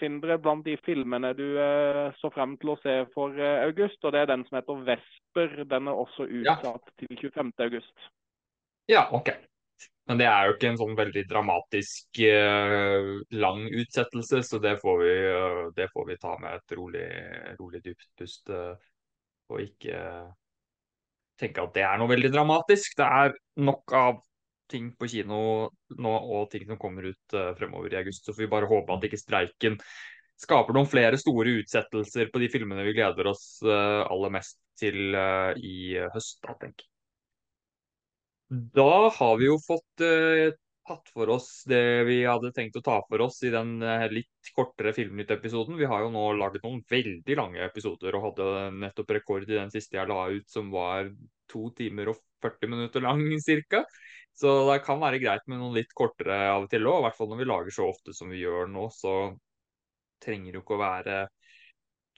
Sindre, 0.00 0.36
blant 0.38 0.64
de 0.66 0.76
filmene 0.84 1.32
du 1.38 1.46
eh, 1.56 2.08
så 2.20 2.28
frem 2.34 2.58
til 2.60 2.74
å 2.74 2.80
se 2.82 2.96
for 3.14 3.36
august. 3.40 4.02
Og 4.04 4.12
det 4.12 4.24
er 4.24 4.32
den 4.32 4.44
som 4.48 4.58
heter 4.58 4.82
'Vesper'. 4.88 5.62
Den 5.70 5.88
er 5.88 6.02
også 6.02 6.28
utsatt 6.28 6.84
ja. 6.84 6.96
til 7.00 7.16
25. 7.30 7.54
august. 7.64 8.10
Ja, 8.90 9.06
OK. 9.16 9.32
Men 10.10 10.18
det 10.18 10.26
er 10.26 10.48
jo 10.48 10.56
ikke 10.56 10.68
en 10.72 10.78
sånn 10.80 10.96
veldig 10.98 11.22
dramatisk 11.30 12.18
uh, 12.18 13.20
lang 13.30 13.60
utsettelse, 13.68 14.40
så 14.42 14.58
det 14.58 14.72
får 14.80 14.96
vi, 14.98 15.12
uh, 15.30 15.60
det 15.76 15.86
får 15.92 16.08
vi 16.08 16.16
ta 16.18 16.32
med 16.42 16.56
et 16.58 16.74
rolig, 16.74 17.04
rolig 17.60 17.80
dypt 17.84 18.08
pust. 18.18 18.50
Uh, 18.50 18.74
og 19.54 19.62
ikke 19.62 20.00
tenke 21.38 21.62
at 21.62 21.76
det 21.78 21.84
er 21.86 22.00
noe 22.00 22.10
veldig 22.10 22.32
dramatisk. 22.34 22.98
Det 22.98 23.06
er 23.06 23.36
nok 23.62 23.94
av 23.96 24.18
ting 24.70 24.92
på 24.98 25.08
kino 25.10 25.40
nå 25.98 26.14
og 26.36 26.48
ting 26.52 26.66
som 26.68 26.78
kommer 26.80 27.10
ut 27.10 27.36
uh, 27.36 27.52
fremover 27.58 27.92
i 27.92 28.00
august. 28.00 28.24
Så 28.24 28.34
får 28.34 28.46
vi 28.46 28.54
bare 28.54 28.70
håpe 28.70 28.94
at 28.94 29.06
ikke 29.08 29.20
streiken 29.20 29.78
skaper 30.40 30.76
noen 30.76 30.88
flere 30.88 31.18
store 31.20 31.58
utsettelser 31.60 32.30
på 32.32 32.40
de 32.40 32.48
filmene 32.52 32.86
vi 32.86 32.96
gleder 32.96 33.28
oss 33.28 33.58
uh, 33.66 34.06
aller 34.06 34.32
mest 34.38 34.56
til 34.80 35.12
uh, 35.12 35.52
i 35.58 35.98
høst, 36.14 36.40
da, 36.46 36.56
tenker 36.56 36.86
jeg. 36.86 36.90
Da 38.50 39.06
har 39.14 39.36
vi 39.38 39.46
jo 39.46 39.60
fått 39.62 40.02
tatt 40.90 41.10
for 41.14 41.30
oss 41.30 41.60
det 41.70 42.02
vi 42.08 42.16
hadde 42.26 42.50
tenkt 42.50 42.80
å 42.80 42.82
ta 42.82 42.96
for 43.06 43.22
oss 43.22 43.36
i 43.46 43.52
den 43.54 43.76
litt 44.10 44.50
kortere 44.56 44.90
Filmnytt-episoden. 44.96 45.76
Vi 45.78 45.86
har 45.86 46.02
jo 46.02 46.08
nå 46.10 46.24
laget 46.34 46.64
noen 46.66 46.80
veldig 46.90 47.36
lange 47.38 47.62
episoder 47.62 48.16
og 48.18 48.24
hadde 48.24 48.48
nettopp 48.80 49.14
rekord 49.14 49.46
i 49.46 49.52
den 49.52 49.70
siste 49.70 50.00
jeg 50.00 50.10
la 50.10 50.24
ut, 50.34 50.48
som 50.50 50.74
var 50.74 51.12
to 51.52 51.68
timer 51.78 52.10
og 52.10 52.18
40 52.42 52.72
minutter 52.74 53.04
lang 53.04 53.22
cirka. 53.42 53.84
Så 54.38 54.52
det 54.70 54.80
kan 54.86 55.00
være 55.02 55.20
greit 55.20 55.44
med 55.50 55.60
noen 55.60 55.76
litt 55.76 55.92
kortere 55.96 56.38
av 56.52 56.64
og 56.64 56.70
til 56.72 56.86
òg. 56.88 57.02
I 57.02 57.06
hvert 57.08 57.18
fall 57.18 57.30
når 57.32 57.42
vi 57.42 57.48
lager 57.50 57.76
så 57.76 57.88
ofte 57.90 58.14
som 58.16 58.30
vi 58.32 58.40
gjør 58.40 58.70
nå, 58.72 58.86
så 58.94 59.14
trenger 60.24 60.52
det 60.52 60.60
jo 60.60 60.64
ikke 60.64 60.76
å 60.78 60.84
være 60.84 61.18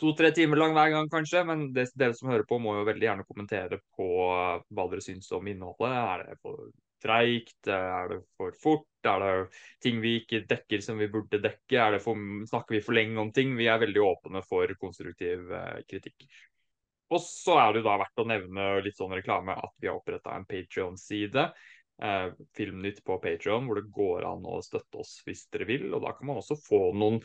to-tre 0.03 0.31
timer 0.35 0.59
lang 0.59 0.77
hver 0.77 0.93
gang, 0.95 1.11
kanskje. 1.11 1.43
Men 1.49 1.67
det, 1.75 1.89
dere 1.99 2.17
som 2.19 2.31
hører 2.31 2.47
på, 2.49 2.61
må 2.63 2.77
jo 2.79 2.87
veldig 2.89 3.09
gjerne 3.09 3.27
kommentere 3.29 3.81
på 3.97 4.09
hva 4.29 4.87
dere 4.93 5.05
syns 5.05 5.31
om 5.35 5.51
innholdet. 5.51 5.99
Er 5.99 6.25
det 6.29 6.39
for 6.43 6.71
treigt? 7.03 7.59
Er 7.67 8.15
det 8.15 8.21
for 8.39 8.55
fort? 8.63 8.89
Er 9.09 9.25
det 9.25 9.35
ting 9.83 10.01
vi 10.03 10.17
ikke 10.21 10.45
dekker 10.51 10.85
som 10.85 11.03
vi 11.03 11.11
burde 11.11 11.43
dekke? 11.43 11.77
Er 11.79 11.97
det 11.97 12.03
for, 12.05 12.19
snakker 12.51 12.79
vi 12.79 12.85
for 12.87 12.99
lenge 12.99 13.19
om 13.23 13.35
ting? 13.35 13.57
Vi 13.59 13.69
er 13.71 13.83
veldig 13.83 14.07
åpne 14.07 14.43
for 14.47 14.71
konstruktiv 14.81 15.51
eh, 15.51 15.83
kritikk. 15.91 16.27
Og 17.13 17.21
så 17.21 17.59
er 17.61 17.73
det 17.73 17.83
jo 17.83 17.89
da 17.91 17.99
verdt 18.01 18.23
å 18.23 18.29
nevne 18.31 18.67
litt 18.85 18.97
sånn 18.97 19.13
reklame 19.13 19.55
at 19.59 19.75
vi 19.83 19.91
har 19.91 19.99
oppretta 19.99 20.33
en 20.33 20.47
Patrion-side 20.49 21.51
eh, 22.03 22.29
Filmnytt 22.57 23.01
på 23.07 23.19
Patreon, 23.23 23.69
hvor 23.69 23.79
det 23.79 23.93
går 23.95 24.27
an 24.29 24.45
å 24.49 24.61
støtte 24.65 25.03
oss 25.03 25.21
hvis 25.27 25.47
dere 25.55 25.69
vil. 25.69 25.89
Og 25.93 26.05
da 26.05 26.15
kan 26.17 26.29
man 26.31 26.43
også 26.43 26.59
få 26.61 26.91
noen 26.99 27.21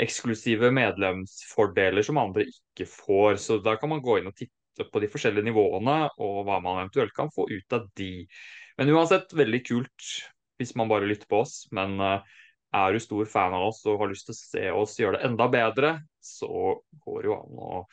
eksklusive 0.00 0.72
medlemsfordeler 0.72 2.04
som 2.06 2.20
andre 2.22 2.46
ikke 2.48 2.88
får. 2.88 3.40
Så 3.42 3.60
da 3.64 3.76
kan 3.80 3.92
man 3.92 4.04
gå 4.04 4.18
inn 4.18 4.30
og 4.30 4.36
titte 4.38 4.88
på 4.88 5.02
de 5.02 5.10
forskjellige 5.12 5.50
nivåene 5.50 5.96
og 6.24 6.44
hva 6.48 6.58
man 6.64 6.84
eventuelt 6.84 7.14
kan 7.16 7.32
få 7.34 7.46
ut 7.50 7.76
av 7.76 7.88
de. 7.98 8.12
Men 8.80 8.94
uansett, 8.94 9.34
veldig 9.36 9.60
kult 9.68 10.12
hvis 10.60 10.76
man 10.78 10.88
bare 10.88 11.08
lytter 11.10 11.28
på 11.28 11.42
oss. 11.44 11.66
Men 11.74 11.98
eh, 12.00 12.38
er 12.72 12.94
du 12.94 13.02
stor 13.02 13.28
fan 13.28 13.54
av 13.56 13.68
oss 13.68 13.82
og 13.90 14.00
har 14.00 14.12
lyst 14.12 14.28
til 14.30 14.34
å 14.36 14.40
se 14.40 14.64
oss 14.82 14.96
gjøre 15.00 15.18
det 15.18 15.28
enda 15.28 15.48
bedre, 15.52 15.92
så 16.24 16.78
går 17.04 17.20
det 17.20 17.28
jo 17.28 17.36
an 17.36 17.60
å 17.60 17.84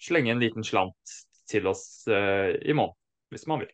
slenge 0.00 0.34
en 0.34 0.42
liten 0.42 0.66
slant 0.66 1.18
til 1.50 1.66
oss 1.70 2.06
eh, 2.06 2.54
i 2.62 2.76
måneden, 2.76 2.98
hvis 3.34 3.48
man 3.50 3.64
vil. 3.64 3.72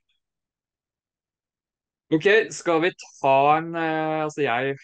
OK, 2.14 2.26
skal 2.54 2.80
vi 2.84 2.92
ta 3.20 3.36
en 3.56 3.72
eh, 3.74 4.20
Altså, 4.24 4.42
jeg, 4.44 4.76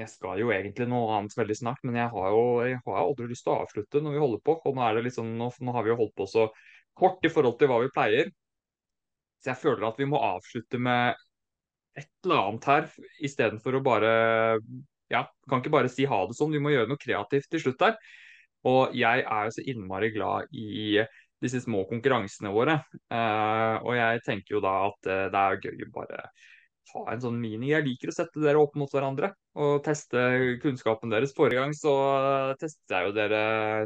jeg 0.00 0.08
skal 0.08 0.38
jo 0.40 0.52
egentlig 0.54 0.86
noe 0.88 1.10
annet 1.18 1.34
veldig 1.36 1.56
snart, 1.58 1.82
men 1.84 1.98
jeg 2.00 2.08
har 2.14 2.30
jo 2.32 2.44
jeg 2.64 2.78
har 2.86 3.02
aldri 3.02 3.28
lyst 3.28 3.44
til 3.44 3.52
å 3.52 3.58
avslutte 3.66 4.00
når 4.00 4.16
vi 4.16 4.22
holder 4.22 4.40
på. 4.48 4.56
Og 4.64 4.78
nå 4.78 4.88
liksom, 5.04 5.34
nå, 5.40 5.50
nå 5.60 5.74
har 5.76 5.84
vi 5.84 5.92
jo 5.92 5.98
holdt 6.00 6.16
på 6.16 6.26
så 6.30 6.48
kort 6.96 7.26
i 7.26 7.32
forhold 7.32 7.58
til 7.60 7.68
hva 7.68 7.82
vi 7.82 7.92
pleier. 7.92 8.32
Så 9.42 9.52
jeg 9.52 9.60
føler 9.60 9.84
at 9.90 10.00
vi 10.00 10.08
må 10.08 10.22
avslutte 10.24 10.80
med 10.80 11.20
et 12.00 12.08
eller 12.24 12.46
annet 12.46 12.68
her, 12.70 12.88
istedenfor 13.28 13.76
å 13.78 13.84
bare 13.84 14.14
Ja, 15.12 15.26
kan 15.50 15.60
ikke 15.60 15.74
bare 15.74 15.90
si 15.92 16.06
ha 16.08 16.22
det 16.26 16.34
sånn, 16.38 16.54
vi 16.56 16.62
må 16.64 16.72
gjøre 16.72 16.88
noe 16.90 16.98
kreativt 17.00 17.50
til 17.52 17.60
slutt 17.60 17.84
her. 17.84 17.98
Og 18.64 18.96
jeg 18.96 19.20
er 19.20 19.44
jo 19.44 19.52
så 19.52 19.66
innmari 19.68 20.08
glad 20.14 20.48
i 20.56 21.04
disse 21.44 21.60
små 21.60 21.84
konkurransene 21.90 22.50
våre. 22.54 22.78
Uh, 23.12 23.76
og 23.84 23.92
jeg 23.98 24.24
tenker 24.24 24.56
jo 24.56 24.64
da 24.64 24.74
at 24.88 25.10
uh, 25.12 25.26
det 25.28 25.42
er 25.42 25.60
gøy 25.68 25.84
å 25.84 25.92
bare 26.00 26.24
ha 26.92 27.04
en 27.12 27.22
sånn 27.22 27.38
mini. 27.40 27.70
Jeg 27.72 27.86
liker 27.86 28.10
å 28.10 28.14
sette 28.14 28.42
dere 28.42 28.60
opp 28.60 28.74
mot 28.78 28.90
hverandre 28.92 29.32
og 29.60 29.78
teste 29.86 30.20
kunnskapen 30.62 31.12
deres. 31.12 31.34
Forrige 31.36 31.62
gang 31.62 31.74
så 31.76 31.94
testet 32.60 32.94
jeg 32.96 33.08
jo 33.08 33.14
dere 33.16 33.40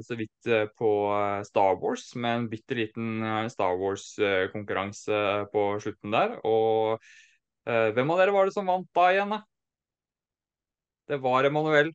så 0.04 0.18
vidt 0.18 0.50
eh, 0.50 0.66
på 0.78 0.90
eh, 1.14 1.44
Star 1.48 1.78
Wars 1.82 2.10
med 2.16 2.34
en 2.34 2.48
bitte 2.52 2.78
liten 2.78 3.22
eh, 3.22 3.46
Star 3.52 3.78
Wars-konkurranse 3.80 5.22
på 5.52 5.68
slutten 5.84 6.14
der. 6.14 6.38
Og 6.48 6.98
hvem 7.68 8.10
av 8.14 8.20
dere 8.22 8.32
var 8.32 8.48
det 8.48 8.54
som 8.54 8.68
vant 8.68 8.86
da 8.96 9.10
igjen, 9.12 9.32
da? 9.34 9.42
Det 11.08 11.18
var 11.20 11.44
Emanuel. 11.44 11.90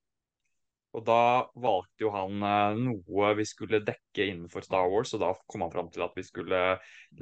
Og 0.93 1.01
da 1.07 1.15
valgte 1.57 2.03
jo 2.05 2.11
han 2.13 2.43
eh, 2.45 2.75
noe 2.77 3.31
vi 3.39 3.45
skulle 3.49 3.79
dekke 3.81 4.27
innenfor 4.29 4.61
Star 4.65 4.85
Wars, 4.91 5.13
og 5.17 5.23
da 5.23 5.31
kom 5.49 5.63
han 5.65 5.71
fram 5.73 5.87
til 5.93 6.03
at 6.05 6.13
vi 6.17 6.23
skulle 6.27 6.59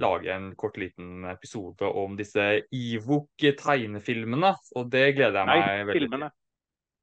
lage 0.02 0.34
en 0.34 0.50
kort 0.60 0.76
liten 0.82 1.24
episode 1.32 1.88
om 1.88 2.18
disse 2.20 2.50
Ivok-tegnefilmene. 2.76 4.52
Og 4.76 4.90
det 4.92 5.06
gleder 5.16 5.40
jeg 5.40 5.48
Nei, 5.48 5.60
meg 5.62 5.86
veldig 5.88 5.96
til. 5.96 6.10
filmene. 6.10 6.30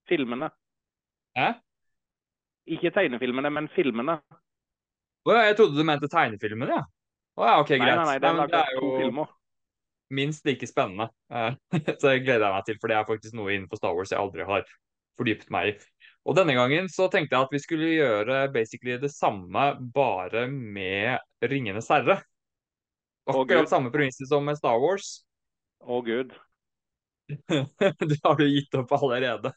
Filmene. 0.08 0.50
Hæ? 1.38 1.48
Ikke 2.76 2.92
tegnefilmene, 2.92 3.50
men 3.54 3.68
filmene. 3.72 4.18
Å 5.28 5.34
ja, 5.34 5.42
jeg 5.48 5.56
trodde 5.58 5.76
du 5.80 5.84
mente 5.88 6.08
tegnefilmene, 6.12 6.78
ja. 6.78 6.84
Å 7.38 7.46
ja, 7.48 7.54
OK, 7.62 7.72
Nei, 7.76 7.80
greit. 7.80 7.96
nei, 7.96 8.04
nei, 8.10 8.18
det 8.20 8.28
er 8.28 8.36
nei, 8.42 8.46
det 8.52 8.60
er 8.60 8.76
jo 8.76 8.88
filmer. 8.98 9.32
minst 10.18 10.44
like 10.48 10.66
spennende. 10.68 11.08
Eh, 11.32 11.56
Så 12.00 12.10
det 12.12 12.22
gleder 12.26 12.44
jeg 12.48 12.54
meg 12.58 12.68
til, 12.68 12.78
for 12.82 12.92
det 12.92 12.96
er 12.98 13.08
faktisk 13.08 13.36
noe 13.38 13.54
innenfor 13.54 13.80
Star 13.80 13.96
Wars 13.96 14.12
jeg 14.12 14.20
aldri 14.20 14.44
har 14.48 14.68
fordypet 15.18 15.48
meg 15.54 15.70
i. 15.72 15.76
Og 16.28 16.36
denne 16.36 16.52
gangen 16.58 16.90
så 16.92 17.06
tenkte 17.08 17.34
jeg 17.38 17.46
at 17.46 17.52
vi 17.54 17.60
skulle 17.62 17.86
gjøre 17.94 18.42
basically 18.52 18.98
det 19.00 19.08
samme, 19.14 19.70
bare 19.94 20.44
med 20.50 21.16
Ringenes 21.48 21.88
herre. 21.88 22.18
Akkurat 23.28 23.68
samme 23.70 23.92
premisser 23.92 24.28
som 24.28 24.44
med 24.44 24.58
Star 24.60 24.76
Wars. 24.80 25.22
Å 25.80 26.02
gud. 26.04 26.34
Det 28.10 28.18
har 28.24 28.36
du 28.38 28.44
gitt 28.48 28.76
opp 28.80 28.92
allerede. 28.96 29.52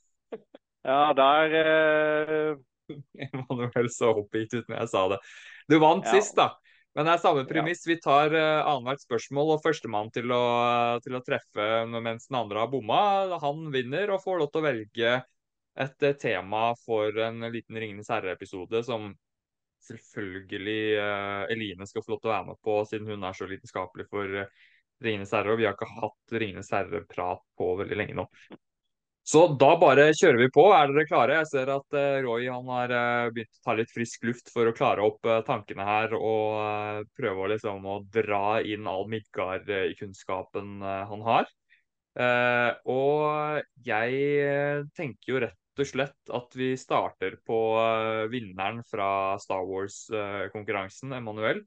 Ja, 0.88 1.11
der 1.15 1.53
eh, 1.59 2.55
Emanuel 3.28 3.88
så 3.93 4.11
oppgitt 4.24 4.55
ut 4.57 4.67
når 4.72 4.82
jeg 4.84 4.91
sa 4.91 5.03
det. 5.13 5.19
Du 5.72 5.78
vant 5.80 6.07
Ja. 6.07 6.15
sist, 6.17 6.36
da. 6.39 6.49
Men 6.95 7.07
det 7.07 7.13
er 7.13 7.22
samme 7.24 7.43
Ja. 7.45 7.47
premiss. 7.47 7.86
Vi 7.88 7.95
tar 8.03 8.34
uh, 8.36 8.63
annethvert 8.67 9.03
spørsmål, 9.05 9.53
og 9.55 9.61
førstemann 9.63 10.09
til, 10.11 10.28
å- 10.36 10.99
til 11.03 11.15
å 11.15 11.22
treffe 11.24 11.67
mens 11.88 12.28
den 12.28 12.39
andre 12.41 12.63
har 12.65 12.72
bomma, 12.74 13.03
han 13.39 13.69
vinner 13.72 14.11
og 14.11 14.24
får 14.26 14.39
lov 14.41 14.51
til 14.51 14.59
å 14.63 14.65
velge 14.67 15.13
et 15.82 16.03
eh, 16.03 16.17
tema 16.19 16.71
for 16.86 17.17
en 17.25 17.45
liten 17.51 17.77
Ringenes 17.79 18.09
herre-episode 18.11 18.84
som 18.86 19.11
selvfølgelig 19.82 20.82
uh, 21.01 21.51
Eline 21.51 21.88
skal 21.89 22.03
få 22.05 22.13
lov 22.13 22.19
til 22.21 22.29
å 22.29 22.36
være 22.36 22.49
med 22.51 22.59
på, 22.61 22.82
siden 22.89 23.07
hun 23.09 23.23
er 23.25 23.38
så 23.38 23.47
lidenskapelig 23.49 24.07
for 24.11 24.41
eh, 24.43 24.67
Ringenes 25.01 25.32
herre. 25.34 25.53
Og 25.53 25.61
vi 25.61 25.65
har 25.65 25.77
ikke 25.77 25.93
hatt 25.95 26.36
Ringenes 26.38 26.69
herre-prat 26.73 27.41
på 27.57 27.71
veldig 27.79 27.97
lenge 27.97 28.19
nå. 28.19 28.27
Så 29.32 29.43
da 29.61 29.75
bare 29.77 30.07
kjører 30.17 30.39
vi 30.41 30.47
på. 30.53 30.63
Er 30.73 30.89
dere 30.89 31.05
klare? 31.09 31.39
Jeg 31.39 31.49
ser 31.49 31.71
at 31.73 31.97
uh, 31.97 32.19
Roy 32.25 32.45
han 32.49 32.69
har 32.73 32.93
begynt 33.34 33.59
å 33.61 33.65
ta 33.65 33.75
litt 33.77 33.93
frisk 33.93 34.25
luft 34.29 34.49
for 34.53 34.69
å 34.69 34.75
klare 34.77 35.05
opp 35.05 35.29
tankene 35.47 35.86
her 35.86 36.15
og 36.17 37.09
prøve 37.17 37.45
å 37.45 37.49
liksom 37.53 37.86
å 37.86 37.99
dra 38.13 38.59
inn 38.65 38.89
all 38.89 39.07
Midgard-kunnskapen 39.09 40.82
han 40.82 41.25
har. 41.25 41.49
Og 42.91 43.61
jeg 43.88 44.88
tenker 44.97 45.32
jo 45.32 45.43
rett 45.45 45.61
og 45.80 45.88
slett 45.88 46.32
at 46.36 46.55
vi 46.59 46.74
starter 46.80 47.38
på 47.47 47.57
eh, 47.80 48.28
vinneren 48.32 48.82
fra 48.88 49.38
Star 49.41 49.63
Wars-konkurransen, 49.67 51.13
Emanuel. 51.15 51.63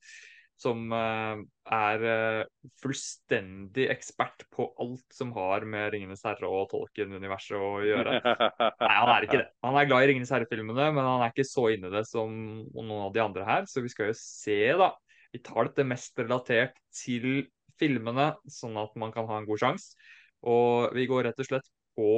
Som 0.60 0.92
eh, 0.94 1.40
er 1.74 2.04
eh, 2.06 2.68
fullstendig 2.78 3.88
ekspert 3.90 4.44
på 4.54 4.68
alt 4.80 5.16
som 5.16 5.32
har 5.34 5.66
med 5.66 5.90
Ringenes 5.94 6.22
herre 6.24 6.46
og 6.46 6.68
Tolkien-universet 6.70 7.56
å 7.58 7.72
gjøre. 7.84 8.20
Nei, 8.22 8.92
han 8.94 9.12
er 9.16 9.26
ikke 9.26 9.40
det. 9.40 9.48
Han 9.66 9.80
er 9.80 9.88
glad 9.90 10.04
i 10.04 10.12
Ringenes 10.12 10.34
herre-filmene, 10.36 10.90
men 10.94 11.08
han 11.08 11.24
er 11.24 11.34
ikke 11.34 11.48
så 11.48 11.66
inne 11.74 11.90
i 11.90 11.96
det 11.96 12.04
som 12.08 12.36
noen 12.70 12.94
av 13.08 13.16
de 13.16 13.24
andre 13.24 13.48
her. 13.48 13.66
Så 13.70 13.82
vi 13.84 13.90
skal 13.92 14.12
jo 14.12 14.18
se, 14.20 14.60
da. 14.78 14.92
Vi 15.34 15.42
tar 15.42 15.66
dette 15.66 15.88
mest 15.90 16.20
relatert 16.22 16.78
til 16.94 17.48
filmene, 17.80 18.30
sånn 18.46 18.78
at 18.78 18.94
man 19.00 19.10
kan 19.14 19.26
ha 19.26 19.40
en 19.40 19.48
god 19.48 19.64
sjanse. 19.64 19.98
Og 20.46 20.94
vi 20.94 21.08
går 21.10 21.26
rett 21.26 21.40
og 21.40 21.48
slett 21.48 21.66
på 21.98 22.12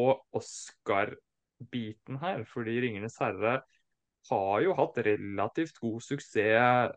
Oscar-biten 1.56 2.18
her, 2.20 2.44
fordi 2.44 2.80
Ringenes 2.80 3.16
herre 3.20 3.62
har 4.30 4.60
jo 4.62 4.74
hatt 4.76 4.98
relativt 5.06 5.78
god 5.80 6.02
suksess 6.02 6.92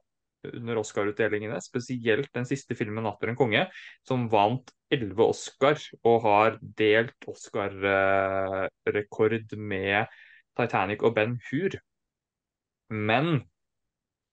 under 0.53 0.77
Oscar-utdelingene, 0.79 1.61
spesielt 1.61 2.33
den 2.33 2.45
siste 2.45 2.75
filmen 2.75 3.03
'Natter 3.03 3.29
en 3.29 3.35
konge', 3.35 3.71
som 4.07 4.29
vant 4.29 4.71
elleve 4.91 5.23
Oscar 5.27 5.77
og 6.03 6.21
har 6.23 6.59
delt 6.61 7.27
Oscar-rekord 7.27 9.57
med 9.57 10.05
Titanic 10.55 11.03
og 11.03 11.15
Ben 11.15 11.39
Hur. 11.49 11.69
Men 12.89 13.49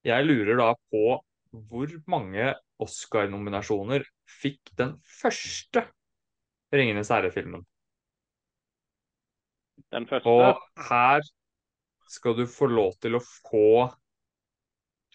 jeg 0.05 0.25
lurer 0.25 0.57
da 0.57 0.75
på 0.91 1.25
hvor 1.51 1.87
mange 2.07 2.55
Oscar-nominasjoner 2.79 4.05
fikk 4.27 4.61
den 4.79 5.01
første 5.03 5.87
Ringenes 6.73 7.09
herre-filmen? 7.11 7.67
Den 9.93 10.07
første. 10.09 10.31
Og 10.31 10.61
her 10.89 11.27
skal 12.11 12.37
du 12.39 12.47
få 12.49 12.69
lov 12.71 12.95
til 13.03 13.19
å 13.19 13.23
få 13.23 13.89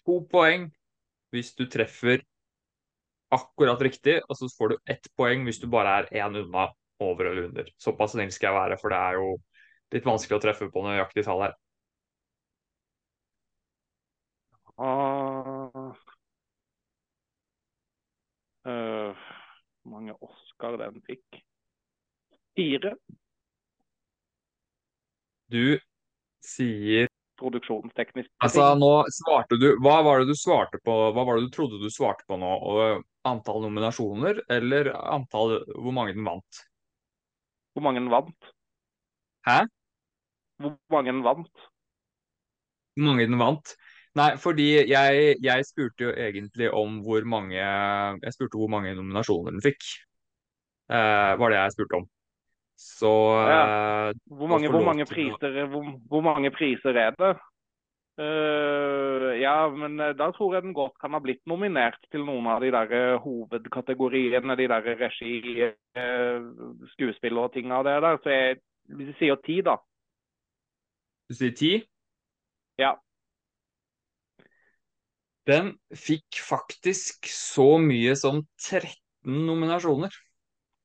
to 0.02 0.18
poeng 0.30 0.68
hvis 1.32 1.54
du 1.56 1.64
treffer 1.70 2.22
akkurat 3.32 3.80
riktig, 3.80 4.18
og 4.28 4.36
så 4.36 4.48
får 4.52 4.72
du 4.74 4.92
ett 4.92 5.08
poeng 5.16 5.46
hvis 5.46 5.62
du 5.62 5.68
bare 5.72 6.02
er 6.02 6.10
én 6.20 6.36
unna 6.42 6.68
over 7.02 7.30
eller 7.30 7.48
under. 7.48 7.70
Såpass 7.80 8.12
snill 8.12 8.32
skal 8.34 8.50
jeg 8.50 8.58
være, 8.58 8.78
for 8.80 8.92
det 8.92 9.00
er 9.00 9.18
jo 9.18 9.30
litt 9.94 10.08
vanskelig 10.08 10.38
å 10.38 10.42
treffe 10.44 10.68
på 10.72 10.84
nøyaktig 10.84 11.24
tall 11.26 11.46
her. 11.46 11.56
Ah, 14.82 15.92
uh, 18.66 19.26
mange 19.88 20.16
Oscar 20.20 20.78
den 20.80 21.00
fikk? 21.06 21.42
Fire. 22.56 22.96
Du 25.52 25.78
sier 26.42 27.10
Produksjonsteknisk. 27.42 28.30
Altså, 28.44 28.64
nå 28.78 28.90
svarte 29.10 29.58
du 29.58 29.72
Hva 29.82 29.96
var 30.06 30.22
det 30.22 30.30
du 30.30 30.38
svarte 30.38 30.78
på? 30.84 30.94
Hva 31.14 31.24
var 31.26 31.38
det 31.38 31.48
du 31.48 31.54
trodde 31.54 31.80
du 31.82 31.88
svarte 31.90 32.26
på 32.28 32.38
nå? 32.38 32.50
Og 32.70 33.02
antall 33.28 33.64
nominasjoner, 33.64 34.42
eller 34.52 34.92
antall 34.94 35.58
Hvor 35.72 35.94
mange 35.96 36.14
den 36.16 36.26
vant? 36.26 36.62
Hvor 37.72 37.86
mange 37.86 38.02
den 38.02 38.12
vant? 38.12 38.52
Hæ? 39.48 39.62
Hvor 40.62 40.76
mange 40.92 41.10
den 41.10 41.24
vant? 41.26 41.66
Hvor 42.94 43.08
mange 43.08 43.26
den 43.26 43.40
vant? 43.40 43.74
Nei, 44.20 44.32
fordi 44.36 44.66
jeg, 44.90 45.36
jeg 45.40 45.64
spurte 45.64 46.04
jo 46.04 46.10
egentlig 46.12 46.68
om 46.76 46.98
hvor 47.04 47.24
mange 47.24 47.56
Jeg 47.56 48.34
spurte 48.36 48.60
hvor 48.60 48.70
mange 48.70 48.92
nominasjoner 48.98 49.56
den 49.56 49.64
fikk. 49.64 49.86
Eh, 50.92 51.32
var 51.40 51.48
det 51.48 51.62
jeg 51.62 51.74
spurte 51.78 52.02
om. 52.02 52.10
Så 52.78 53.12
ja. 53.46 54.12
Hvor 54.26 54.50
mange, 54.50 54.68
hvor 54.70 54.84
mange, 54.84 55.06
priser, 55.06 55.66
hvor, 55.70 55.86
hvor 56.08 56.20
mange 56.24 56.50
priser 56.50 56.96
er 56.96 57.16
det? 57.18 57.36
Uh, 58.20 59.32
ja, 59.40 59.68
men 59.72 59.96
eh, 60.00 60.10
da 60.12 60.26
tror 60.36 60.54
jeg 60.54 60.66
den 60.66 60.74
godt 60.76 60.98
kan 61.00 61.14
ha 61.16 61.20
blitt 61.24 61.40
nominert 61.48 61.96
til 62.12 62.26
noen 62.26 62.44
av 62.52 62.60
de 62.60 62.68
der 62.74 62.90
eh, 62.92 63.20
hovedkategoriene. 63.24 64.56
De 64.58 64.66
der 64.68 64.88
regi, 65.00 65.38
uh, 65.96 66.50
skuespill 66.92 67.40
og 67.40 67.54
ting 67.54 67.72
av 67.72 67.86
det 67.88 67.94
der. 68.04 68.18
Så 68.20 68.34
jeg, 68.34 68.58
hvis 68.92 69.14
jeg 69.14 69.18
sier 69.20 69.40
ti, 69.46 69.56
da. 69.64 69.78
du 71.30 71.38
sier 71.38 71.56
ti? 71.56 71.72
Ja. 72.80 72.92
Den 75.48 75.72
fikk 75.96 76.42
faktisk 76.44 77.32
så 77.32 77.78
mye 77.80 78.12
som 78.18 78.44
13 78.60 78.92
nominasjoner. 79.48 80.12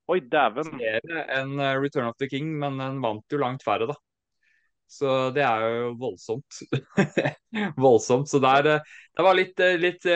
Oi, 0.07 0.21
dæven. 0.31 0.69
Flere 0.77 1.23
enn 1.35 1.57
eh, 1.59 1.77
Return 1.83 2.07
of 2.07 2.19
the 2.21 2.29
King, 2.31 2.53
men 2.61 2.79
den 2.79 3.01
vant 3.03 3.33
jo 3.33 3.41
langt 3.41 3.65
færre, 3.67 3.89
da. 3.89 3.97
Så 4.87 5.31
det 5.35 5.43
er 5.43 5.65
jo 5.67 5.89
voldsomt. 5.99 6.61
voldsomt. 7.85 8.29
Så 8.31 8.39
der, 8.39 8.69
eh, 8.71 8.93
det 9.17 9.25
var 9.25 9.35
litt, 9.35 9.59
eh, 9.59 9.75
litt 9.79 10.07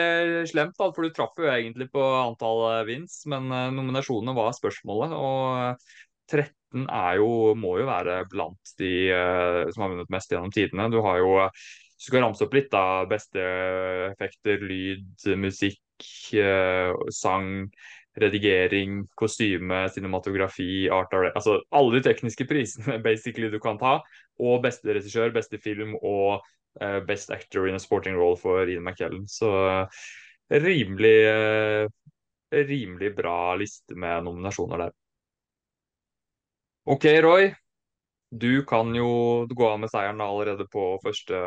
slemt, 0.48 0.78
da, 0.78 0.88
for 0.88 1.04
du 1.04 1.12
traff 1.12 1.36
jo 1.36 1.50
egentlig 1.52 1.90
på 1.92 2.00
antall 2.22 2.64
vins, 2.88 3.20
men 3.28 3.52
nominasjonene 3.76 4.34
var 4.36 4.56
spørsmålet. 4.56 5.12
Og 5.12 5.60
eh, 5.60 5.92
13 6.32 6.88
er 6.88 7.20
jo, 7.20 7.30
må 7.58 7.76
jo 7.82 7.88
være 7.90 8.22
blant 8.32 8.76
de 8.80 8.92
som 9.74 9.82
har 9.84 9.90
vunnet 9.92 10.12
mest 10.14 10.30
gjennom 10.32 10.52
tidene. 10.54 10.88
Du 10.88 11.02
har 11.04 11.18
jo 11.20 11.34
du 11.44 12.06
skal 12.06 12.24
ramse 12.24 12.46
opp 12.46 12.54
litt, 12.56 12.70
da. 12.72 13.04
Beste 13.10 13.42
effekter, 14.08 14.64
lyd, 14.64 15.26
musikk, 15.36 16.06
sang 17.12 17.50
redigering, 18.20 19.02
kostyme, 19.16 19.86
cinematografi, 19.94 20.88
art 20.92 21.12
direct 21.12 21.36
Altså 21.38 21.60
alle 21.72 21.96
de 21.96 22.02
tekniske 22.08 22.46
prisene 22.48 22.98
basically 23.06 23.50
du 23.52 23.60
kan 23.62 23.80
ta. 23.80 23.98
Og 24.42 24.62
beste 24.64 24.92
regissør, 24.92 25.32
beste 25.34 25.60
film 25.62 25.94
og 26.00 26.42
uh, 26.80 27.00
best 27.06 27.30
actor 27.30 27.68
in 27.68 27.78
a 27.78 27.82
sporting 27.82 28.16
role 28.18 28.36
for 28.36 28.68
Ian 28.68 28.84
McKellen. 28.84 29.26
Så 29.28 29.48
uh, 29.48 30.02
rimelig 30.52 31.16
uh, 31.30 31.88
rimelig 32.52 33.14
bra 33.16 33.54
liste 33.56 33.96
med 33.96 34.24
nominasjoner 34.24 34.86
der. 34.86 34.96
OK, 36.84 37.04
Roy. 37.22 37.52
Du 38.32 38.64
kan 38.64 38.94
jo 38.96 39.08
gå 39.44 39.66
av 39.68 39.80
med 39.82 39.90
seieren 39.92 40.20
allerede 40.24 40.64
på 40.72 40.86
første 41.04 41.38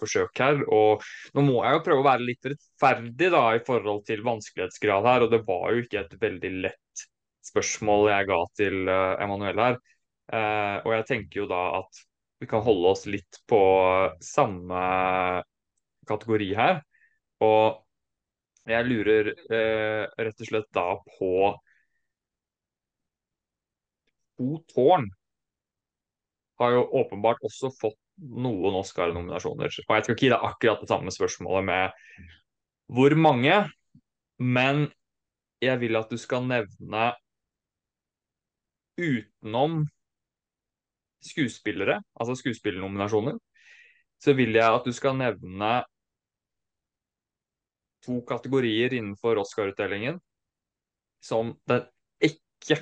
forsøk 0.00 0.40
her. 0.42 0.62
Og 0.74 1.04
nå 1.36 1.44
må 1.46 1.60
jeg 1.62 1.76
jo 1.76 1.82
prøve 1.86 2.02
å 2.02 2.08
være 2.08 2.26
litt 2.26 2.48
rettferdig 2.50 3.28
da 3.34 3.42
i 3.54 3.62
forhold 3.66 4.02
til 4.08 4.24
vanskelighetsgrad 4.26 5.06
her, 5.06 5.26
og 5.26 5.30
det 5.30 5.42
var 5.46 5.68
jo 5.70 5.84
ikke 5.84 6.00
et 6.02 6.16
veldig 6.24 6.52
lett 6.64 7.04
spørsmål 7.46 8.08
jeg 8.10 8.28
ga 8.30 8.40
til 8.58 8.90
uh, 8.90 9.14
Emanuel 9.22 9.62
her. 9.62 9.78
Uh, 10.32 10.76
og 10.82 10.90
jeg 10.96 11.08
tenker 11.12 11.42
jo 11.44 11.46
da 11.50 11.62
at 11.78 12.02
vi 12.42 12.50
kan 12.50 12.64
holde 12.66 12.90
oss 12.90 13.06
litt 13.06 13.38
på 13.46 13.62
samme 14.26 14.82
kategori 16.10 16.50
her. 16.58 16.82
Og 17.46 17.78
jeg 18.66 18.86
lurer 18.86 19.30
eh, 19.30 20.04
rett 20.22 20.42
og 20.42 20.48
slett 20.48 20.68
da 20.74 20.86
på 21.18 21.30
To 24.38 24.58
tårn 24.70 25.06
har 26.62 26.76
jo 26.76 26.86
åpenbart 27.02 27.42
også 27.44 27.72
fått 27.76 27.98
noen 28.22 28.78
Oscar-nominasjoner. 28.80 29.68
Og 29.68 29.94
jeg 29.96 30.04
skal 30.06 30.16
ikke 30.16 30.26
gi 30.26 30.32
deg 30.32 30.46
akkurat 30.48 30.82
det 30.82 30.90
samme 30.90 31.14
spørsmålet 31.14 31.68
med 31.68 32.22
hvor 32.92 33.14
mange, 33.16 33.56
men 34.38 34.86
jeg 35.62 35.78
vil 35.80 35.96
at 35.96 36.10
du 36.10 36.18
skal 36.20 36.44
nevne 36.48 37.12
utenom 38.98 39.84
skuespillere, 41.22 42.00
altså 42.18 42.34
skuespillernominasjoner, 42.40 43.38
så 44.22 44.34
vil 44.38 44.58
jeg 44.58 44.74
at 44.76 44.86
du 44.86 44.92
skal 44.94 45.16
nevne 45.18 45.72
to 48.02 48.18
kategorier 48.26 48.94
innenfor 48.98 49.38
Oscar-utdelingen 49.42 50.18
som 51.22 51.54
den 51.70 51.86
ikke 52.22 52.80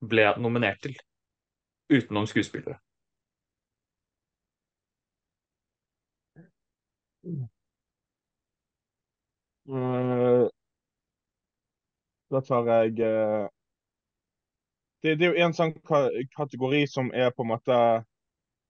ble 0.00 0.30
nominert 0.40 0.80
til, 0.84 0.96
utenom 1.92 2.28
skuespillere. 2.28 2.78
Uh, 9.68 10.48
da 12.30 12.40
tar 12.40 12.68
jeg 12.68 12.92
uh, 13.04 13.48
det, 15.02 15.14
det, 15.18 15.26
er 15.26 15.32
jo 15.32 15.46
en 15.46 15.56
sånn 15.56 15.74
kategori 16.36 16.86
som 16.90 17.10
er 17.14 17.30
på 17.34 17.44
en 17.44 17.50
måte 17.52 17.78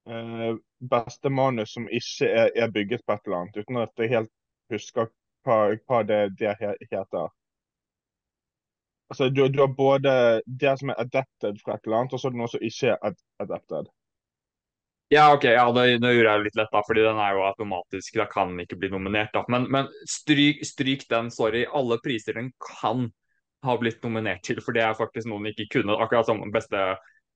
uh, 0.09 0.53
beste 0.79 1.31
manus 1.31 1.75
som 1.77 1.89
ikke 1.89 2.29
er, 2.29 2.51
er, 2.55 2.73
bygget 2.73 3.05
på 3.07 3.15
et 3.15 3.27
eller 3.27 3.39
annet, 3.43 3.61
uten 3.61 3.83
at 3.83 4.03
jeg 4.03 4.13
helt 4.15 4.33
husker 4.73 5.11
hva, 5.47 5.59
hva 5.89 6.03
det, 6.09 6.21
det, 6.41 6.57
heter. 6.91 7.29
Altså, 9.09 9.29
du, 9.33 9.47
du, 9.49 9.61
har 9.61 9.73
både 9.73 10.43
det 10.47 10.75
som 10.81 10.93
er 10.93 11.01
adapted 11.01 11.61
fra 11.65 11.77
et 11.77 11.87
eller 11.87 12.03
annet, 12.03 12.13
og 12.13 12.21
så 12.21 12.29
er 12.29 12.37
det 12.37 12.43
noe 12.43 12.53
som 12.53 12.69
ikke 12.71 12.97
er 12.97 13.17
adapted. 13.45 13.89
Ja, 15.09 15.35
ok, 15.35 15.45
ja, 15.45 15.65
det, 15.73 15.83
det 16.03 16.11
gjorde 16.13 16.33
jeg 16.35 16.45
litt 16.45 16.59
lett, 16.59 16.73
da, 16.73 16.83
fordi 16.85 17.05
den 17.07 17.19
er 17.25 17.37
jo 17.37 17.45
automatisk. 17.49 18.19
Da 18.21 18.27
kan 18.29 18.51
den 18.53 18.67
ikke 18.67 18.77
bli 18.81 18.91
nominert. 18.93 19.33
da. 19.33 19.41
Men, 19.49 19.65
men 19.73 19.89
stryk, 20.05 20.61
stryk, 20.69 21.07
den, 21.09 21.31
sorry. 21.33 21.63
Alle 21.73 21.97
priser 22.05 22.37
den 22.37 22.51
kan 22.61 23.07
ha 23.65 23.77
blitt 23.81 24.03
nominert 24.05 24.45
til, 24.45 24.61
for 24.65 24.77
det 24.77 24.85
er 24.85 24.99
faktisk 24.99 25.31
noen 25.31 25.49
den 25.49 25.55
ikke 25.55 25.79
kunne. 25.79 25.97
Akkurat 25.97 26.29
som 26.29 26.45
beste 26.53 26.83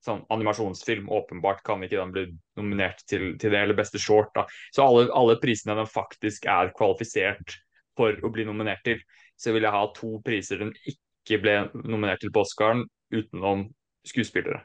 sånn, 0.04 0.20
animasjonsfilm, 0.34 1.08
åpenbart 1.16 1.62
kan 1.64 1.82
ikke 1.84 1.96
den 1.96 2.12
bli 2.12 2.24
nominert 2.60 3.00
til, 3.08 3.32
til 3.40 3.54
det, 3.54 3.62
eller 3.62 3.78
beste 3.78 4.00
short. 4.02 4.34
da. 4.36 4.44
Så 4.74 4.84
alle, 4.84 5.06
alle 5.16 5.38
prisene 5.40 5.78
den 5.78 5.88
faktisk 5.88 6.48
er 6.50 6.74
kvalifisert 6.76 7.56
for 7.96 8.18
å 8.20 8.32
bli 8.34 8.44
nominert 8.48 8.84
til, 8.84 9.00
så 9.38 9.54
vil 9.54 9.64
jeg 9.64 9.74
ha 9.74 9.86
to 9.96 10.18
priser 10.26 10.60
den 10.60 10.74
ikke 10.84 11.40
ble 11.40 11.56
nominert 11.86 12.20
til 12.20 12.32
på 12.34 12.44
Oscaren, 12.44 12.84
utenom 13.12 13.68
skuespillere. 14.08 14.60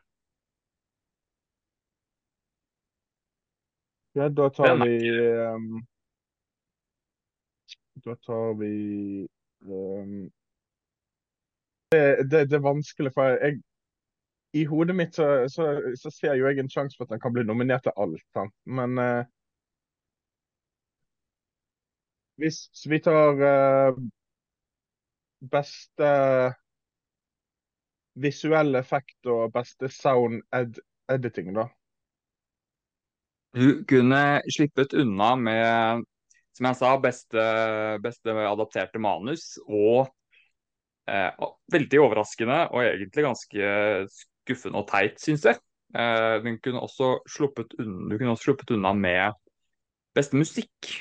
Ja, 4.18 4.30
da 4.30 4.49
tar 4.49 4.86
vi 4.86 5.11
um, 5.55 5.86
Da 8.05 8.15
tar 8.15 8.53
vi 8.59 9.28
um, 9.61 10.32
det, 11.91 12.24
det, 12.32 12.45
det, 12.49 12.55
er 12.55 12.63
vanskelig, 12.65 13.11
for 13.13 13.24
jeg 13.24 13.61
I 14.53 14.63
hodet 14.65 14.95
mitt 14.95 15.15
så, 15.15 15.28
så, 15.53 15.68
så, 16.01 16.11
ser 16.11 16.34
jo 16.34 16.49
jeg 16.49 16.59
en 16.59 16.70
sjanse 16.70 16.97
for 16.97 17.05
at 17.05 17.13
han 17.13 17.22
kan 17.22 17.36
bli 17.36 17.45
nominert 17.45 17.86
til 17.86 17.93
alt. 17.97 18.26
Sant? 18.34 18.55
Men 18.65 18.97
uh, 18.97 19.24
hvis 22.41 22.59
vi 22.89 22.99
tar 23.05 23.38
uh, 23.38 24.01
beste 25.51 26.11
visuell 28.18 28.82
effekt 28.82 29.30
og 29.30 29.53
beste 29.53 29.93
sound 29.93 30.41
ed 30.57 30.82
editing, 31.13 31.53
da. 31.53 31.70
Du 33.55 33.83
kunne 33.89 34.41
slippet 34.53 34.93
unna 34.97 35.31
med, 35.39 36.03
som 36.57 36.67
jeg 36.69 36.79
sa, 36.79 36.91
beste, 37.01 37.47
beste 38.03 38.35
adapterte 38.43 39.01
manus 39.01 39.55
og 39.65 40.07
eh, 41.09 41.47
veldig 41.73 42.01
overraskende 42.03 42.59
og 42.73 42.83
egentlig 42.83 43.25
ganske 43.25 43.71
skuffende 44.13 44.83
og 44.83 44.87
teit, 44.91 45.19
syns 45.23 45.47
jeg. 45.47 45.61
Eh, 45.95 46.37
du, 46.43 46.51
kunne 46.63 46.83
også 46.83 47.17
unna, 47.31 47.77
du 47.79 48.17
kunne 48.17 48.33
også 48.35 48.49
sluppet 48.49 48.75
unna 48.75 48.93
med 48.97 49.37
beste 50.17 50.37
musikk 50.37 50.91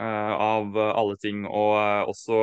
eh, 0.00 0.32
av 0.34 0.76
alle 0.82 1.18
ting, 1.22 1.46
og 1.46 1.76
eh, 1.78 2.10
også 2.10 2.40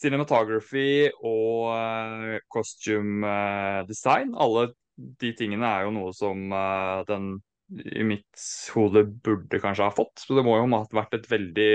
cinematography 0.00 1.10
og 1.20 1.70
uh, 1.74 2.38
costume 2.52 3.26
uh, 3.26 3.86
design. 3.88 4.34
Alle 4.34 4.70
de 4.96 5.32
tingene 5.36 5.68
er 5.68 5.86
jo 5.86 5.94
noe 5.94 6.12
som 6.16 6.48
uh, 6.52 7.02
den 7.08 7.34
i 7.70 8.04
mitt 8.06 8.44
hode 8.74 9.04
burde 9.24 9.60
kanskje 9.62 9.86
ha 9.86 9.94
fått. 9.94 10.24
Så 10.24 10.36
det 10.38 10.44
må 10.46 10.56
jo 10.58 10.66
ha 10.72 10.84
vært 10.94 11.18
et 11.20 11.28
veldig 11.30 11.72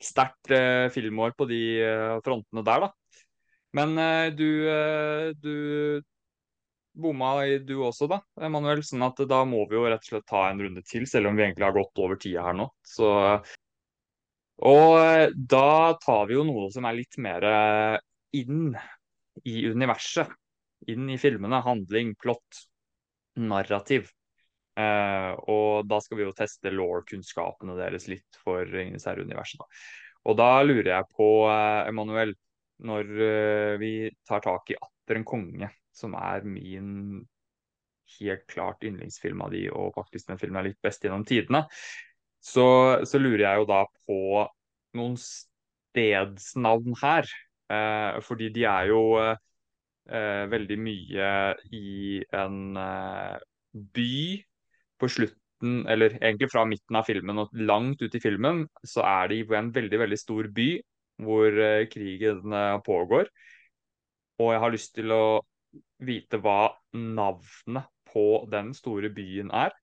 sterkt 0.00 0.52
eh, 0.56 0.88
filmår 0.92 1.34
på 1.36 1.46
de 1.50 1.60
eh, 1.84 2.16
frontene 2.24 2.64
der, 2.66 2.86
da. 2.86 3.26
Men 3.76 3.98
eh, 4.00 4.30
du, 4.34 4.48
eh, 4.72 5.30
du 5.38 6.02
bomma 7.00 7.34
du 7.62 7.76
også, 7.84 8.08
da, 8.10 8.20
Emanuel. 8.42 8.82
Sånn 8.86 9.04
at 9.06 9.20
da 9.30 9.42
må 9.48 9.64
vi 9.70 9.78
jo 9.78 9.86
rett 9.86 10.04
og 10.04 10.12
slett 10.14 10.28
ta 10.30 10.46
en 10.50 10.62
runde 10.64 10.82
til, 10.86 11.06
selv 11.08 11.30
om 11.30 11.38
vi 11.38 11.46
egentlig 11.46 11.68
har 11.68 11.76
gått 11.76 12.02
over 12.02 12.20
tida 12.20 12.48
her 12.48 12.56
nå. 12.58 12.70
Så, 12.86 13.10
og 14.66 14.96
eh, 15.00 15.28
da 15.34 15.96
tar 16.02 16.26
vi 16.28 16.36
jo 16.38 16.46
noe 16.48 16.68
som 16.74 16.88
er 16.88 16.98
litt 16.98 17.20
mer 17.22 17.46
eh, 17.48 17.96
inn 18.40 18.74
i 19.46 19.64
universet. 19.70 20.32
Inn 20.88 21.10
i 21.12 21.18
filmene. 21.20 21.60
Handling, 21.64 22.14
plott, 22.20 22.64
narrativ. 23.36 24.08
Uh, 24.80 25.32
og 25.50 25.88
da 25.90 25.98
skal 26.02 26.20
vi 26.20 26.26
jo 26.26 26.36
teste 26.36 26.72
law-kunnskapene 26.72 27.76
deres 27.78 28.06
litt 28.10 28.38
for 28.44 28.62
Ringenes 28.68 29.06
herre-universet. 29.08 29.64
Og 30.28 30.36
da 30.38 30.60
lurer 30.62 30.92
jeg 30.92 31.08
på, 31.16 31.28
uh, 31.48 31.88
Emanuel, 31.88 32.34
når 32.86 33.10
uh, 33.10 33.74
vi 33.80 34.10
tar 34.28 34.44
tak 34.44 34.72
i 34.72 34.78
'Atter 34.78 35.18
en 35.18 35.26
konge', 35.26 35.70
som 35.92 36.14
er 36.14 36.46
min 36.46 37.20
helt 38.20 38.46
klart 38.50 38.84
yndlingsfilm 38.86 39.42
av 39.44 39.52
de, 39.54 39.66
og 39.70 39.94
faktisk 39.94 40.30
den 40.30 40.40
filmen 40.40 40.60
er 40.60 40.70
litt 40.70 40.80
best 40.82 41.04
gjennom 41.04 41.26
tidene, 41.26 41.64
så, 42.40 42.66
så 43.06 43.20
lurer 43.20 43.44
jeg 43.44 43.60
jo 43.60 43.68
da 43.68 43.84
på 44.08 44.18
noen 44.98 45.16
stedsnavn 45.20 46.96
her. 47.02 47.28
fordi 48.26 48.48
de 48.50 48.64
er 48.66 48.88
jo 48.90 49.02
veldig 50.50 50.78
mye 50.82 51.28
i 51.70 52.18
en 52.34 52.56
by 53.94 54.16
på 55.00 55.08
slutten, 55.10 55.84
eller 55.90 56.16
egentlig 56.20 56.50
fra 56.52 56.64
midten 56.68 56.98
av 57.00 57.08
filmen 57.08 57.42
og 57.42 57.54
langt 57.56 58.02
ut 58.02 58.14
i 58.16 58.22
filmen, 58.22 58.64
så 58.86 59.04
er 59.06 59.32
de 59.32 59.42
på 59.48 59.56
en 59.58 59.70
veldig, 59.74 60.00
veldig 60.04 60.18
stor 60.20 60.48
by 60.56 60.70
hvor 61.20 61.52
uh, 61.52 61.86
krigen 61.92 62.54
uh, 62.54 62.80
pågår. 62.84 63.28
Og 64.40 64.54
jeg 64.54 64.62
har 64.62 64.72
lyst 64.72 64.94
til 64.96 65.12
å 65.12 65.24
vite 66.00 66.40
hva 66.40 66.72
navnet 66.96 67.90
på 68.10 68.44
den 68.50 68.72
store 68.74 69.10
byen 69.14 69.52
er. 69.54 69.74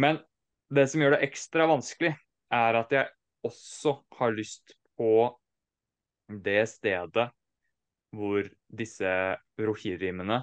Men 0.00 0.18
det 0.72 0.86
som 0.90 1.02
gjør 1.02 1.16
det 1.16 1.26
ekstra 1.28 1.66
vanskelig, 1.70 2.14
er 2.50 2.78
at 2.80 2.94
jeg 2.94 3.10
også 3.46 4.00
har 4.18 4.32
lyst 4.34 4.74
på 4.98 5.28
det 6.30 6.62
stedet 6.70 7.28
hvor 8.14 8.46
disse 8.74 9.10
rohirimene, 9.60 10.40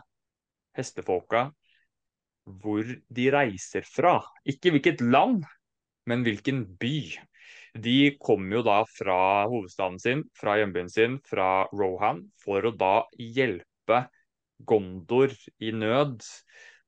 hestefolka, 0.77 1.49
hvor 2.47 2.87
de 2.87 3.29
reiser 3.33 3.85
fra. 3.87 4.19
Ikke 4.47 4.71
hvilket 4.73 5.03
land, 5.03 5.43
men 6.07 6.23
hvilken 6.25 6.63
by. 6.79 6.99
De 7.77 7.97
kommer 8.23 8.59
jo 8.59 8.65
da 8.65 8.79
fra 8.89 9.19
hovedstaden 9.51 9.99
sin, 10.01 10.23
fra 10.37 10.57
hjembyen 10.57 10.89
sin, 10.89 11.19
fra 11.27 11.67
Rohan, 11.75 12.23
for 12.41 12.65
å 12.65 12.73
da 12.73 13.01
hjelpe 13.19 14.07
Gondor 14.65 15.35
i 15.61 15.69
nød. 15.75 16.23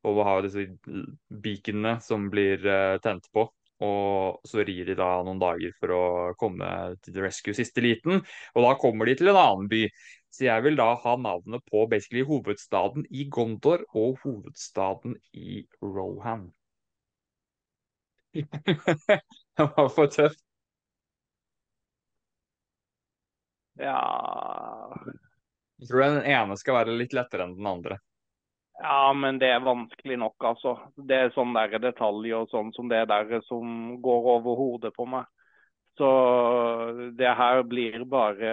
Og 0.07 0.21
ha 0.25 0.39
disse 0.41 0.63
beaconene 1.43 1.99
som 2.01 2.29
blir 2.31 2.63
uh, 2.65 2.97
tent 3.03 3.27
på. 3.35 3.43
Og 3.83 4.47
så 4.47 4.63
rir 4.67 4.87
de 4.89 4.95
da 4.99 5.09
noen 5.23 5.39
dager 5.39 5.75
for 5.79 5.93
å 5.95 6.03
komme 6.39 6.67
til 7.03 7.15
the 7.15 7.23
rescue 7.23 7.55
siste 7.55 7.83
liten. 7.83 8.23
Og 8.55 8.65
da 8.65 8.73
kommer 8.79 9.07
de 9.07 9.15
til 9.19 9.31
en 9.31 9.39
annen 9.39 9.69
by 9.71 9.85
så 10.29 10.45
jeg 10.45 10.63
vil 10.65 10.77
da 10.77 10.93
ha 11.03 11.15
navnet 11.17 11.65
på 11.71 11.85
basically 11.89 12.23
hovedstaden 12.27 13.05
i 13.09 13.25
Gondor 13.33 13.83
og 13.97 14.19
hovedstaden 14.23 15.15
i 15.33 15.63
Rohan. 15.81 16.51
det 18.33 19.65
var 19.77 19.89
for 19.89 20.05
tøft. 20.13 20.43
Ja 23.79 23.99
Jeg 25.79 25.87
tror 25.87 26.03
den 26.03 26.21
ene 26.27 26.57
skal 26.59 26.77
være 26.81 26.97
litt 26.99 27.15
lettere 27.15 27.47
enn 27.47 27.55
den 27.57 27.69
andre. 27.69 27.97
Ja, 28.79 29.11
men 29.15 29.39
det 29.39 29.49
er 29.51 29.63
vanskelig 29.63 30.17
nok, 30.19 30.37
altså. 30.45 30.77
Det 30.95 31.15
er 31.15 31.33
sånne 31.35 31.65
der 31.67 31.81
detaljer 31.89 32.43
og 32.43 32.51
sånn 32.51 32.71
som 32.75 32.87
det 32.91 33.01
der 33.11 33.41
som 33.47 33.97
går 34.03 34.29
over 34.37 34.55
hodet 34.59 34.93
på 34.95 35.07
meg. 35.09 35.27
Så 35.99 36.09
det 37.19 37.33
her 37.35 37.63
blir 37.67 38.05
bare 38.07 38.51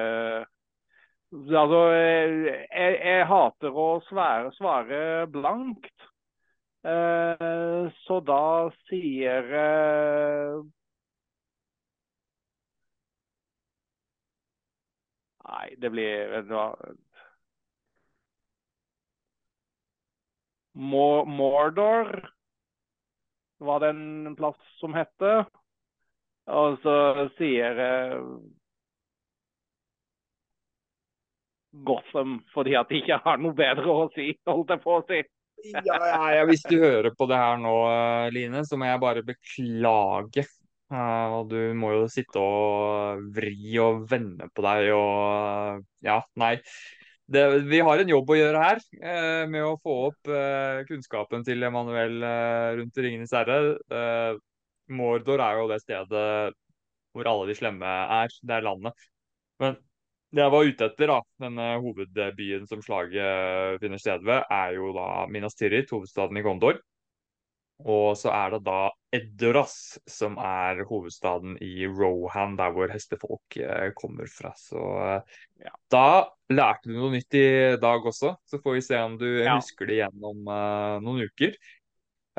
Altså, 1.32 1.78
jeg, 1.92 2.98
jeg 3.02 3.26
hater 3.26 3.78
å 3.82 3.86
svære, 4.06 4.52
svare 4.54 4.98
blankt. 5.32 6.06
Eh, 6.86 7.88
så 8.04 8.20
da 8.22 8.42
sier 8.86 9.48
eh, 9.60 10.60
Nei, 15.46 15.66
det 15.82 15.90
blir 15.94 16.30
vet 16.30 16.48
du 16.48 16.54
hva. 16.54 16.68
Mordor 20.76 22.10
var 23.58 23.80
det 23.80 23.90
en 23.94 24.36
plass 24.38 24.58
som 24.80 24.94
hette. 24.94 25.32
Og 26.46 26.78
så 26.82 26.96
sier 27.38 27.80
jeg 27.82 28.20
Gotham 31.84 32.38
fordi 32.54 32.76
at 32.78 32.90
de 32.90 33.00
ikke 33.00 33.18
har 33.24 33.40
noe 33.42 33.56
bedre 33.56 33.88
å 33.92 34.06
si, 34.14 34.30
holdt 34.48 34.74
jeg 34.74 34.82
på 34.84 34.94
å 34.96 35.02
si. 35.08 35.22
ja, 35.72 35.80
ja, 35.84 36.20
ja, 36.36 36.44
hvis 36.48 36.64
du 36.68 36.76
hører 36.80 37.14
på 37.16 37.28
det 37.30 37.40
her 37.40 37.58
nå, 37.60 37.74
Line, 38.34 38.62
så 38.68 38.78
må 38.78 38.88
jeg 38.88 39.02
bare 39.02 39.24
beklage. 39.26 40.46
Uh, 40.86 41.40
og 41.40 41.48
du 41.50 41.58
må 41.74 41.90
jo 41.96 42.04
sitte 42.10 42.38
og 42.38 43.24
vri 43.34 43.74
og 43.82 44.04
vende 44.06 44.46
på 44.54 44.62
deg 44.62 44.92
og 44.94 45.82
Ja, 46.06 46.20
nei. 46.38 46.54
Det, 47.26 47.42
vi 47.66 47.80
har 47.82 47.98
en 47.98 48.12
jobb 48.12 48.28
å 48.30 48.36
gjøre 48.38 48.60
her 48.62 48.82
med 49.50 49.64
å 49.66 49.72
få 49.82 49.96
opp 50.12 50.28
kunnskapen 50.86 51.42
til 51.42 51.66
Emanuel 51.66 52.20
rundt 52.78 53.00
Ringenes 53.02 53.34
herre. 53.34 53.58
Mordor 54.94 55.42
er 55.42 55.58
jo 55.58 55.66
det 55.72 55.80
stedet 55.82 56.22
hvor 57.16 57.30
alle 57.30 57.48
de 57.50 57.56
slemme 57.58 57.96
er. 58.20 58.30
Det 58.46 58.54
er 58.54 58.66
landet. 58.68 59.06
Men 59.62 59.78
det 60.36 60.44
jeg 60.44 60.52
var 60.52 60.68
ute 60.68 60.90
etter, 60.90 61.10
da, 61.12 61.20
denne 61.42 61.70
hovedbyen 61.82 62.66
som 62.68 62.82
slaget 62.84 63.80
finner 63.82 64.00
sted 64.00 64.24
ved, 64.26 64.44
er 64.52 64.76
jo 64.76 64.92
da 64.96 65.08
Minas 65.32 65.56
Tirith, 65.58 65.94
hovedstaden 65.96 66.38
i 66.38 66.44
Gondor. 66.44 66.82
Og 67.84 68.16
så 68.16 68.30
er 68.32 68.54
det 68.54 68.62
da 68.64 68.78
Edoras 69.16 69.98
som 70.08 70.38
er 70.40 70.80
hovedstaden 70.88 71.58
i 71.64 71.84
Rohan, 71.84 72.54
der 72.56 72.72
hvor 72.72 72.88
hestefolk 72.88 73.58
eh, 73.60 73.90
kommer 73.98 74.28
fra. 74.32 74.54
Så 74.56 74.80
eh, 75.04 75.36
ja. 75.66 75.74
da 75.92 76.06
lærte 76.52 76.88
du 76.88 76.96
noe 76.96 77.12
nytt 77.12 77.36
i 77.36 77.48
dag 77.82 78.08
også. 78.08 78.32
Så 78.48 78.62
får 78.64 78.78
vi 78.78 78.84
se 78.86 79.00
om 79.02 79.18
du 79.20 79.28
ja. 79.28 79.58
husker 79.58 79.90
det 79.90 80.00
gjennom 80.00 80.48
uh, 80.48 80.96
noen 81.04 81.28
uker. 81.28 81.56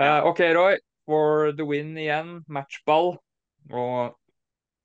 Uh, 0.01 0.25
OK, 0.31 0.41
Roy. 0.57 0.81
For 1.07 1.53
the 1.55 1.65
win 1.69 1.93
igjen. 2.01 2.39
Matchball. 2.49 3.13
Og 3.69 4.17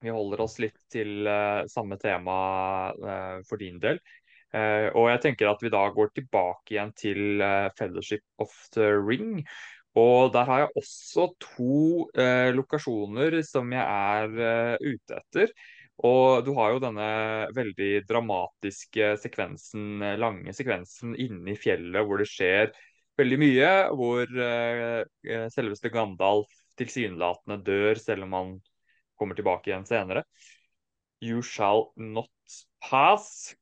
vi 0.03 0.13
holder 0.15 0.43
oss 0.45 0.59
litt 0.63 0.79
til 0.93 1.27
uh, 1.29 1.63
samme 1.71 1.99
tema 2.03 2.37
for 3.49 3.61
din 3.61 3.79
del. 3.83 4.01
og 4.53 5.07
jeg 5.09 5.21
tenker 5.25 5.49
at 5.49 5.63
vi 5.65 5.71
da 5.73 5.87
går 5.95 6.11
tilbake 6.13 6.75
igjen 6.75 6.91
til 6.93 7.41
Fellowship 7.79 8.25
of 8.43 8.53
the 8.75 8.91
Ring. 9.01 9.47
Og 9.97 10.33
der 10.35 10.45
har 10.45 10.59
jeg 10.61 10.75
også 10.77 11.25
to 11.41 12.09
lokasjoner 12.53 13.39
som 13.49 13.73
jeg 13.73 13.81
er 13.81 14.77
ute 14.77 15.17
etter. 15.17 15.55
Og 16.05 16.45
du 16.45 16.53
har 16.59 16.75
jo 16.75 16.83
denne 16.85 17.09
veldig 17.57 17.91
dramatiske 18.09 19.15
sekvensen, 19.23 20.05
lange 20.21 20.53
sekvensen 20.57 21.17
inne 21.17 21.55
i 21.55 21.57
fjellet 21.57 22.05
hvor 22.05 22.21
det 22.21 22.29
skjer 22.29 22.73
veldig 23.21 23.41
mye. 23.41 23.71
Hvor 23.97 24.37
selveste 25.57 25.93
Gandalf 25.97 26.53
tilsynelatende 26.81 27.61
dør, 27.65 28.01
selv 28.01 28.27
om 28.27 28.37
han 28.37 28.53
kommer 29.23 29.39
tilbake 29.39 29.71
igjen 29.71 29.89
senere. 29.89 30.27
You 31.23 31.43
shall 31.47 31.93
not 31.97 32.59
pass. 32.83 33.55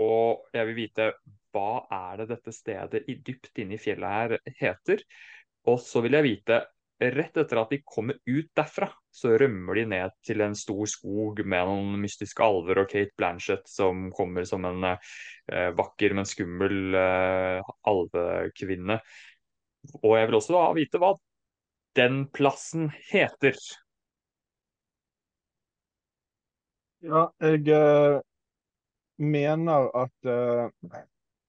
Og 0.00 0.48
jeg 0.54 0.68
vil 0.68 0.78
vite 0.84 1.12
hva 1.52 1.84
er 1.92 2.22
det 2.22 2.30
dette 2.32 2.54
stedet 2.54 3.02
i, 3.06 3.18
dypt 3.20 3.58
inne 3.60 3.76
i 3.76 3.80
fjellet 3.80 4.38
her 4.42 4.54
heter. 4.58 5.02
Og 5.68 5.80
så 5.84 6.02
vil 6.04 6.16
jeg 6.16 6.26
vite, 6.26 6.62
rett 7.02 7.38
etter 7.38 7.58
at 7.58 7.72
de 7.72 7.80
kommer 7.86 8.18
ut 8.26 8.48
derfra, 8.56 8.88
så 9.10 9.34
rømmer 9.40 9.78
de 9.78 9.84
ned 9.90 10.14
til 10.24 10.42
en 10.44 10.54
stor 10.58 10.86
skog 10.90 11.42
med 11.44 11.66
noen 11.68 11.98
mystiske 12.02 12.44
alver 12.44 12.82
og 12.84 12.88
Kate 12.92 13.14
Blanchett 13.18 13.66
som 13.68 14.08
kommer 14.14 14.46
som 14.48 14.64
en 14.68 14.86
eh, 14.92 15.70
vakker, 15.76 16.14
men 16.16 16.28
skummel 16.28 16.96
eh, 16.98 17.72
alvekvinne. 17.90 19.00
Og 20.02 20.16
jeg 20.16 20.30
vil 20.30 20.38
også 20.38 20.56
da 20.56 20.66
vite 20.78 21.02
hva 21.02 21.14
den 21.98 22.24
plassen 22.32 22.88
heter. 23.10 23.58
Ja, 27.02 27.22
jeg 27.40 27.60
uh, 27.74 28.20
mener 29.18 29.88
at 30.02 30.28
uh, 30.30 30.68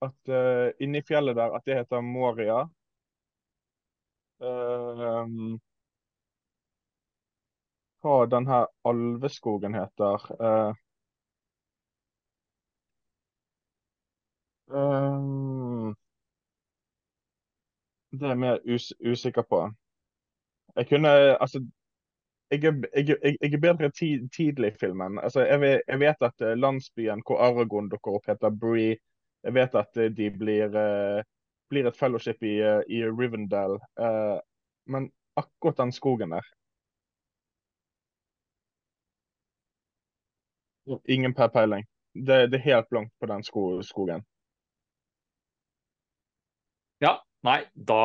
at 0.01 0.31
uh, 0.33 0.71
inni 0.81 1.01
fjellet 1.05 1.37
der 1.37 1.53
at 1.57 1.65
det 1.69 1.75
heter 1.77 2.01
Moria. 2.01 2.63
Uh, 4.41 5.59
hva 8.03 8.15
den 8.33 8.47
her 8.49 8.65
alveskogen 8.89 9.77
heter 9.77 10.25
uh, 10.41 10.73
um, 14.67 15.93
Det 18.11 18.25
er 18.25 18.33
jeg 18.35 18.39
mer 18.41 18.59
us 18.75 18.89
usikker 19.05 19.45
på. 19.49 19.61
Jeg 20.75 20.89
kunne 20.89 21.09
Altså, 21.41 21.63
jeg 22.53 22.65
er, 22.69 22.79
jeg, 22.95 23.37
jeg, 23.41 23.53
er 23.53 23.61
bedre 23.61 23.89
tid, 23.89 24.29
tidlig 24.35 24.73
i 24.73 24.77
filmen. 24.79 25.19
Altså, 25.19 25.45
jeg, 25.45 25.99
vet, 25.99 26.21
at 26.21 26.45
landsbyen 26.57 27.23
hvor 27.25 27.41
Aragon 27.41 27.89
dukker 27.89 28.17
opp, 28.19 28.27
heter 28.29 28.53
Bree. 28.61 28.97
Jeg 29.43 29.55
vet 29.57 29.75
at 29.75 29.97
eh, 29.97 30.11
de 30.11 30.29
blir, 30.31 30.71
uh, 30.71 31.23
blir 31.69 31.87
et 31.89 31.97
fellowship 31.97 32.43
i, 32.43 32.57
uh, 32.63 32.81
i 32.87 33.03
Rivendell. 33.03 33.79
men 34.85 35.11
akkurat 35.35 35.77
den 35.77 35.91
skogen 35.91 36.31
der 36.31 36.43
Ingen 41.07 41.33
per 41.33 41.47
peiling. 41.47 41.85
Det, 42.13 42.47
det, 42.51 42.57
er 42.57 42.63
helt 42.63 42.89
blankt 42.89 43.13
på 43.19 43.25
den 43.25 43.43
sko 43.43 43.81
skogen. 43.83 44.23
Ja, 46.99 47.23
nei, 47.47 47.59
da 47.73 48.01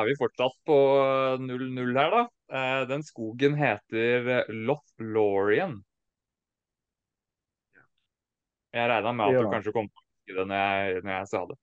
er 0.00 0.08
vi 0.08 0.16
fortsatt 0.20 0.56
på 0.68 0.78
0-0 1.42 2.00
her, 2.00 2.16
da. 2.16 2.24
Den 2.86 3.02
skogen 3.02 3.56
heter 3.58 4.46
Lothlorien. 4.52 5.80
Jeg 8.76 8.90
regna 8.92 9.14
med 9.16 9.32
at 9.32 9.46
du 9.46 9.54
kanskje 9.54 9.72
kom 9.74 9.88
til 10.26 10.36
det 10.40 10.44
når 10.50 10.60
jeg, 10.60 11.00
når 11.06 11.14
jeg 11.14 11.30
sa 11.32 11.42
det. 11.48 11.56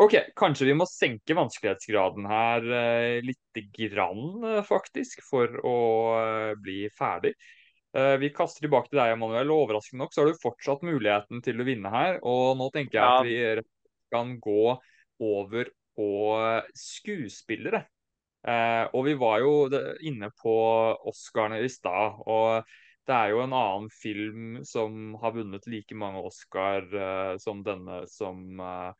OK, 0.00 0.14
kanskje 0.38 0.68
vi 0.70 0.74
må 0.78 0.86
senke 0.88 1.36
vanskelighetsgraden 1.36 2.26
her 2.30 2.66
eh, 2.72 3.16
lite 3.26 3.64
grann, 3.74 4.22
eh, 4.46 4.60
faktisk, 4.64 5.20
for 5.26 5.58
å 5.66 5.80
eh, 6.20 6.52
bli 6.62 6.84
ferdig. 6.96 7.34
Eh, 7.92 8.14
vi 8.22 8.30
kaster 8.32 8.64
tilbake 8.64 8.88
til 8.88 9.00
deg, 9.00 9.16
Emanuel, 9.16 9.50
og 9.50 9.66
overraskende 9.66 10.04
nok 10.04 10.14
så 10.14 10.22
har 10.22 10.30
du 10.30 10.40
fortsatt 10.40 10.86
muligheten 10.86 11.42
til 11.44 11.60
å 11.60 11.66
vinne 11.66 11.92
her. 11.92 12.20
Og 12.22 12.54
nå 12.60 12.70
tenker 12.74 13.00
jeg 13.00 13.10
at 13.10 13.28
vi 13.28 13.66
kan 14.14 14.32
gå 14.42 14.76
over 15.20 15.70
på 16.00 16.10
skuespillere. 16.76 17.84
Eh, 18.48 18.86
og 18.96 19.04
vi 19.04 19.16
var 19.20 19.42
jo 19.42 19.52
inne 20.08 20.30
på 20.32 20.54
Oscarene 21.10 21.60
i 21.60 21.68
stad. 21.68 22.22
og 22.24 22.64
det 23.08 23.16
er 23.16 23.32
jo 23.32 23.40
en 23.42 23.54
annen 23.56 23.88
film 23.90 24.60
som 24.64 25.14
har 25.18 25.34
vunnet 25.34 25.66
like 25.66 25.96
mange 25.98 26.20
Oscar 26.22 26.84
eh, 26.94 27.32
som 27.42 27.64
denne 27.66 28.04
som 28.06 28.60
uh, 28.60 28.92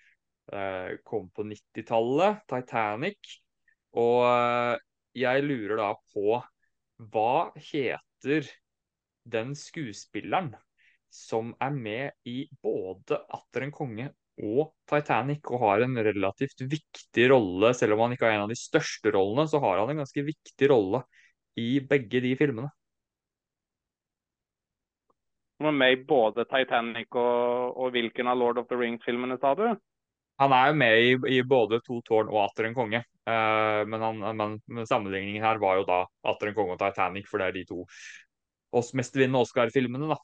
uh, 0.50 0.96
kom 1.06 1.28
på 1.30 1.44
90-tallet, 1.46 2.40
'Titanic'. 2.48 3.36
Og 4.00 4.80
jeg 5.14 5.44
lurer 5.44 5.76
da 5.78 5.92
på 6.14 6.40
hva 7.12 7.34
heter 7.58 8.50
den 9.30 9.54
skuespilleren 9.58 10.52
som 11.10 11.54
er 11.60 11.70
med 11.74 12.26
i 12.26 12.48
både 12.62 13.20
'Atter 13.30 13.66
en 13.66 13.74
konge' 13.74 14.10
og 14.42 14.72
'Titanic' 14.88 15.50
og 15.52 15.62
har 15.64 15.84
en 15.84 15.96
relativt 16.04 16.64
viktig 16.64 17.30
rolle, 17.32 17.72
selv 17.74 17.94
om 17.94 18.04
han 18.04 18.16
ikke 18.16 18.28
har 18.28 18.38
en 18.38 18.46
av 18.46 18.52
de 18.52 18.58
største 18.58 19.12
rollene, 19.14 19.46
så 19.48 19.60
har 19.62 19.80
han 19.80 19.92
en 19.92 20.02
ganske 20.02 20.24
viktig 20.26 20.70
rolle 20.72 21.02
i 21.60 21.80
begge 21.80 22.22
de 22.24 22.34
filmene. 22.38 22.70
Han 25.60 25.68
var 25.68 25.76
med 25.76 25.92
i 25.92 26.04
både 26.08 26.46
Titanic 26.48 27.12
og, 27.20 27.76
og 27.76 27.90
hvilken 27.92 28.30
av 28.32 28.38
Lord 28.40 28.58
of 28.62 28.68
the 28.70 28.78
Rings-filmene, 28.80 29.36
sa 29.42 29.52
du? 29.58 29.66
Han 30.40 30.54
er 30.56 30.70
jo 30.70 30.76
med 30.80 31.02
i, 31.04 31.10
i, 31.36 31.42
både 31.44 31.82
To 31.84 31.98
tårn 32.06 32.30
og 32.32 32.46
Atter 32.46 32.70
en 32.70 32.76
konge. 32.76 33.02
Uh, 33.28 33.84
men, 33.84 34.00
han, 34.00 34.22
men, 34.38 34.54
men, 34.72 34.86
sammenligningen 34.88 35.44
her 35.44 35.60
var 35.60 35.76
jo 35.76 35.84
da 35.84 35.98
Atter 36.32 36.48
en 36.48 36.56
konge 36.56 36.78
og 36.78 36.80
Titanic, 36.80 37.28
for 37.28 37.42
det 37.42 37.50
er 37.50 37.58
de 37.58 37.66
to 37.68 37.84
oss 38.80 38.94
mestvinnende 38.96 39.42
Oscar-filmene, 39.44 40.08
da. 40.14 40.16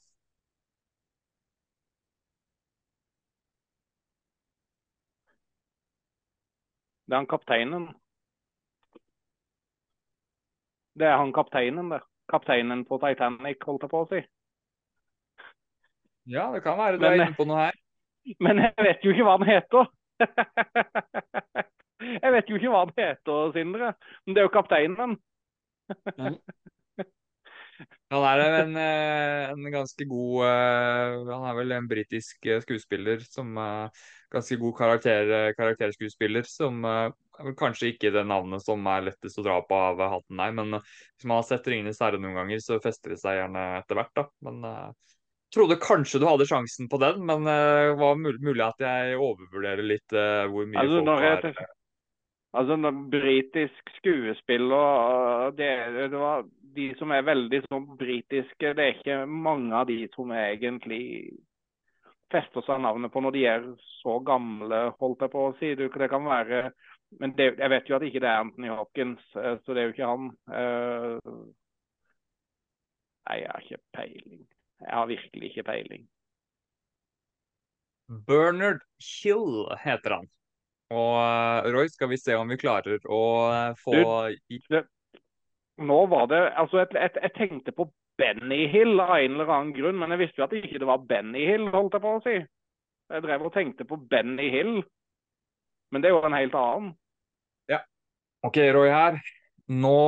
Det 7.07 7.13
er 7.15 7.21
han 7.21 7.27
kapteinen. 7.31 7.87
Det 10.97 11.07
er 11.07 11.17
han 11.21 11.33
kapteinen, 11.33 11.89
det. 11.93 12.01
Kapteinen 12.27 12.81
på 12.85 12.97
Titanic, 12.99 13.61
holdt 13.63 13.85
jeg 13.85 13.91
på 13.93 14.01
å 14.03 14.07
si. 14.09 14.19
Ja, 16.27 16.49
det 16.51 16.63
kan 16.65 16.75
være 16.77 16.97
du 16.97 17.05
Men- 17.05 17.11
er 17.21 17.25
inne 17.25 17.37
på 17.37 17.45
noe 17.47 17.61
her. 17.67 17.77
Men 18.43 18.57
jeg 18.59 18.73
vet 18.83 19.05
jo 19.05 19.11
ikke 19.13 19.23
hva 19.23 19.37
han 19.37 19.47
heter. 19.47 19.87
Jeg 21.97 22.31
vet 22.31 22.49
jo 22.49 22.55
ikke 22.59 22.69
hva 22.69 22.79
han 22.85 22.91
heter, 22.97 23.51
Sindre. 23.55 23.87
Men 24.25 24.35
det 24.35 24.41
er 24.41 24.45
jo 24.45 24.51
kapteinen. 24.53 25.15
Han 28.13 28.23
er 28.23 28.43
en, 28.45 28.75
eh, 28.79 29.49
en 29.51 29.71
ganske 29.73 30.07
god 30.07 30.45
eh, 30.47 31.15
Han 31.27 31.47
er 31.49 31.57
vel 31.57 31.73
en 31.75 31.89
britisk 31.89 32.45
eh, 32.47 32.61
skuespiller 32.63 33.23
som 33.27 33.57
eh, 33.59 34.03
Ganske 34.33 34.57
god 34.59 34.75
karakter, 34.75 35.29
eh, 35.31 35.53
karakterskuespiller 35.55 36.47
som 36.47 36.83
eh, 36.83 37.09
kanskje 37.59 37.93
ikke 37.93 38.11
det 38.11 38.25
navnet 38.27 38.63
som 38.65 38.83
er 38.91 39.05
lettest 39.05 39.39
å 39.39 39.45
dra 39.45 39.61
på 39.63 39.77
av 39.77 40.01
hatten, 40.03 40.35
nei. 40.39 40.49
Men 40.55 40.79
eh, 40.79 40.95
hvis 41.15 41.29
man 41.29 41.39
har 41.39 41.47
sett 41.47 41.69
'Ringenes 41.69 42.01
herre' 42.03 42.19
noen 42.19 42.35
ganger, 42.35 42.59
så 42.63 42.81
fester 42.83 43.15
det 43.15 43.21
seg 43.21 43.39
gjerne 43.39 43.63
etter 43.77 44.01
hvert, 44.01 44.11
da. 44.19 44.25
Men 44.43 44.59
trodde 45.53 45.79
kanskje 45.79 46.19
du 46.19 46.27
hadde 46.27 46.47
sjansen 46.49 46.89
på 46.91 46.99
den, 46.99 47.23
men 47.23 47.47
det 47.47 47.95
var 48.01 48.19
mulig, 48.19 48.59
at 48.65 48.83
jeg 48.83 49.15
overvurderer 49.15 49.85
litt 49.95 50.15
eh, 50.15 50.43
hvor 50.51 50.67
mye 50.67 50.83
Altså, 50.83 51.05
folk 51.07 51.23
har 51.23 51.76
Altså, 52.57 52.73
en 52.73 53.09
britisk 53.11 53.91
skuespiller 53.99 55.51
det, 55.57 55.69
det 56.11 56.19
var 56.19 56.45
De 56.77 56.87
som 56.99 57.11
er 57.13 57.25
veldig 57.25 57.59
sånn 57.67 57.85
britiske, 57.97 58.73
det 58.77 58.83
er 58.83 58.95
ikke 58.95 59.17
mange 59.25 59.75
av 59.77 59.87
de 59.89 60.03
som 60.13 60.31
egentlig 60.33 61.01
fester 62.33 62.65
seg 62.65 62.81
navnet 62.83 63.13
på 63.13 63.21
når 63.23 63.33
de 63.33 63.45
er 63.49 63.67
så 64.01 64.17
gamle, 64.25 64.81
holdt 65.01 65.23
jeg 65.25 65.33
på 65.33 65.45
å 65.47 65.55
si. 65.61 65.71
Det, 65.79 65.89
kan 66.11 66.27
være 66.27 66.71
Men 67.21 67.33
det, 67.37 67.53
jeg 67.57 67.71
vet 67.71 67.89
jo 67.89 67.95
at 67.97 68.03
ikke 68.03 68.21
det 68.21 68.29
er 68.29 68.43
Anthony 68.43 68.69
Hopkins, 68.69 69.23
eh, 69.39 69.55
så 69.63 69.73
det 69.73 69.81
er 69.81 69.87
jo 69.87 69.95
ikke 69.95 70.11
han. 70.11 70.29
Eh, 70.59 71.31
Nei, 73.27 73.41
jeg 73.41 73.51
har 73.51 73.63
ikke 73.63 73.83
peiling. 73.95 74.43
Jeg 74.79 74.93
har 74.93 75.07
virkelig 75.09 75.49
ikke 75.49 75.63
peiling. 75.67 76.03
Bernard 78.27 78.83
Hill 79.03 79.67
heter 79.83 80.15
han. 80.15 80.29
Og 80.95 81.13
eh, 81.19 81.69
Roy, 81.75 81.89
skal 81.91 82.11
vi 82.13 82.19
se 82.19 82.35
om 82.39 82.47
vi 82.47 82.59
klarer 82.59 83.03
å 83.11 83.23
eh, 83.51 83.71
få 83.79 83.95
i 84.31 84.59
Nå 85.77 85.97
var 86.09 86.29
det 86.31 86.39
Altså, 86.57 86.79
jeg, 86.81 86.93
jeg, 86.95 87.11
jeg 87.21 87.33
tenkte 87.35 87.73
på 87.75 87.89
Benny 88.17 88.63
Hill 88.71 88.95
av 89.03 89.17
en 89.19 89.35
eller 89.35 89.51
annen 89.53 89.73
grunn, 89.75 89.97
men 90.01 90.15
jeg 90.15 90.23
visste 90.23 90.41
jo 90.41 90.45
at 90.47 90.53
det 90.55 90.63
ikke 90.65 90.87
var 90.89 91.03
Benny 91.05 91.43
Hill, 91.45 91.67
holdt 91.73 91.97
jeg 91.97 92.01
på 92.01 92.13
å 92.15 92.21
si. 92.25 92.37
Jeg 93.13 93.23
drev 93.23 93.43
og 93.45 93.53
tenkte 93.53 93.85
på 93.87 93.99
Benny 94.09 94.47
Hill, 94.49 94.79
men 95.93 96.01
det 96.01 96.09
er 96.09 96.15
jo 96.15 96.23
en 96.25 96.35
helt 96.35 96.55
annen. 96.57 96.87
Ja. 97.69 97.83
OK, 98.47 98.57
Roy 98.73 98.89
her. 98.89 99.19
Nå 99.69 99.99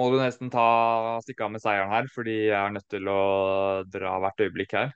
må 0.00 0.08
du 0.10 0.18
nesten 0.18 0.50
ta 0.50 1.20
stikke 1.22 1.46
av 1.46 1.54
med 1.54 1.62
seieren 1.62 1.92
her, 1.92 2.08
fordi 2.12 2.36
jeg 2.48 2.58
er 2.58 2.74
nødt 2.74 2.88
til 2.90 3.08
å 3.12 3.22
dra 3.92 4.16
hvert 4.24 4.42
øyeblikk 4.42 4.74
her. 4.80 4.92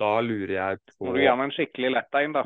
Da 0.00 0.18
lurer 0.22 0.54
jeg 0.54 0.80
på 0.94 1.08
Må 1.08 1.14
du 1.16 1.22
gi 1.22 1.30
meg 1.30 1.48
en 1.48 1.54
skikkelig 1.54 1.92
lett 1.96 2.20
en, 2.20 2.38
da. 2.38 2.44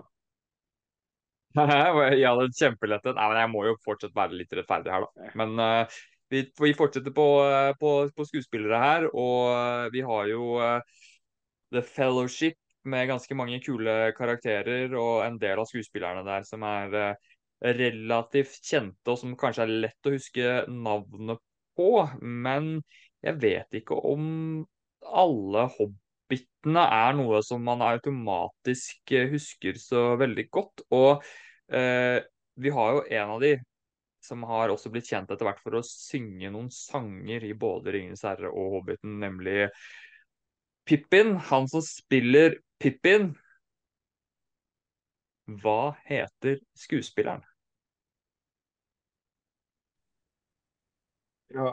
Ja, 2.21 2.35
hadde 2.35 2.53
kjempelettet. 2.55 3.17
Nei, 3.17 3.27
men 3.31 3.41
jeg 3.43 3.51
må 3.53 3.65
jo 3.67 3.75
fortsatt 3.85 4.15
være 4.17 4.39
litt 4.39 4.55
rettferdig 4.57 4.93
her, 4.93 5.07
da. 5.07 5.33
Men 5.39 5.55
uh, 5.63 5.99
vi, 6.33 6.45
vi 6.61 6.75
fortsetter 6.77 7.15
på, 7.17 7.27
eh, 7.49 7.71
på, 7.81 7.93
på 8.13 8.25
skuespillere 8.29 8.79
her, 8.83 9.07
og 9.17 9.47
eh, 9.49 9.87
vi 9.95 10.03
har 10.05 10.27
jo 10.29 10.59
uh, 10.61 10.99
The 11.73 11.81
Fellowship 11.81 12.59
med 12.89 13.09
ganske 13.09 13.37
mange 13.37 13.63
kule 13.65 13.95
karakterer, 14.17 14.93
og 14.93 15.23
en 15.25 15.39
del 15.41 15.63
av 15.63 15.69
skuespillerne 15.71 16.27
der 16.27 16.45
som 16.45 16.65
er 16.69 17.17
relativt 17.65 18.61
kjente, 18.61 19.09
og 19.09 19.19
som 19.21 19.33
kanskje 19.41 19.65
er 19.65 19.73
lett 19.87 20.09
å 20.09 20.13
huske 20.15 20.53
navnet 20.69 21.41
på. 21.81 21.91
Men 22.21 22.77
jeg 23.25 23.41
vet 23.43 23.81
ikke 23.81 23.97
om 24.13 24.29
alle 25.09 25.67
hobbitene 26.29 26.83
er 26.93 27.17
noe 27.17 27.41
som 27.43 27.63
man 27.65 27.81
automatisk 27.83 29.13
eh, 29.13 29.31
husker 29.33 29.79
så 29.81 30.17
veldig 30.21 30.49
godt. 30.51 30.83
Og 30.93 31.25
eh, 31.73 32.21
vi 32.57 32.71
har 32.71 32.93
jo 32.93 33.05
en 33.09 33.35
av 33.37 33.41
de 33.41 33.57
som 34.21 34.43
har 34.45 34.69
også 34.69 34.91
blitt 34.93 35.09
kjent 35.09 35.31
etter 35.31 35.47
hvert 35.47 35.61
for 35.63 35.79
å 35.79 35.83
synge 35.87 36.51
noen 36.51 36.71
sanger 36.71 37.45
i 37.45 37.55
både 37.55 37.93
'Ringenes 37.93 38.25
herre' 38.27 38.51
og 38.51 38.75
'Hobbiten', 38.75 39.19
nemlig 39.23 39.71
Pippin. 40.85 41.37
Han 41.37 41.69
som 41.69 41.83
spiller 41.83 42.59
Pippin. 42.79 43.33
Hva 45.49 45.97
heter 46.05 46.59
skuespilleren? 46.77 47.45
Ja, 51.55 51.73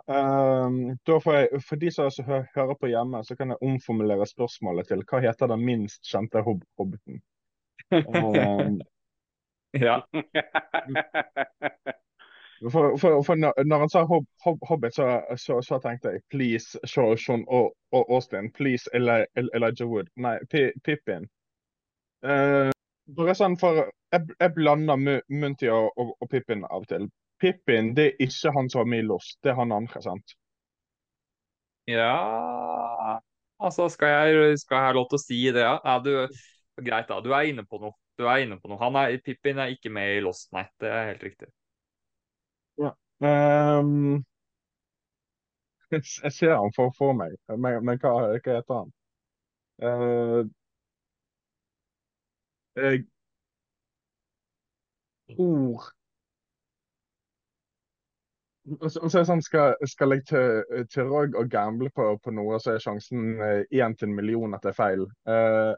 um, 0.66 0.98
jeg, 1.06 1.62
For 1.68 1.76
de 1.76 1.92
som 1.92 2.10
hø 2.26 2.42
hører 2.56 2.78
på 2.80 2.88
hjemme, 2.88 3.24
så 3.28 3.36
kan 3.36 3.52
jeg 3.52 3.62
omformulere 3.62 4.28
spørsmålet 4.28 4.88
til 4.88 5.04
hva 5.04 5.20
heter 5.20 5.52
den 5.52 5.66
minst 5.68 6.06
kjente 6.08 6.44
hob 6.46 6.64
hobbiten? 6.80 7.22
Um, 7.92 8.80
Ja. 9.76 10.02
for, 12.72 12.98
for, 12.98 13.24
for 13.24 13.36
når, 13.36 13.80
han 13.80 13.90
sa 13.90 14.06
hob 14.08 14.26
hob 14.44 14.60
Hobbit, 14.70 14.96
så, 14.96 15.22
så, 15.36 15.62
så 15.62 15.80
tenkte 15.84 16.14
jeg 16.14 16.22
please 16.32 16.80
Sean 16.88 17.18
Sean 17.18 17.44
og, 17.48 17.74
og 17.92 18.06
Austin. 18.16 18.52
Please 18.52 18.90
Eli 18.94 19.26
Elijah 19.36 19.88
Wood. 19.88 20.08
Nei, 20.16 20.38
Pi 20.50 20.70
Pippin. 20.84 21.28
Uh, 22.24 22.72
bare 23.18 23.36
sånn 23.36 23.60
for 23.60 23.84
Jeg, 24.16 24.32
jeg 24.40 24.54
blander 24.56 25.20
Munty 25.30 25.68
og, 25.68 25.92
og, 26.00 26.16
og 26.22 26.30
Pippin 26.32 26.64
av 26.64 26.86
og 26.86 26.88
til. 26.88 27.10
Pippin 27.42 27.94
det 27.98 28.06
er 28.08 28.26
ikke 28.28 28.54
han 28.56 28.70
som 28.72 28.84
var 28.84 28.90
med 28.94 29.04
i 29.04 29.08
Lost, 29.08 29.38
det 29.44 29.54
er 29.54 29.60
han 29.60 29.76
andre, 29.76 30.02
sant? 30.04 30.36
Ja 31.90 33.20
Altså, 33.62 33.88
skal 33.90 34.08
jeg, 34.12 34.58
skal 34.60 34.76
jeg 34.76 34.86
ha 34.90 34.96
lov 34.96 35.06
til 35.10 35.18
å 35.20 35.24
si 35.24 35.38
det, 35.56 35.62
ja? 35.64 35.78
ja 35.86 36.00
du, 36.04 36.10
greit, 36.84 37.08
da. 37.08 37.22
Du 37.24 37.32
er 37.32 37.48
inne 37.48 37.64
på 37.64 37.80
noe. 37.80 37.96
Du 38.20 38.26
er 38.28 38.44
inne 38.44 38.58
på 38.60 38.68
noe. 38.68 38.80
Han 38.82 38.98
er, 39.00 39.16
Pippin 39.24 39.62
er 39.64 39.72
ikke 39.72 39.92
med 39.96 40.18
i 40.18 40.24
Lost, 40.26 40.50
nei. 40.56 40.66
Det 40.82 40.92
er 40.92 41.08
helt 41.14 41.24
riktig. 41.24 41.48
Ehm, 43.22 44.26
jeg 45.92 46.32
ser 46.32 46.56
han 46.56 46.72
for, 46.76 46.92
for 46.98 47.14
meg, 47.14 47.36
men, 47.48 47.80
men 47.86 48.00
hva, 48.02 48.12
hva 48.28 48.58
heter 48.58 48.76
han? 48.82 48.94
Uh, 49.84 50.44
jeg 52.76 53.06
tror 55.36 55.92
Og 58.66 58.92
så 58.92 59.02
og 59.06 59.12
så 59.14 59.22
sånn, 59.28 59.44
skal, 59.46 59.76
skal 59.86 60.16
jeg 60.16 60.24
til, 60.30 60.86
til 60.90 61.10
Roy 61.12 61.28
og 61.38 61.50
gamble 61.54 61.92
på, 61.94 62.08
på 62.24 62.32
noe, 62.34 62.58
så 62.62 62.74
er 62.74 62.82
sjansen 62.82 63.36
én 63.38 63.94
til 63.94 64.10
en 64.10 64.16
million 64.18 64.58
at 64.58 64.66
det 64.66 64.72
er 64.72 64.80
feil. 64.80 65.04
Uh, 65.30 65.76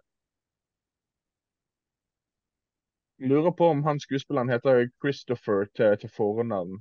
lurer 3.20 3.52
på 3.52 3.68
om 3.74 3.84
han 3.84 4.00
skuespilleren 4.00 4.50
heter 4.50 4.88
Christopher 5.04 5.66
til, 5.76 5.98
til 6.00 6.10
fornavn. 6.16 6.80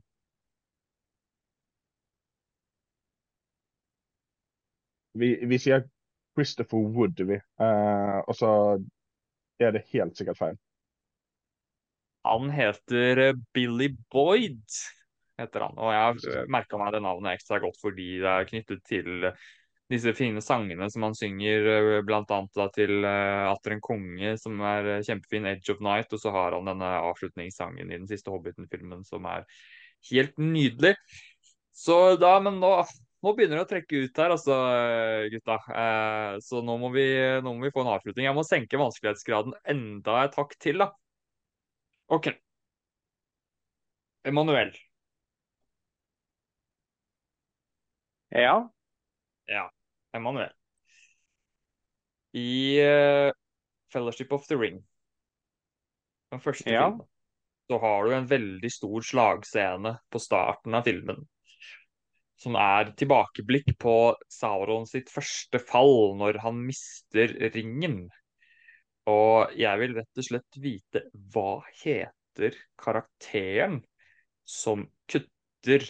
Vi, 5.17 5.33
vi 5.49 5.59
sier 5.59 5.89
Christopher 6.37 6.79
Wood, 6.79 7.23
vi. 7.25 7.41
Uh, 7.59 8.21
og 8.29 8.35
så 8.37 8.51
er 9.59 9.73
det 9.73 9.87
helt 9.93 10.17
sikkert 10.19 10.39
feil. 10.39 10.59
Han 12.27 12.51
heter 12.51 13.21
eh, 13.23 13.37
Billy 13.55 13.93
Boyd, 14.11 14.65
heter 15.41 15.67
han. 15.67 15.79
Og 15.79 15.93
jeg 15.95 16.49
merka 16.53 16.81
meg 16.81 16.95
det 16.95 17.05
navnet 17.05 17.37
ekstra 17.37 17.61
godt 17.63 17.79
fordi 17.83 18.17
det 18.25 18.33
er 18.33 18.51
knyttet 18.51 18.85
til 18.89 19.31
disse 19.93 20.13
fine 20.19 20.43
sangene 20.43 20.89
som 20.91 21.05
han 21.07 21.15
synger, 21.15 21.69
bl.a. 22.07 22.19
annet 22.25 22.59
da 22.59 22.67
til 22.75 23.07
uh, 23.07 23.53
Atter 23.53 23.77
en 23.77 23.83
konge, 23.85 24.35
som 24.41 24.59
er 24.67 24.89
eh, 24.97 25.03
kjempefin, 25.07 25.47
'Edge 25.47 25.77
of 25.77 25.83
Night', 25.85 26.13
og 26.13 26.23
så 26.23 26.33
har 26.35 26.57
han 26.57 26.67
denne 26.67 26.91
avslutningssangen 27.07 27.91
i 27.91 27.99
den 28.01 28.09
siste 28.11 28.33
Hobbiten-filmen 28.35 29.05
som 29.07 29.29
er 29.31 29.47
helt 30.11 30.35
nydelig. 30.43 30.97
Så 31.77 32.17
da, 32.19 32.33
men 32.43 32.59
nå, 32.63 32.73
nå 33.23 33.35
begynner 33.37 33.61
det 33.61 33.67
å 33.67 33.71
trekke 33.71 34.03
ut 34.07 34.19
her, 34.23 34.35
altså, 34.35 34.57
eh, 34.75 35.29
gutta. 35.37 35.61
Eh, 35.85 36.33
så 36.43 36.65
nå 36.67 36.79
må, 36.83 36.91
vi, 36.95 37.07
nå 37.45 37.55
må 37.55 37.69
vi 37.69 37.75
få 37.75 37.85
en 37.85 37.93
avslutning. 37.95 38.27
Jeg 38.27 38.39
må 38.39 38.47
senke 38.49 38.81
vanskelighetsgraden 38.83 39.55
enda 39.77 40.25
et 40.25 40.41
hakk 40.41 40.59
til, 40.63 40.83
da. 40.83 40.91
OK. 42.11 42.33
Emanuel. 44.27 44.75
Ja. 48.37 48.57
Ja, 49.49 49.71
Emanuel. 50.13 50.53
I 52.37 52.81
uh, 52.85 53.33
Fellowship 53.93 54.33
of 54.33 54.47
the 54.47 54.57
Ring, 54.61 54.83
den 56.31 56.43
første 56.45 56.69
Ja. 56.71 56.91
filmen, 56.91 57.07
så 57.71 57.79
har 57.81 58.05
du 58.05 58.13
en 58.15 58.29
veldig 58.29 58.71
stor 58.73 59.01
slagscene 59.09 59.95
på 60.13 60.21
starten 60.21 60.75
av 60.77 60.85
filmen. 60.85 61.25
Som 62.37 62.59
er 62.61 62.93
tilbakeblikk 62.93 63.73
på 63.81 64.15
Sauron 64.29 64.85
sitt 64.87 65.09
første 65.09 65.59
fall, 65.63 66.13
når 66.21 66.43
han 66.45 66.61
mister 66.67 67.33
ringen. 67.55 68.11
Og 69.09 69.55
jeg 69.57 69.81
vil 69.81 69.97
rett 69.97 70.21
og 70.21 70.27
slett 70.29 70.59
vite 70.61 71.07
hva 71.33 71.63
heter 71.81 72.59
karakteren 72.77 73.81
som 74.45 74.85
kutter 75.09 75.87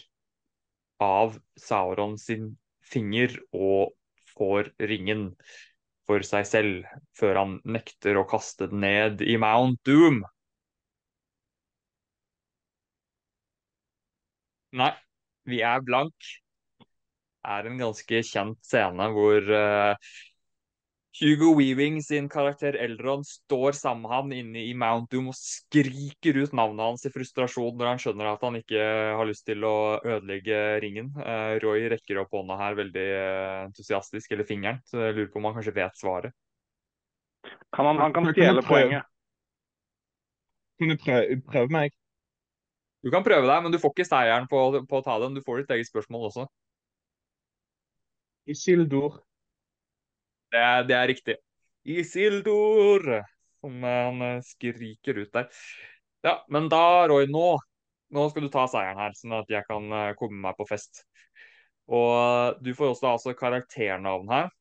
av 1.02 1.36
Sauron 1.60 2.16
sin 2.20 2.54
finger 2.86 3.34
og 3.52 3.94
får 4.36 4.70
ringen 4.90 5.30
for 6.06 6.22
seg 6.26 6.46
selv, 6.46 6.86
før 7.18 7.40
han 7.40 7.54
nekter 7.66 8.18
å 8.20 8.26
kaste 8.30 8.68
den 8.70 8.84
ned 8.84 9.24
i 9.26 9.36
Mount 9.42 9.80
Doom. 9.88 10.22
Nei, 14.76 14.92
vi 15.48 15.62
er 15.64 15.82
blank. 15.82 16.14
Det 16.78 17.54
er 17.54 17.68
en 17.70 17.78
ganske 17.80 18.22
kjent 18.26 18.58
scene 18.66 19.06
hvor 19.14 19.50
uh, 19.54 20.14
Hugo 21.16 21.54
Weaving 21.56 22.02
sin 22.04 22.28
karakter 22.28 22.76
Eldron 22.76 23.22
står 23.24 23.72
sammen 23.72 24.02
med 24.02 24.10
han 24.10 24.32
inne 24.36 24.64
i 24.68 24.74
Mount 24.76 25.08
Doom 25.12 25.30
og 25.30 25.36
skriker 25.38 26.36
ut 26.42 26.52
navnet 26.52 26.84
hans 26.84 27.06
i 27.08 27.12
frustrasjon 27.14 27.78
når 27.78 27.88
han 27.88 28.02
skjønner 28.02 28.28
at 28.34 28.42
han 28.44 28.58
ikke 28.58 28.82
har 29.16 29.28
lyst 29.28 29.46
til 29.48 29.64
å 29.64 29.76
ødelegge 30.02 30.58
ringen. 30.84 31.08
Uh, 31.16 31.56
Roy 31.64 31.86
rekker 31.92 32.20
opp 32.20 32.36
hånda 32.36 32.58
her 32.60 32.76
veldig 32.76 33.06
uh, 33.16 33.62
entusiastisk, 33.64 34.34
eller 34.36 34.48
fingeren, 34.48 34.82
så 34.84 35.06
jeg 35.06 35.16
lurer 35.16 35.30
på 35.32 35.40
om 35.40 35.48
han 35.48 35.56
kanskje 35.56 35.76
vet 35.78 35.96
svaret. 35.96 36.36
Kan 37.72 37.88
han, 37.88 38.02
han 38.02 38.12
kan 38.12 38.28
stjele 38.34 38.64
poenget. 38.66 39.08
Kan 40.76 40.92
du 40.92 40.98
prøve, 41.00 41.40
prøve 41.48 41.72
meg? 41.72 41.96
Du 43.00 43.08
kan 43.14 43.24
prøve 43.24 43.48
deg, 43.48 43.62
men 43.64 43.72
du 43.72 43.80
får 43.80 43.94
ikke 43.94 44.08
seieren 44.08 44.48
på, 44.50 44.60
på 44.84 45.00
å 45.00 45.04
ta 45.06 45.16
den. 45.22 45.36
Du 45.38 45.40
får 45.46 45.62
ditt 45.62 45.72
eget 45.78 45.88
spørsmål 45.88 46.28
også. 46.28 46.44
Isildur. 48.52 49.22
Det, 50.52 50.66
det 50.88 50.96
er 50.96 51.08
riktig. 51.10 51.36
Isildur! 51.86 53.06
Som 53.62 53.82
han 53.82 54.22
eh, 54.22 54.42
skriker 54.46 55.22
ut 55.22 55.32
der. 55.34 55.48
Ja, 56.26 56.38
men 56.52 56.68
da, 56.70 57.06
Roy, 57.10 57.26
nå, 57.30 57.56
nå 58.14 58.26
skal 58.30 58.46
du 58.46 58.50
ta 58.52 58.66
seieren 58.70 59.00
her, 59.00 59.14
sånn 59.18 59.36
at 59.38 59.50
jeg 59.50 59.66
kan 59.68 59.86
eh, 59.90 60.12
komme 60.18 60.38
meg 60.44 60.58
på 60.58 60.66
fest. 60.68 61.04
Og 61.86 62.10
eh, 62.18 62.50
du 62.62 62.72
får 62.76 62.92
også 62.94 63.10
altså 63.14 63.34
karakternavn 63.38 64.30
her. 64.34 64.52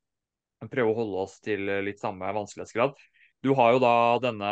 Prøve 0.65 0.93
å 0.93 0.97
holde 0.97 1.25
oss 1.27 1.37
til 1.45 1.67
litt 1.85 2.01
samme 2.01 2.31
vanskelighetsgrad. 2.33 2.95
Du 3.45 3.51
har 3.57 3.75
jo 3.75 3.81
da 3.83 3.95
denne 4.23 4.51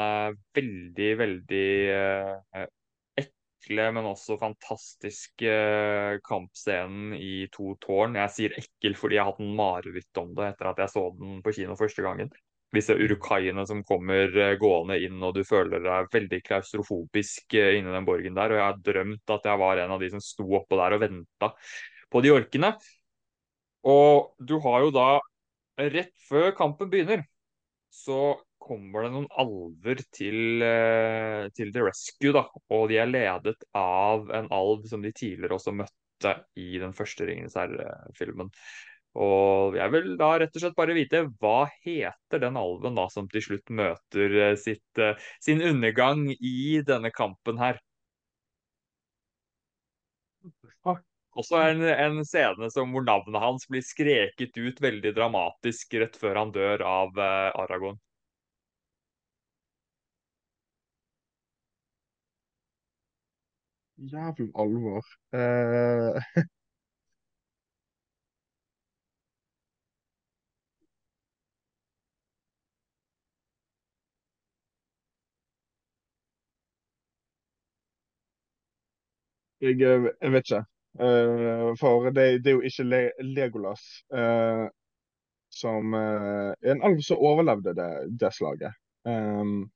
veldig, 0.53 1.11
veldig 1.17 1.69
ekle, 3.64 3.91
men 3.95 4.05
også 4.05 4.38
fantastiske 4.39 5.49
eh, 5.49 6.20
kampscenen 6.26 7.14
i 7.16 7.47
To 7.53 7.76
tårn. 7.82 8.16
Jeg 8.16 8.34
sier 8.36 8.57
ekkel 8.59 8.95
fordi 8.95 9.18
jeg 9.18 9.24
har 9.24 9.32
hatt 9.32 9.43
en 9.43 9.55
mareritt 9.55 10.18
om 10.22 10.34
det 10.36 10.49
etter 10.51 10.72
at 10.72 10.82
jeg 10.84 10.91
så 10.93 11.05
den 11.18 11.41
på 11.43 11.53
kino 11.55 11.76
første 11.80 12.03
gangen. 12.03 12.32
Disse 12.74 12.95
urukaiene 12.97 13.66
som 13.70 13.84
kommer 13.86 14.34
eh, 14.34 14.55
gående 14.59 14.99
inn, 14.99 15.22
og 15.24 15.36
du 15.38 15.43
føler 15.45 15.84
deg 15.84 16.09
veldig 16.14 16.41
klaustrofobisk 16.47 17.53
eh, 17.59 17.78
inni 17.80 17.93
den 17.93 18.07
borgen 18.07 18.36
der. 18.36 18.53
Og 18.53 18.59
jeg 18.59 18.68
har 18.68 18.82
drømt 18.91 19.36
at 19.38 19.45
jeg 19.49 19.61
var 19.64 19.84
en 19.84 19.95
av 19.95 20.01
de 20.01 20.09
som 20.14 20.24
sto 20.24 20.47
oppå 20.59 20.80
der 20.82 20.97
og 20.97 21.05
venta 21.05 21.53
på 22.14 22.24
de 22.24 22.34
orkene. 22.34 22.74
Og 23.84 24.34
du 24.39 24.57
har 24.64 24.86
jo 24.86 24.91
da, 24.95 25.07
rett 25.78 26.14
før 26.30 26.53
kampen 26.55 26.89
begynner, 26.91 27.26
så 27.93 28.38
kommer 28.64 29.05
det 29.05 29.11
noen 29.14 29.28
alver 29.41 30.01
til, 30.16 30.64
eh, 30.64 31.49
til 31.57 31.74
The 31.74 31.84
Rescue. 31.89 32.32
da, 32.36 32.45
Og 32.70 32.89
de 32.89 32.97
er 33.01 33.11
ledet 33.11 33.59
av 33.76 34.30
en 34.32 34.47
alv 34.51 34.88
som 34.88 35.01
de 35.03 35.11
tidligere 35.11 35.57
også 35.57 35.76
møtte 35.76 36.34
i 36.55 36.80
den 36.80 36.93
første 36.95 37.28
Ringenes 37.28 37.57
herre-filmen. 37.59 38.51
Og 39.14 39.76
jeg 39.78 39.91
vil 39.93 40.16
da 40.18 40.32
rett 40.41 40.55
og 40.55 40.64
slett 40.64 40.78
bare 40.78 40.95
vite 40.97 41.26
hva 41.41 41.68
heter 41.84 42.41
den 42.41 42.57
alven 42.57 42.95
da 42.97 43.05
som 43.14 43.28
til 43.30 43.43
slutt 43.45 43.70
møter 43.70 44.38
eh, 44.49 44.55
sitt, 44.57 44.88
eh, 44.97 45.20
sin 45.43 45.61
undergang 45.61 46.30
i 46.34 46.82
denne 46.88 47.11
kampen 47.14 47.59
her? 47.61 47.82
Også 51.34 51.57
en, 51.57 51.82
en 51.82 52.20
scene 52.26 52.70
som 52.70 52.91
hvor 52.93 53.05
navnet 53.05 53.41
hans 53.41 53.66
blir 53.70 53.82
skreket 53.86 54.57
ut 54.57 54.82
veldig 54.82 55.14
dramatisk 55.16 55.95
rett 56.01 56.18
før 56.20 56.38
han 56.43 56.51
dør 56.53 56.84
av 56.86 57.18
Aragorn. 57.18 57.97
Jævlig 64.11 64.51
alvor. 64.55 65.05
Uh... 65.33 66.21
jeg, 79.63 79.81
eh, 79.81 80.07
jeg, 80.21 80.31
vet 80.31 80.51
ikke. 80.51 80.63
Uh, 80.93 81.73
for 81.79 82.09
det, 82.09 82.43
det, 82.43 82.51
er 82.51 82.57
jo 82.59 82.61
ikke 82.61 82.83
Le 82.85 82.99
Legolas 83.25 83.81
uh, 84.13 84.67
som 85.49 85.93
uh, 85.97 86.53
En 86.61 86.83
alv 86.85 87.01
som 87.01 87.17
overlevde 87.17 87.73
det, 87.79 87.89
det 88.19 88.33
slaget. 88.35 88.75
Um, 89.05 89.71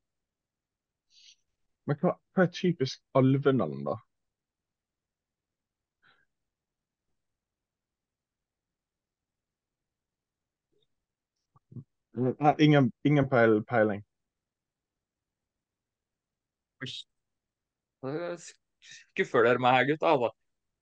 men 1.88 1.98
hva, 2.02 2.14
hva, 2.36 2.46
er 2.46 2.54
typisk 2.54 3.02
alvenavn, 3.16 3.82
da? 3.88 3.96
Nei, 12.18 12.54
ingen, 12.66 12.92
ingen 13.06 13.30
peil, 13.30 13.60
peiling. 13.70 14.02
Skuffer 18.88 19.46
dere 19.46 19.62
meg 19.62 19.76
her, 19.78 19.88
gutta? 19.92 20.14
Altså. 20.16 20.32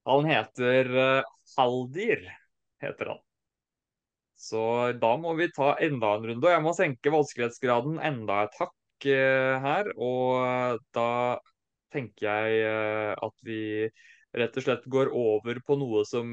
Han 0.08 0.28
heter 0.30 0.92
uh, 0.96 1.34
Haldir, 1.58 2.24
heter 2.84 3.12
han. 3.14 3.22
Så 4.40 4.62
da 5.02 5.16
må 5.20 5.34
vi 5.40 5.50
ta 5.56 5.74
enda 5.84 6.14
en 6.16 6.28
runde. 6.30 6.46
Og 6.46 6.54
jeg 6.54 6.64
må 6.64 6.76
senke 6.78 7.14
vanskelighetsgraden 7.14 8.00
enda 8.12 8.44
et 8.46 8.60
hakk 8.62 9.10
uh, 9.10 9.56
her. 9.66 9.92
Og 9.98 10.80
da 10.96 11.10
tenker 11.96 12.30
jeg 12.30 12.68
uh, 12.70 13.12
at 13.28 13.48
vi 13.48 13.62
rett 14.36 14.60
og 14.60 14.68
slett 14.68 14.88
går 14.92 15.12
over 15.16 15.60
på 15.68 15.80
noe 15.80 16.04
som 16.08 16.28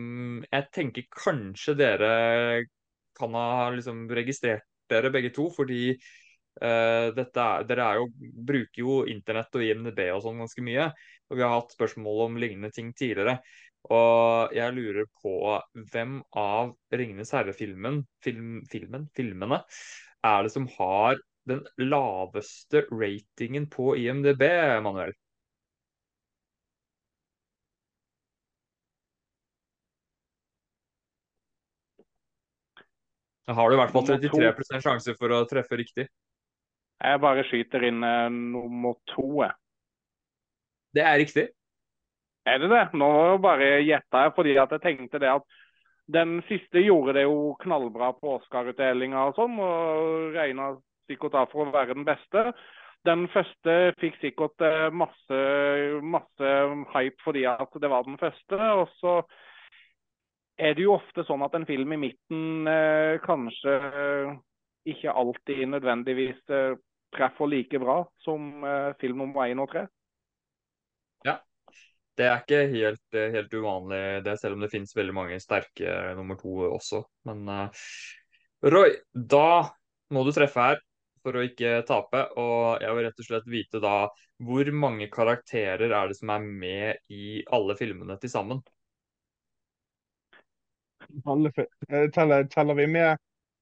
jeg 0.44 0.70
tenker 0.74 1.07
kanskje 1.14 1.76
dere 1.78 2.12
kan 3.18 3.34
ha 3.38 3.70
liksom 3.74 4.09
registrert 4.11 4.66
dere 4.93 5.12
begge 5.14 5.32
to, 5.34 5.49
fordi 5.55 5.95
uh, 6.62 7.09
er, 7.11 7.66
dere 7.68 7.88
er 7.88 8.01
jo, 8.01 8.07
bruker 8.53 8.84
jo 8.84 9.01
internett 9.11 9.59
og 9.59 9.66
IMDb 9.66 10.05
og 10.12 10.22
sånn 10.26 10.40
ganske 10.45 10.64
mye. 10.64 10.88
Og 11.30 11.38
vi 11.38 11.45
har 11.47 11.57
hatt 11.57 11.74
spørsmål 11.76 12.26
om 12.28 12.40
lignende 12.40 12.72
ting 12.74 12.93
tidligere. 12.97 13.38
Og 13.90 14.55
jeg 14.55 14.74
lurer 14.76 15.09
på 15.22 15.34
hvem 15.90 16.20
av 16.38 16.76
Ringenes 16.95 17.32
herre-filmen, 17.34 18.03
film, 18.22 18.61
filmen, 18.70 19.09
filmene, 19.16 19.62
er 20.22 20.45
det 20.47 20.53
som 20.55 20.68
har 20.76 21.18
den 21.51 21.64
laveste 21.82 22.84
ratingen 22.93 23.66
på 23.72 23.97
IMDb, 23.99 24.45
Manuel? 24.84 25.16
Da 33.47 33.57
har 33.59 33.70
du 33.70 33.74
i 33.76 33.80
hvert 33.80 33.95
fall 33.95 34.07
33 34.07 34.82
sjanse 34.84 35.14
for 35.18 35.34
å 35.34 35.43
treffe 35.51 35.78
riktig. 35.80 36.07
Jeg 37.03 37.22
bare 37.22 37.43
skyter 37.49 37.88
inn 37.88 38.05
uh, 38.07 38.28
nummer 38.30 38.95
to. 39.11 39.43
Det 40.95 41.03
er 41.03 41.18
riktig. 41.18 41.49
Er 42.47 42.62
det 42.62 42.70
det? 42.70 42.84
Nå 42.99 43.11
bare 43.43 43.80
gjetta 43.82 44.26
jeg 44.26 44.34
fordi 44.36 44.55
at 44.59 44.74
jeg 44.74 44.84
tenkte 44.84 45.20
det 45.22 45.30
at 45.30 45.59
den 46.12 46.40
siste 46.49 46.82
gjorde 46.82 47.14
det 47.16 47.24
jo 47.24 47.55
knallbra 47.62 48.11
på 48.18 48.36
Oscar-utdelinga 48.36 49.28
og 49.28 49.36
sånn, 49.38 49.59
og 49.62 50.34
regna 50.34 50.72
sikkert 51.11 51.36
av 51.38 51.51
for 51.53 51.68
å 51.68 51.74
være 51.74 51.95
den 51.95 52.07
beste. 52.07 52.53
Den 53.07 53.26
første 53.32 53.76
fikk 53.99 54.18
sikkert 54.22 54.62
eh, 54.62 54.88
masse, 54.95 55.38
masse 56.03 56.51
hype 56.95 57.24
fordi 57.24 57.47
at 57.51 57.80
det 57.82 57.90
var 57.90 58.07
den 58.07 58.18
første. 58.20 58.59
og 58.59 58.90
så 59.01 59.16
er 60.57 60.74
det 60.76 60.84
jo 60.84 60.96
ofte 60.96 61.24
sånn 61.26 61.44
at 61.44 61.55
en 61.57 61.66
film 61.68 61.94
i 61.94 62.00
midten 62.00 62.68
eh, 62.68 63.18
kanskje 63.24 63.76
eh, 63.88 64.32
ikke 64.92 65.14
alltid 65.14 65.64
nødvendigvis 65.72 66.42
eh, 66.50 66.74
treffer 67.16 67.50
like 67.50 67.80
bra 67.82 68.03
som 68.24 68.64
eh, 68.64 68.92
film 69.00 69.24
nummer 69.24 69.48
én 69.48 69.62
og 69.62 69.70
tre. 69.72 69.86
Ja, 71.26 71.38
det 72.18 72.28
er 72.28 72.42
ikke 72.42 72.62
helt, 72.72 73.05
eh, 73.16 73.30
helt, 73.34 73.55
uvanlig 73.55 74.22
det, 74.26 74.38
selv 74.40 74.59
om 74.59 74.64
det 74.64 74.72
finnes 74.72 74.96
veldig 74.96 75.16
mange 75.16 75.40
sterke 75.42 76.14
nummer 76.18 76.40
to 76.40 76.57
også. 76.72 77.05
Men 77.28 77.46
Roy, 78.62 78.96
da 79.12 79.72
må 80.12 80.24
du 80.26 80.32
treffe 80.34 80.68
her 80.70 80.82
for 81.22 81.38
å 81.38 81.46
ikke 81.46 81.80
tape. 81.88 82.26
Og 82.40 82.82
jeg 82.82 82.96
vil 82.96 83.07
rett 83.07 83.22
og 83.22 83.28
slett 83.28 83.50
vite 83.50 83.80
da 83.82 83.96
hvor 84.42 84.70
mange 84.74 85.07
karakterer 85.12 85.92
er 85.94 86.11
det 86.11 86.18
som 86.18 86.32
er 86.34 86.46
med 86.46 87.14
i 87.14 87.42
alle 87.55 87.76
filmene 87.78 88.18
til 88.18 88.32
sammen? 88.32 88.62
Teller, 91.24 92.48
teller, 92.48 92.74
vi 92.78 92.88
med 92.90 93.20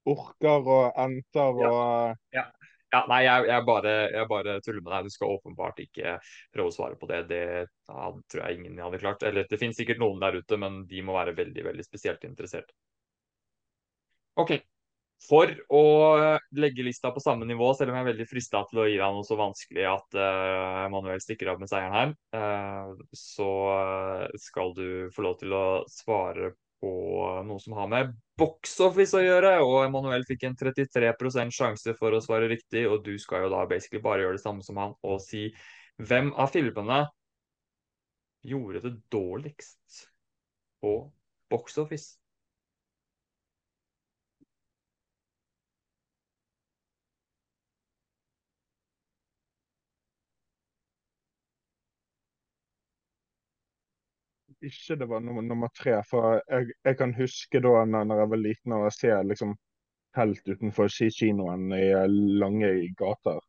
orker 0.09 0.71
og 0.77 0.99
enter 0.99 1.61
og 1.61 1.67
Ja. 1.67 2.41
ja. 2.41 2.47
Ja, 2.91 3.05
nei, 3.07 3.21
jeg, 3.23 3.45
jeg, 3.47 3.63
bare, 3.63 3.91
jeg 4.11 4.27
bare 4.27 4.57
tuller 4.65 4.83
med 4.83 4.91
deg. 4.91 5.05
Du 5.07 5.13
skal 5.13 5.29
åpenbart 5.37 5.77
ikke 5.79 6.17
prøve 6.51 6.71
å 6.71 6.73
svare 6.75 6.97
på 6.99 7.07
det. 7.07 7.21
Det 7.29 7.43
da 7.87 8.09
tror 8.27 8.41
jeg 8.43 8.57
ingen 8.59 8.81
hadde 8.83 8.99
klart. 8.99 9.23
Eller 9.23 9.47
det 9.47 9.59
finnes 9.61 9.79
sikkert 9.79 10.01
noen 10.01 10.19
der 10.19 10.41
ute, 10.41 10.59
men 10.59 10.81
de 10.89 11.03
må 11.07 11.15
være 11.15 11.37
veldig, 11.37 11.63
veldig 11.69 11.85
spesielt 11.87 12.25
interessert. 12.27 12.73
OK. 14.43 14.57
For 15.21 15.53
å 15.71 15.83
legge 16.57 16.83
lista 16.83 17.13
på 17.15 17.21
samme 17.23 17.45
nivå, 17.47 17.69
selv 17.77 17.93
om 17.93 17.99
jeg 17.99 18.03
er 18.03 18.09
veldig 18.09 18.27
frista 18.27 18.63
til 18.67 18.81
å 18.81 18.87
gi 18.89 18.97
deg 18.97 19.15
noe 19.15 19.27
så 19.27 19.37
vanskelig 19.39 19.85
at 19.85 20.17
uh, 20.17 20.87
Manuel 20.91 21.21
stikker 21.21 21.53
av 21.53 21.61
med 21.61 21.69
seieren 21.71 21.93
her, 21.95 22.13
uh, 22.35 23.03
så 23.15 23.51
skal 24.41 24.73
du 24.75 24.87
få 25.13 25.27
lov 25.27 25.37
til 25.39 25.53
å 25.55 25.65
svare 25.93 26.55
på 26.81 26.91
noe 27.45 27.61
som 27.61 27.75
har 27.77 27.89
med 27.91 28.13
box 28.39 28.79
office 28.83 29.17
å 29.17 29.23
gjøre. 29.23 29.53
Og 29.63 29.83
Emanuel 29.85 30.25
fikk 30.27 30.47
en 30.47 30.57
33 30.57 31.13
sjanse 31.53 31.95
for 31.99 32.17
å 32.17 32.21
svare 32.23 32.49
riktig, 32.51 32.87
og 32.89 33.05
du 33.05 33.13
skal 33.21 33.45
jo 33.45 33.53
da 33.53 33.65
basically 33.69 34.01
bare 34.03 34.25
gjøre 34.25 34.39
det 34.39 34.45
samme 34.45 34.65
som 34.65 34.81
han 34.81 34.95
og 35.05 35.21
si 35.23 35.49
hvem 36.01 36.31
av 36.39 36.49
filmene 36.53 37.03
gjorde 38.41 38.81
det 38.87 38.95
dårligst 39.13 40.05
på 40.81 40.95
box 41.51 41.77
ikke 54.61 54.95
det 54.95 55.07
var 55.09 55.19
nummer, 55.25 55.69
tre. 55.77 55.97
For 56.07 56.39
jeg, 56.47 56.71
jeg, 56.83 56.97
kan 56.97 57.13
huske 57.17 57.61
da 57.63 57.83
når 57.85 58.15
jeg 58.21 58.31
var 58.33 58.41
liten 58.41 58.75
og 58.77 58.87
se 58.93 59.11
liksom 59.25 59.55
telt 60.15 60.47
utenfor 60.47 60.91
kinoen 61.17 61.71
i 61.73 61.85
lange 62.41 62.71
gater. 62.99 63.39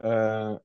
Uh, 0.00 0.56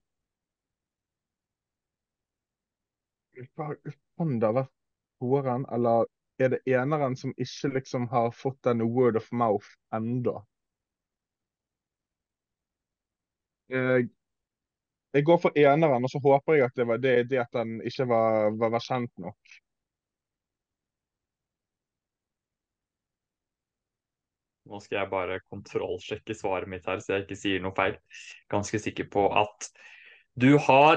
kan 4.18 4.40
det 4.40 4.48
ha 4.48 4.58
vært 4.62 4.74
toeren, 5.20 5.66
eller 5.76 6.06
er 6.40 6.52
det 6.54 6.62
eneren 6.68 7.16
som 7.20 7.34
ikke 7.38 7.74
liksom 7.78 8.08
har 8.12 8.32
fått 8.36 8.62
den 8.68 8.84
word 8.96 9.18
of 9.20 9.32
mouth 9.32 9.68
enda? 9.96 10.42
Jeg, 13.72 14.08
jeg 15.16 15.26
går 15.26 15.38
for 15.42 15.58
eneren, 15.58 16.04
og 16.06 16.12
så 16.12 16.22
håper 16.22 16.60
jeg 16.60 16.70
at 16.70 16.76
det 16.80 16.88
var 16.88 17.00
det, 17.02 17.16
det 17.32 17.40
at 17.44 17.54
den 17.56 17.80
ikke 17.82 18.08
var, 18.12 18.52
var, 18.60 18.76
var 18.76 18.84
kjent 18.84 19.12
nok. 19.18 19.56
Nå 24.66 24.80
skal 24.82 24.98
jeg 25.02 25.12
bare 25.12 25.40
kontrollsjekke 25.52 26.34
svaret 26.38 26.70
mitt 26.72 26.86
her, 26.90 27.00
så 27.02 27.14
jeg 27.14 27.22
ikke 27.26 27.38
sier 27.38 27.60
noe 27.64 27.76
feil. 27.78 27.96
Ganske 28.52 28.80
sikker 28.82 29.06
på 29.14 29.24
at 29.38 29.60
du 30.36 30.58
har 30.68 30.96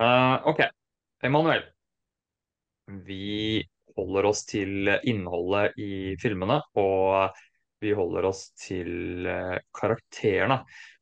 Uh, 0.00 0.40
OK. 0.48 0.64
Emanuel. 1.26 1.66
Vi 3.06 3.60
holder 3.98 4.30
oss 4.30 4.46
til 4.48 4.88
innholdet 5.08 5.76
i 5.82 6.16
filmene, 6.22 6.60
og 6.80 7.36
vi 7.80 7.94
holder 7.96 8.28
oss 8.28 8.50
til 8.60 9.26
karakterene. 9.76 10.60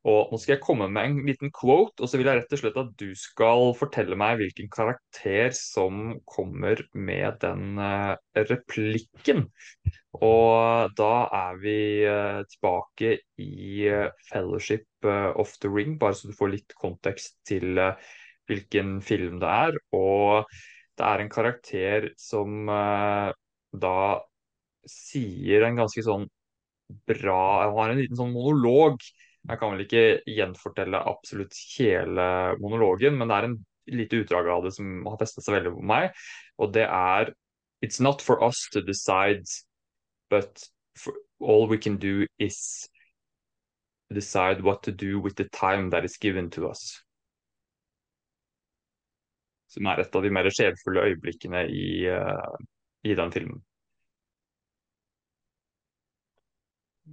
Og 0.09 0.31
nå 0.31 0.39
skal 0.41 0.55
jeg 0.55 0.63
komme 0.63 0.87
med 0.93 1.09
en 1.09 1.17
liten 1.27 1.51
quote, 1.53 2.01
og 2.01 2.09
så 2.09 2.21
vil 2.21 2.29
jeg 2.31 2.39
rett 2.39 2.53
og 2.55 2.61
slett 2.61 2.79
at 2.81 2.93
du 3.01 3.09
skal 3.19 3.73
fortelle 3.77 4.17
meg 4.19 4.39
hvilken 4.39 4.71
karakter 4.73 5.51
som 5.57 6.15
kommer 6.29 6.81
med 6.95 7.41
den 7.43 7.81
replikken. 8.49 9.43
Og 10.17 10.95
da 10.99 11.13
er 11.41 11.59
vi 11.61 11.81
uh, 12.09 12.41
tilbake 12.49 13.19
i 13.43 13.91
Fellowship 14.31 14.87
of 15.09 15.53
the 15.63 15.71
Ring, 15.71 15.99
bare 16.01 16.17
så 16.17 16.31
du 16.31 16.39
får 16.39 16.55
litt 16.55 16.79
kontekst 16.79 17.37
til 17.47 17.77
hvilken 18.49 18.99
film 19.05 19.43
det 19.43 19.53
er. 19.67 19.79
Og 19.99 20.49
det 20.99 21.07
er 21.11 21.23
en 21.23 21.31
karakter 21.31 22.09
som 22.19 22.65
da 22.69 23.99
sier 24.89 25.67
en 25.67 25.79
ganske 25.83 26.03
sånn 26.03 26.27
bra 27.09 27.41
Han 27.65 27.75
har 27.77 27.91
en 27.93 28.01
liten 28.01 28.19
sånn 28.19 28.35
monolog. 28.35 29.03
Jeg 29.49 29.61
kan 29.61 29.73
vel 29.73 29.85
ikke 29.85 30.05
gjenfortelle 30.29 31.01
absolutt 31.09 31.57
hele 31.77 32.29
monologen, 32.61 33.17
men 33.19 33.31
det 33.31 33.37
er 33.37 33.49
en 33.49 33.59
lite 33.99 34.23
utdrag 34.23 34.49
av 34.53 34.65
det 34.67 34.75
som 34.77 35.07
har 35.09 35.19
festet 35.21 35.47
seg 35.47 35.59
veldig 35.59 35.75
på 35.79 35.85
meg, 35.89 36.17
og 36.61 36.75
det 36.77 36.89
er 36.89 37.35
It's 37.79 38.01
not 38.03 38.21
for 38.21 38.43
us 38.43 38.67
to 38.73 38.81
decide 38.83 39.47
but 40.29 40.65
all 41.41 41.69
we 41.69 41.79
can 41.79 41.97
do 41.97 42.27
is 42.39 42.89
decide 44.13 44.63
what 44.63 44.83
to 44.83 44.91
do 44.91 45.21
with 45.21 45.37
the 45.37 45.49
time 45.51 45.91
that 45.91 46.05
is 46.05 46.17
given 46.17 46.51
to 46.51 46.69
us. 46.69 47.03
Som 49.69 49.87
er 49.87 50.01
et 50.01 50.17
av 50.17 50.25
de 50.25 50.33
mer 50.33 50.49
sjelfulle 50.51 51.05
øyeblikkene 51.11 51.67
i, 51.69 52.09
uh, 52.09 52.57
i 53.05 53.15
den 53.15 53.33
filmen. 53.33 53.63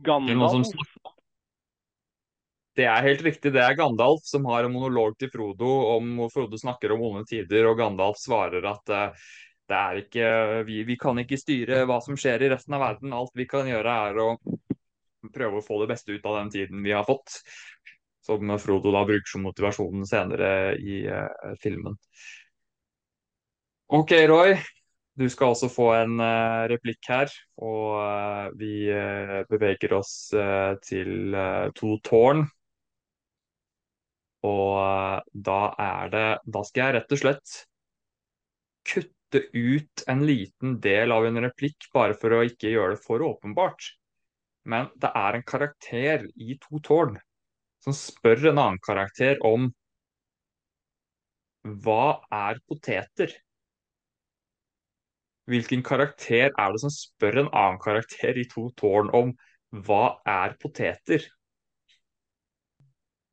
Gandalf? 0.03 0.73
Det 2.75 2.83
er 2.91 3.05
helt 3.05 3.21
riktig, 3.23 3.53
det 3.55 3.61
er 3.63 3.77
Gandalf 3.79 4.25
som 4.27 4.45
har 4.51 4.65
en 4.65 4.73
monolog 4.73 5.15
til 5.19 5.29
Frodo 5.31 5.69
om 5.93 6.09
hvor 6.19 6.31
Frodo 6.33 6.59
snakker 6.59 6.91
om 6.91 7.05
onde 7.07 7.23
tider, 7.29 7.69
og 7.69 7.77
Gandalf 7.79 8.19
svarer 8.19 8.67
at 8.67 8.91
uh, 8.91 9.27
det 9.65 9.77
er 9.79 10.01
ikke 10.01 10.31
vi, 10.67 10.81
vi, 10.85 10.97
kan 10.99 11.17
ikke 11.21 11.39
styre 11.39 11.85
hva 11.89 12.01
som 12.03 12.17
skjer 12.19 12.43
i 12.45 12.51
resten 12.51 12.75
av 12.75 12.83
verden. 12.83 13.15
Alt 13.15 13.31
vi 13.33 13.47
kan 13.49 13.69
gjøre, 13.69 13.95
er 14.09 14.19
å 14.21 14.27
prøve 15.33 15.61
å 15.61 15.65
få 15.65 15.79
det 15.81 15.89
beste 15.95 16.13
ut 16.13 16.27
av 16.27 16.41
den 16.41 16.51
tiden 16.53 16.83
vi 16.85 16.93
har 16.93 17.07
fått. 17.07 17.39
Som 18.25 18.51
Frodo 18.61 18.91
da 18.93 19.05
bruker 19.07 19.29
som 19.29 19.45
motivasjonen 19.47 20.05
senere 20.09 20.51
i 20.77 21.05
uh, 21.07 21.55
filmen. 21.61 21.97
OK, 23.93 24.11
Roy. 24.29 24.57
Du 25.15 25.25
skal 25.31 25.53
også 25.53 25.69
få 25.71 25.89
en 25.95 26.19
uh, 26.19 26.65
replikk 26.71 27.07
her. 27.07 27.31
Og 27.63 27.95
uh, 27.99 28.49
vi 28.59 28.89
beveger 29.49 29.95
oss 29.95 30.15
til 30.83 31.35
to 31.77 31.97
tårn. 32.03 32.43
Og 34.45 35.23
da 35.47 35.61
er 35.81 36.11
det 36.13 36.27
Da 36.53 36.61
skal 36.67 36.83
jeg 36.83 36.95
rett 36.99 37.15
og 37.15 37.21
slett 37.21 37.53
kutte 38.85 39.41
ut 39.55 40.03
en 40.11 40.21
liten 40.27 40.75
del 40.83 41.11
av 41.15 41.25
en 41.25 41.41
replikk 41.47 41.87
bare 41.95 42.13
for 42.19 42.35
å 42.35 42.43
ikke 42.45 42.73
gjøre 42.75 42.95
det 42.95 43.05
for 43.05 43.23
åpenbart. 43.25 43.87
Men 44.65 44.91
det 45.01 45.11
er 45.15 45.37
en 45.37 45.47
karakter 45.47 46.27
i 46.35 46.57
To 46.67 46.81
tårn 46.85 47.17
som 47.85 47.93
spør 47.93 48.49
en 48.49 48.61
annen 48.61 48.81
karakter 48.85 49.41
om 49.45 49.67
hva 51.85 52.21
er 52.33 52.61
poteter? 52.69 53.33
Hvilken 55.45 55.83
karakter 55.85 56.49
er 56.49 56.71
det 56.73 56.81
som 56.81 56.93
spør 56.93 57.43
en 57.43 57.51
annen 57.53 57.81
karakter 57.81 58.37
i 58.41 58.47
To 58.49 58.69
tårn 58.79 59.11
om 59.13 59.33
hva 59.85 60.17
er 60.25 60.55
poteter? 60.61 61.25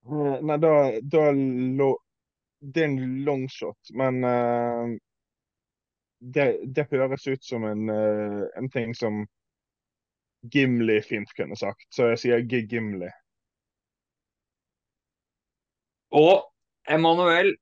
Eh, 0.05 0.37
nei, 0.43 0.59
da, 0.59 0.73
da 1.01 1.23
Det 2.61 2.83
er 2.83 2.89
en 2.89 3.25
longshot, 3.27 3.93
men 3.99 4.21
uh, 4.23 4.93
det, 6.21 6.47
det, 6.77 6.87
høres 6.91 7.27
ut 7.27 7.43
som 7.45 7.65
en, 7.67 7.89
uh, 7.91 8.45
en, 8.59 8.69
ting 8.71 8.95
som 8.95 9.25
Gimli 10.53 11.01
fint 11.03 11.33
kunne 11.35 11.59
sagt, 11.59 11.89
så 11.91 12.13
jeg 12.13 12.21
sier 12.23 12.45
G 12.47 12.63
Gimli. 12.71 13.11
Og 16.15 16.45
Emanuel 16.87 17.55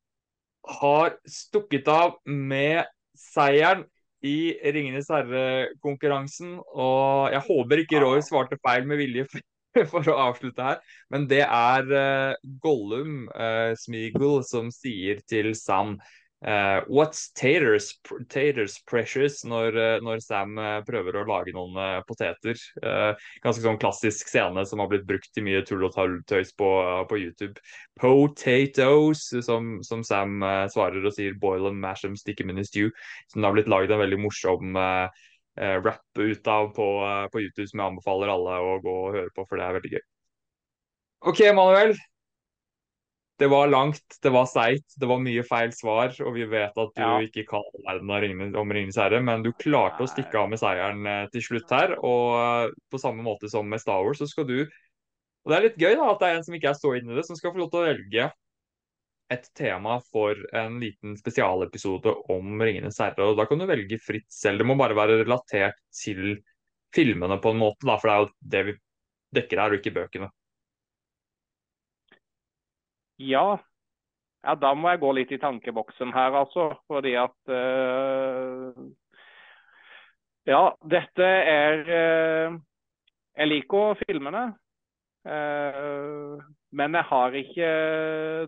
har 0.81 1.17
stukket 1.29 1.89
av 1.89 2.19
med 2.25 2.85
seieren 3.17 3.87
i 4.27 4.55
Ringenes 4.75 5.11
herre-konkurransen. 5.13 6.59
Og 6.61 7.31
jeg 7.35 7.45
håper 7.47 7.85
ikke 7.85 8.03
Roy 8.05 8.23
svarte 8.25 8.59
feil 8.65 8.89
med 8.89 9.01
vilje 9.01 9.27
for 9.93 10.07
å 10.11 10.19
avslutte 10.29 10.65
her, 10.67 10.81
men 11.15 11.29
det 11.31 11.45
er 11.47 11.93
uh, 11.95 12.49
Gollum, 12.63 13.29
uh, 13.31 13.71
Smeagol, 13.79 14.41
som 14.47 14.73
sier 14.75 15.21
til 15.31 15.53
Sam 15.55 15.95
Uh, 16.41 16.81
what's 16.89 17.29
taters, 17.33 17.99
taters 18.31 18.79
precious 18.87 19.45
når, 19.45 19.77
uh, 19.77 19.99
når 20.01 20.23
Sam 20.25 20.55
uh, 20.57 20.79
prøver 20.87 21.19
å 21.21 21.27
lage 21.29 21.53
noen 21.53 21.77
poteter? 22.09 22.57
ganske 23.45 23.61
sånn 23.61 23.81
klassisk 23.81 24.31
scene 24.31 24.65
som 24.67 24.81
har 24.81 24.89
blitt 24.89 25.05
brukt 25.09 25.37
i 25.37 25.45
mye 25.45 25.61
tull 25.69 25.85
og 25.85 25.97
tøys 26.31 26.53
på, 26.57 26.69
på 27.11 27.19
YouTube. 27.21 27.61
Potatoes, 28.01 29.27
som, 29.45 29.79
som 29.85 30.05
Sam 30.07 30.41
svarer 30.73 31.05
og 31.05 31.13
sier 31.17 31.37
'boil 31.37 31.69
and 31.69 31.81
mash 31.81 32.07
them, 32.07 32.17
stick 32.17 32.41
them 32.41 32.51
in 32.51 32.63
a 32.63 32.65
stew'. 32.65 32.93
Som 33.29 33.43
det 33.43 33.51
har 33.51 33.59
blitt 33.59 33.73
laget 33.73 33.93
en 33.93 34.01
veldig 34.01 34.21
morsom 34.25 34.79
rap 34.81 36.19
ut 36.19 36.49
av 36.49 36.71
på, 36.77 36.89
på, 37.33 37.43
YouTube, 37.45 37.69
som 37.69 37.83
jeg 37.83 37.93
anbefaler 37.93 38.33
alle 38.33 38.61
å 38.65 38.79
gå 38.81 38.97
og 39.03 39.19
høre 39.19 39.35
på, 39.37 39.45
for 39.45 39.61
det 39.61 39.67
er 39.67 39.77
veldig 39.77 39.93
gøy. 39.99 40.07
OK, 41.29 41.45
Manuel. 41.53 41.99
Det 43.41 43.49
var 43.49 43.71
langt, 43.73 44.19
det 44.21 44.31
var 44.35 44.45
seigt, 44.45 44.99
det 45.01 45.09
var 45.09 45.23
mye 45.25 45.43
feil 45.49 45.71
svar, 45.73 46.13
og 46.21 46.35
vi 46.37 46.45
vet 46.45 46.77
at 46.77 46.91
du 46.93 47.01
ja. 47.01 47.13
ikke 47.25 47.47
kan 47.49 47.65
verden 47.87 48.53
om 48.61 48.75
Ringenes 48.77 48.99
herre, 49.01 49.23
men 49.25 49.41
du 49.47 49.49
klarte 49.57 50.05
å 50.05 50.11
stikke 50.11 50.43
av 50.43 50.51
med 50.53 50.61
seieren 50.61 51.09
eh, 51.09 51.23
til 51.33 51.47
slutt 51.47 51.73
her. 51.73 51.95
Og 52.05 52.37
eh, 52.37 52.75
på 52.93 53.01
samme 53.01 53.25
måte 53.25 53.49
som 53.49 53.65
med 53.65 53.81
Star 53.81 54.05
Wars, 54.05 54.21
så 54.21 54.29
skal 54.29 54.45
du 54.51 54.59
Og 54.61 55.49
det 55.49 55.57
er 55.57 55.65
litt 55.65 55.81
gøy 55.81 55.95
da, 55.97 56.11
at 56.11 56.21
det 56.21 56.29
er 56.29 56.37
en 56.37 56.45
som 56.45 56.59
ikke 56.59 56.69
er 56.69 56.77
så 56.77 56.93
inne 56.99 57.15
i 57.15 57.17
det, 57.17 57.25
som 57.25 57.39
skal 57.39 57.55
få 57.55 57.63
lov 57.63 57.71
til 57.73 57.81
å 57.81 57.89
velge 57.89 58.29
et 59.31 59.47
tema 59.57 59.97
for 60.11 60.37
en 60.59 60.77
liten 60.83 61.15
spesialepisode 61.17 62.13
om 62.35 62.61
Ringenes 62.61 63.01
herre. 63.01 63.31
Og 63.31 63.39
da 63.39 63.47
kan 63.49 63.63
du 63.63 63.65
velge 63.71 63.97
fritt 64.05 64.29
selv. 64.29 64.61
Det 64.61 64.69
må 64.69 64.77
bare 64.77 64.99
være 64.99 65.23
relatert 65.23 65.81
til 65.97 66.43
filmene 66.93 67.41
på 67.41 67.55
en 67.55 67.63
måte, 67.63 67.87
da, 67.87 67.97
for 67.97 68.11
det 68.11 68.19
er 68.19 68.21
jo 68.21 68.31
det 68.53 68.63
vi 68.69 68.77
dekker 69.39 69.63
her, 69.63 69.73
og 69.73 69.81
ikke 69.81 69.97
bøkene. 69.97 70.29
Ja. 73.21 73.59
ja, 74.45 74.55
da 74.57 74.73
må 74.75 74.95
jeg 74.95 75.03
gå 75.03 75.13
litt 75.19 75.35
i 75.35 75.41
tankeboksen 75.41 76.15
her, 76.17 76.39
altså. 76.41 76.71
Fordi 76.89 77.15
at 77.21 77.53
uh, 77.53 78.73
Ja, 80.49 80.63
dette 80.81 81.27
er 81.27 81.85
uh, 81.85 82.57
Jeg 83.37 83.51
liker 83.51 84.01
filmene. 84.07 84.49
Uh, 85.21 86.41
men 86.73 86.97
jeg 86.97 87.05
har 87.11 87.35
ikke 87.37 87.71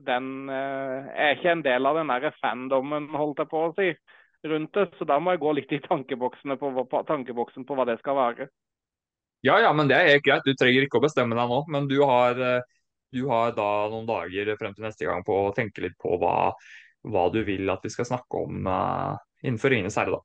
den 0.06 0.48
Jeg 0.48 1.24
er 1.26 1.34
ikke 1.36 1.52
en 1.52 1.64
del 1.66 1.86
av 1.86 1.98
den 2.00 2.08
der 2.14 2.32
fandommen, 2.40 3.10
holdt 3.12 3.42
jeg 3.42 3.50
på 3.50 3.66
å 3.66 3.72
si, 3.76 3.92
rundt 4.48 4.74
det. 4.78 4.88
Så 4.96 5.04
da 5.04 5.18
må 5.20 5.34
jeg 5.34 5.42
gå 5.42 5.56
litt 5.58 5.74
i 5.76 5.82
tankeboksen 5.84 6.56
på, 6.56 6.74
på, 6.88 7.02
tankeboksen 7.10 7.68
på 7.68 7.76
hva 7.76 7.84
det 7.90 7.98
skal 8.00 8.16
være. 8.16 8.48
Ja, 9.44 9.58
ja, 9.58 9.72
men 9.74 9.90
det 9.90 9.98
er 9.98 10.22
greit. 10.24 10.46
Du 10.46 10.54
trenger 10.54 10.86
ikke 10.86 11.02
å 11.02 11.04
bestemme 11.04 11.36
deg 11.36 11.50
nå. 11.50 11.64
Men 11.68 11.90
du 11.90 11.98
har 12.06 12.38
du 13.12 13.22
har 13.28 13.52
da 13.56 13.68
noen 13.92 14.08
dager 14.08 14.54
frem 14.60 14.74
til 14.76 14.86
neste 14.86 15.08
gang 15.08 15.24
på 15.26 15.36
å 15.46 15.54
tenke 15.56 15.84
litt 15.84 15.98
på 16.00 16.16
hva, 16.20 16.52
hva 17.08 17.26
du 17.34 17.42
vil 17.46 17.70
at 17.72 17.84
vi 17.84 17.92
skal 17.92 18.08
snakke 18.08 18.44
om 18.46 18.68
uh, 18.68 19.14
innenfor 19.42 19.74
Ringenes 19.74 19.98
herre, 20.00 20.18
da. 20.18 20.22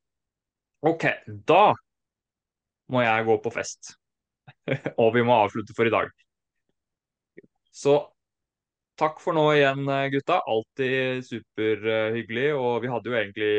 OK, 0.88 1.08
da 1.50 1.72
må 2.94 3.02
jeg 3.04 3.26
gå 3.28 3.38
på 3.44 3.54
fest. 3.54 3.96
og 5.02 5.12
vi 5.16 5.24
må 5.26 5.36
avslutte 5.36 5.76
for 5.76 5.90
i 5.90 5.94
dag. 5.94 6.12
Så 7.74 7.98
takk 8.98 9.20
for 9.22 9.38
nå 9.38 9.46
igjen, 9.56 9.84
gutta. 10.14 10.40
Alltid 10.48 11.26
superhyggelig. 11.28 12.48
Og 12.58 12.82
vi 12.86 12.92
hadde 12.94 13.12
jo 13.12 13.18
egentlig 13.18 13.52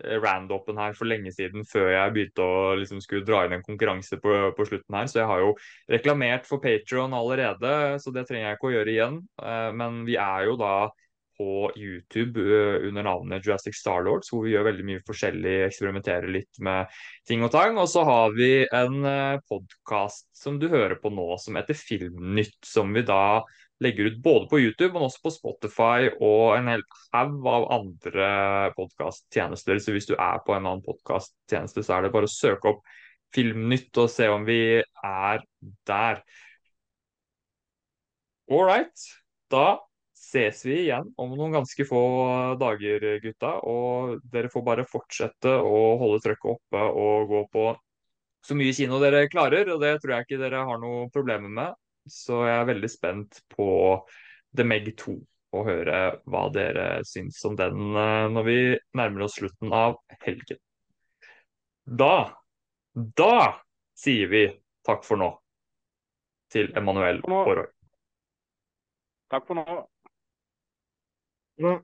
randopen 0.00 0.78
her 0.80 0.94
for 0.96 1.08
lenge 1.08 1.32
siden, 1.34 1.66
før 1.68 1.90
jeg 1.92 2.14
begynte 2.14 2.44
å 2.44 2.72
liksom 2.80 3.02
skulle 3.04 3.26
dra 3.28 3.44
inn 3.44 3.58
en 3.58 3.66
konkurranse 3.66 4.18
på, 4.22 4.38
på 4.56 4.66
slutten 4.68 4.96
her. 4.96 5.10
Så 5.10 5.20
jeg 5.20 5.28
har 5.28 5.44
jo 5.44 5.52
reklamert 5.92 6.48
for 6.48 6.62
Patron 6.64 7.16
allerede, 7.16 8.00
så 8.02 8.14
det 8.14 8.26
trenger 8.28 8.48
jeg 8.48 8.60
ikke 8.60 8.70
å 8.70 8.74
gjøre 8.78 8.94
igjen. 8.94 9.22
Eh, 9.42 9.70
men 9.76 10.02
vi 10.08 10.16
er 10.20 10.48
jo 10.48 10.58
da 10.60 10.74
på 11.36 11.68
YouTube 11.76 12.40
eh, 12.40 12.88
under 12.88 13.04
navnet 13.04 13.44
Jurassic 13.44 13.76
Starlords, 13.76 14.32
hvor 14.32 14.46
vi 14.46 14.54
gjør 14.54 14.70
veldig 14.70 14.88
mye 14.88 15.04
forskjellig, 15.08 15.56
eksperimenterer 15.68 16.28
litt 16.32 16.62
med 16.64 16.92
ting 17.28 17.44
og 17.44 17.52
tang. 17.52 17.76
Og 17.82 17.90
så 17.92 18.06
har 18.08 18.32
vi 18.36 18.52
en 18.64 19.02
podkast 19.48 20.30
som 20.36 20.56
du 20.62 20.70
hører 20.72 20.96
på 21.02 21.12
nå, 21.12 21.34
som 21.42 21.60
heter 21.60 21.76
Filmnytt, 21.76 22.56
som 22.64 22.96
vi 22.96 23.04
da 23.04 23.42
legger 23.82 24.10
ut 24.10 24.18
både 24.24 24.48
på 24.50 24.60
YouTube, 24.62 24.92
men 24.94 25.06
også 25.06 25.22
på 25.24 25.32
Spotify 25.34 26.10
og 26.12 26.56
en 26.56 26.70
hel 26.72 26.84
haug 27.14 27.46
av 27.50 27.68
andre 27.76 28.28
podkasttjenester. 28.76 29.80
Så 29.82 29.94
hvis 29.96 30.08
du 30.10 30.14
er 30.16 30.42
på 30.46 30.56
en 30.56 30.66
annen 30.66 30.84
podkasttjeneste, 30.86 31.84
så 31.84 31.98
er 31.98 32.06
det 32.06 32.12
bare 32.14 32.30
å 32.30 32.32
søke 32.32 32.74
opp 32.74 32.84
Filmnytt 33.32 33.96
og 33.96 34.10
se 34.12 34.26
om 34.28 34.42
vi 34.44 34.60
er 34.82 35.44
der. 35.88 36.20
All 38.52 38.66
right. 38.68 39.06
Da 39.52 39.78
ses 40.16 40.62
vi 40.66 40.78
igjen 40.86 41.08
om 41.20 41.32
noen 41.36 41.56
ganske 41.56 41.86
få 41.88 42.02
dager, 42.60 43.06
gutta. 43.24 43.54
Og 43.68 44.18
dere 44.32 44.50
får 44.52 44.66
bare 44.66 44.88
fortsette 44.88 45.54
å 45.60 45.80
holde 46.00 46.20
trøkket 46.24 46.52
oppe 46.56 46.84
og 47.04 47.32
gå 47.32 47.42
på 47.52 47.66
så 48.42 48.56
mye 48.58 48.74
kino 48.76 48.98
dere 49.02 49.28
klarer. 49.32 49.70
Og 49.74 49.80
det 49.82 49.96
tror 50.02 50.16
jeg 50.16 50.28
ikke 50.28 50.42
dere 50.42 50.64
har 50.68 50.82
noe 50.82 51.08
problemer 51.14 51.52
med. 51.60 51.81
Så 52.08 52.42
jeg 52.48 52.56
er 52.60 52.68
veldig 52.72 52.90
spent 52.90 53.42
på 53.52 53.66
The 54.56 54.66
Meg 54.66 54.88
2 54.98 55.14
og 55.52 55.66
høre 55.68 55.98
hva 56.32 56.46
dere 56.52 56.86
syns 57.04 57.40
om 57.44 57.56
den 57.58 57.92
eh, 57.92 58.26
når 58.32 58.46
vi 58.46 58.56
nærmer 58.96 59.26
oss 59.26 59.36
slutten 59.36 59.72
av 59.76 59.98
helgen. 60.24 60.60
Da, 61.84 62.32
da 62.94 63.36
sier 63.98 64.30
vi 64.32 64.46
takk 64.86 65.04
for 65.04 65.20
nå 65.20 65.30
til 66.52 66.72
Emanuel 66.76 67.20
Aarøy. 67.28 67.68
Takk 69.32 69.46
for 69.48 69.56
nå. 69.56 69.78
nå. 71.64 71.76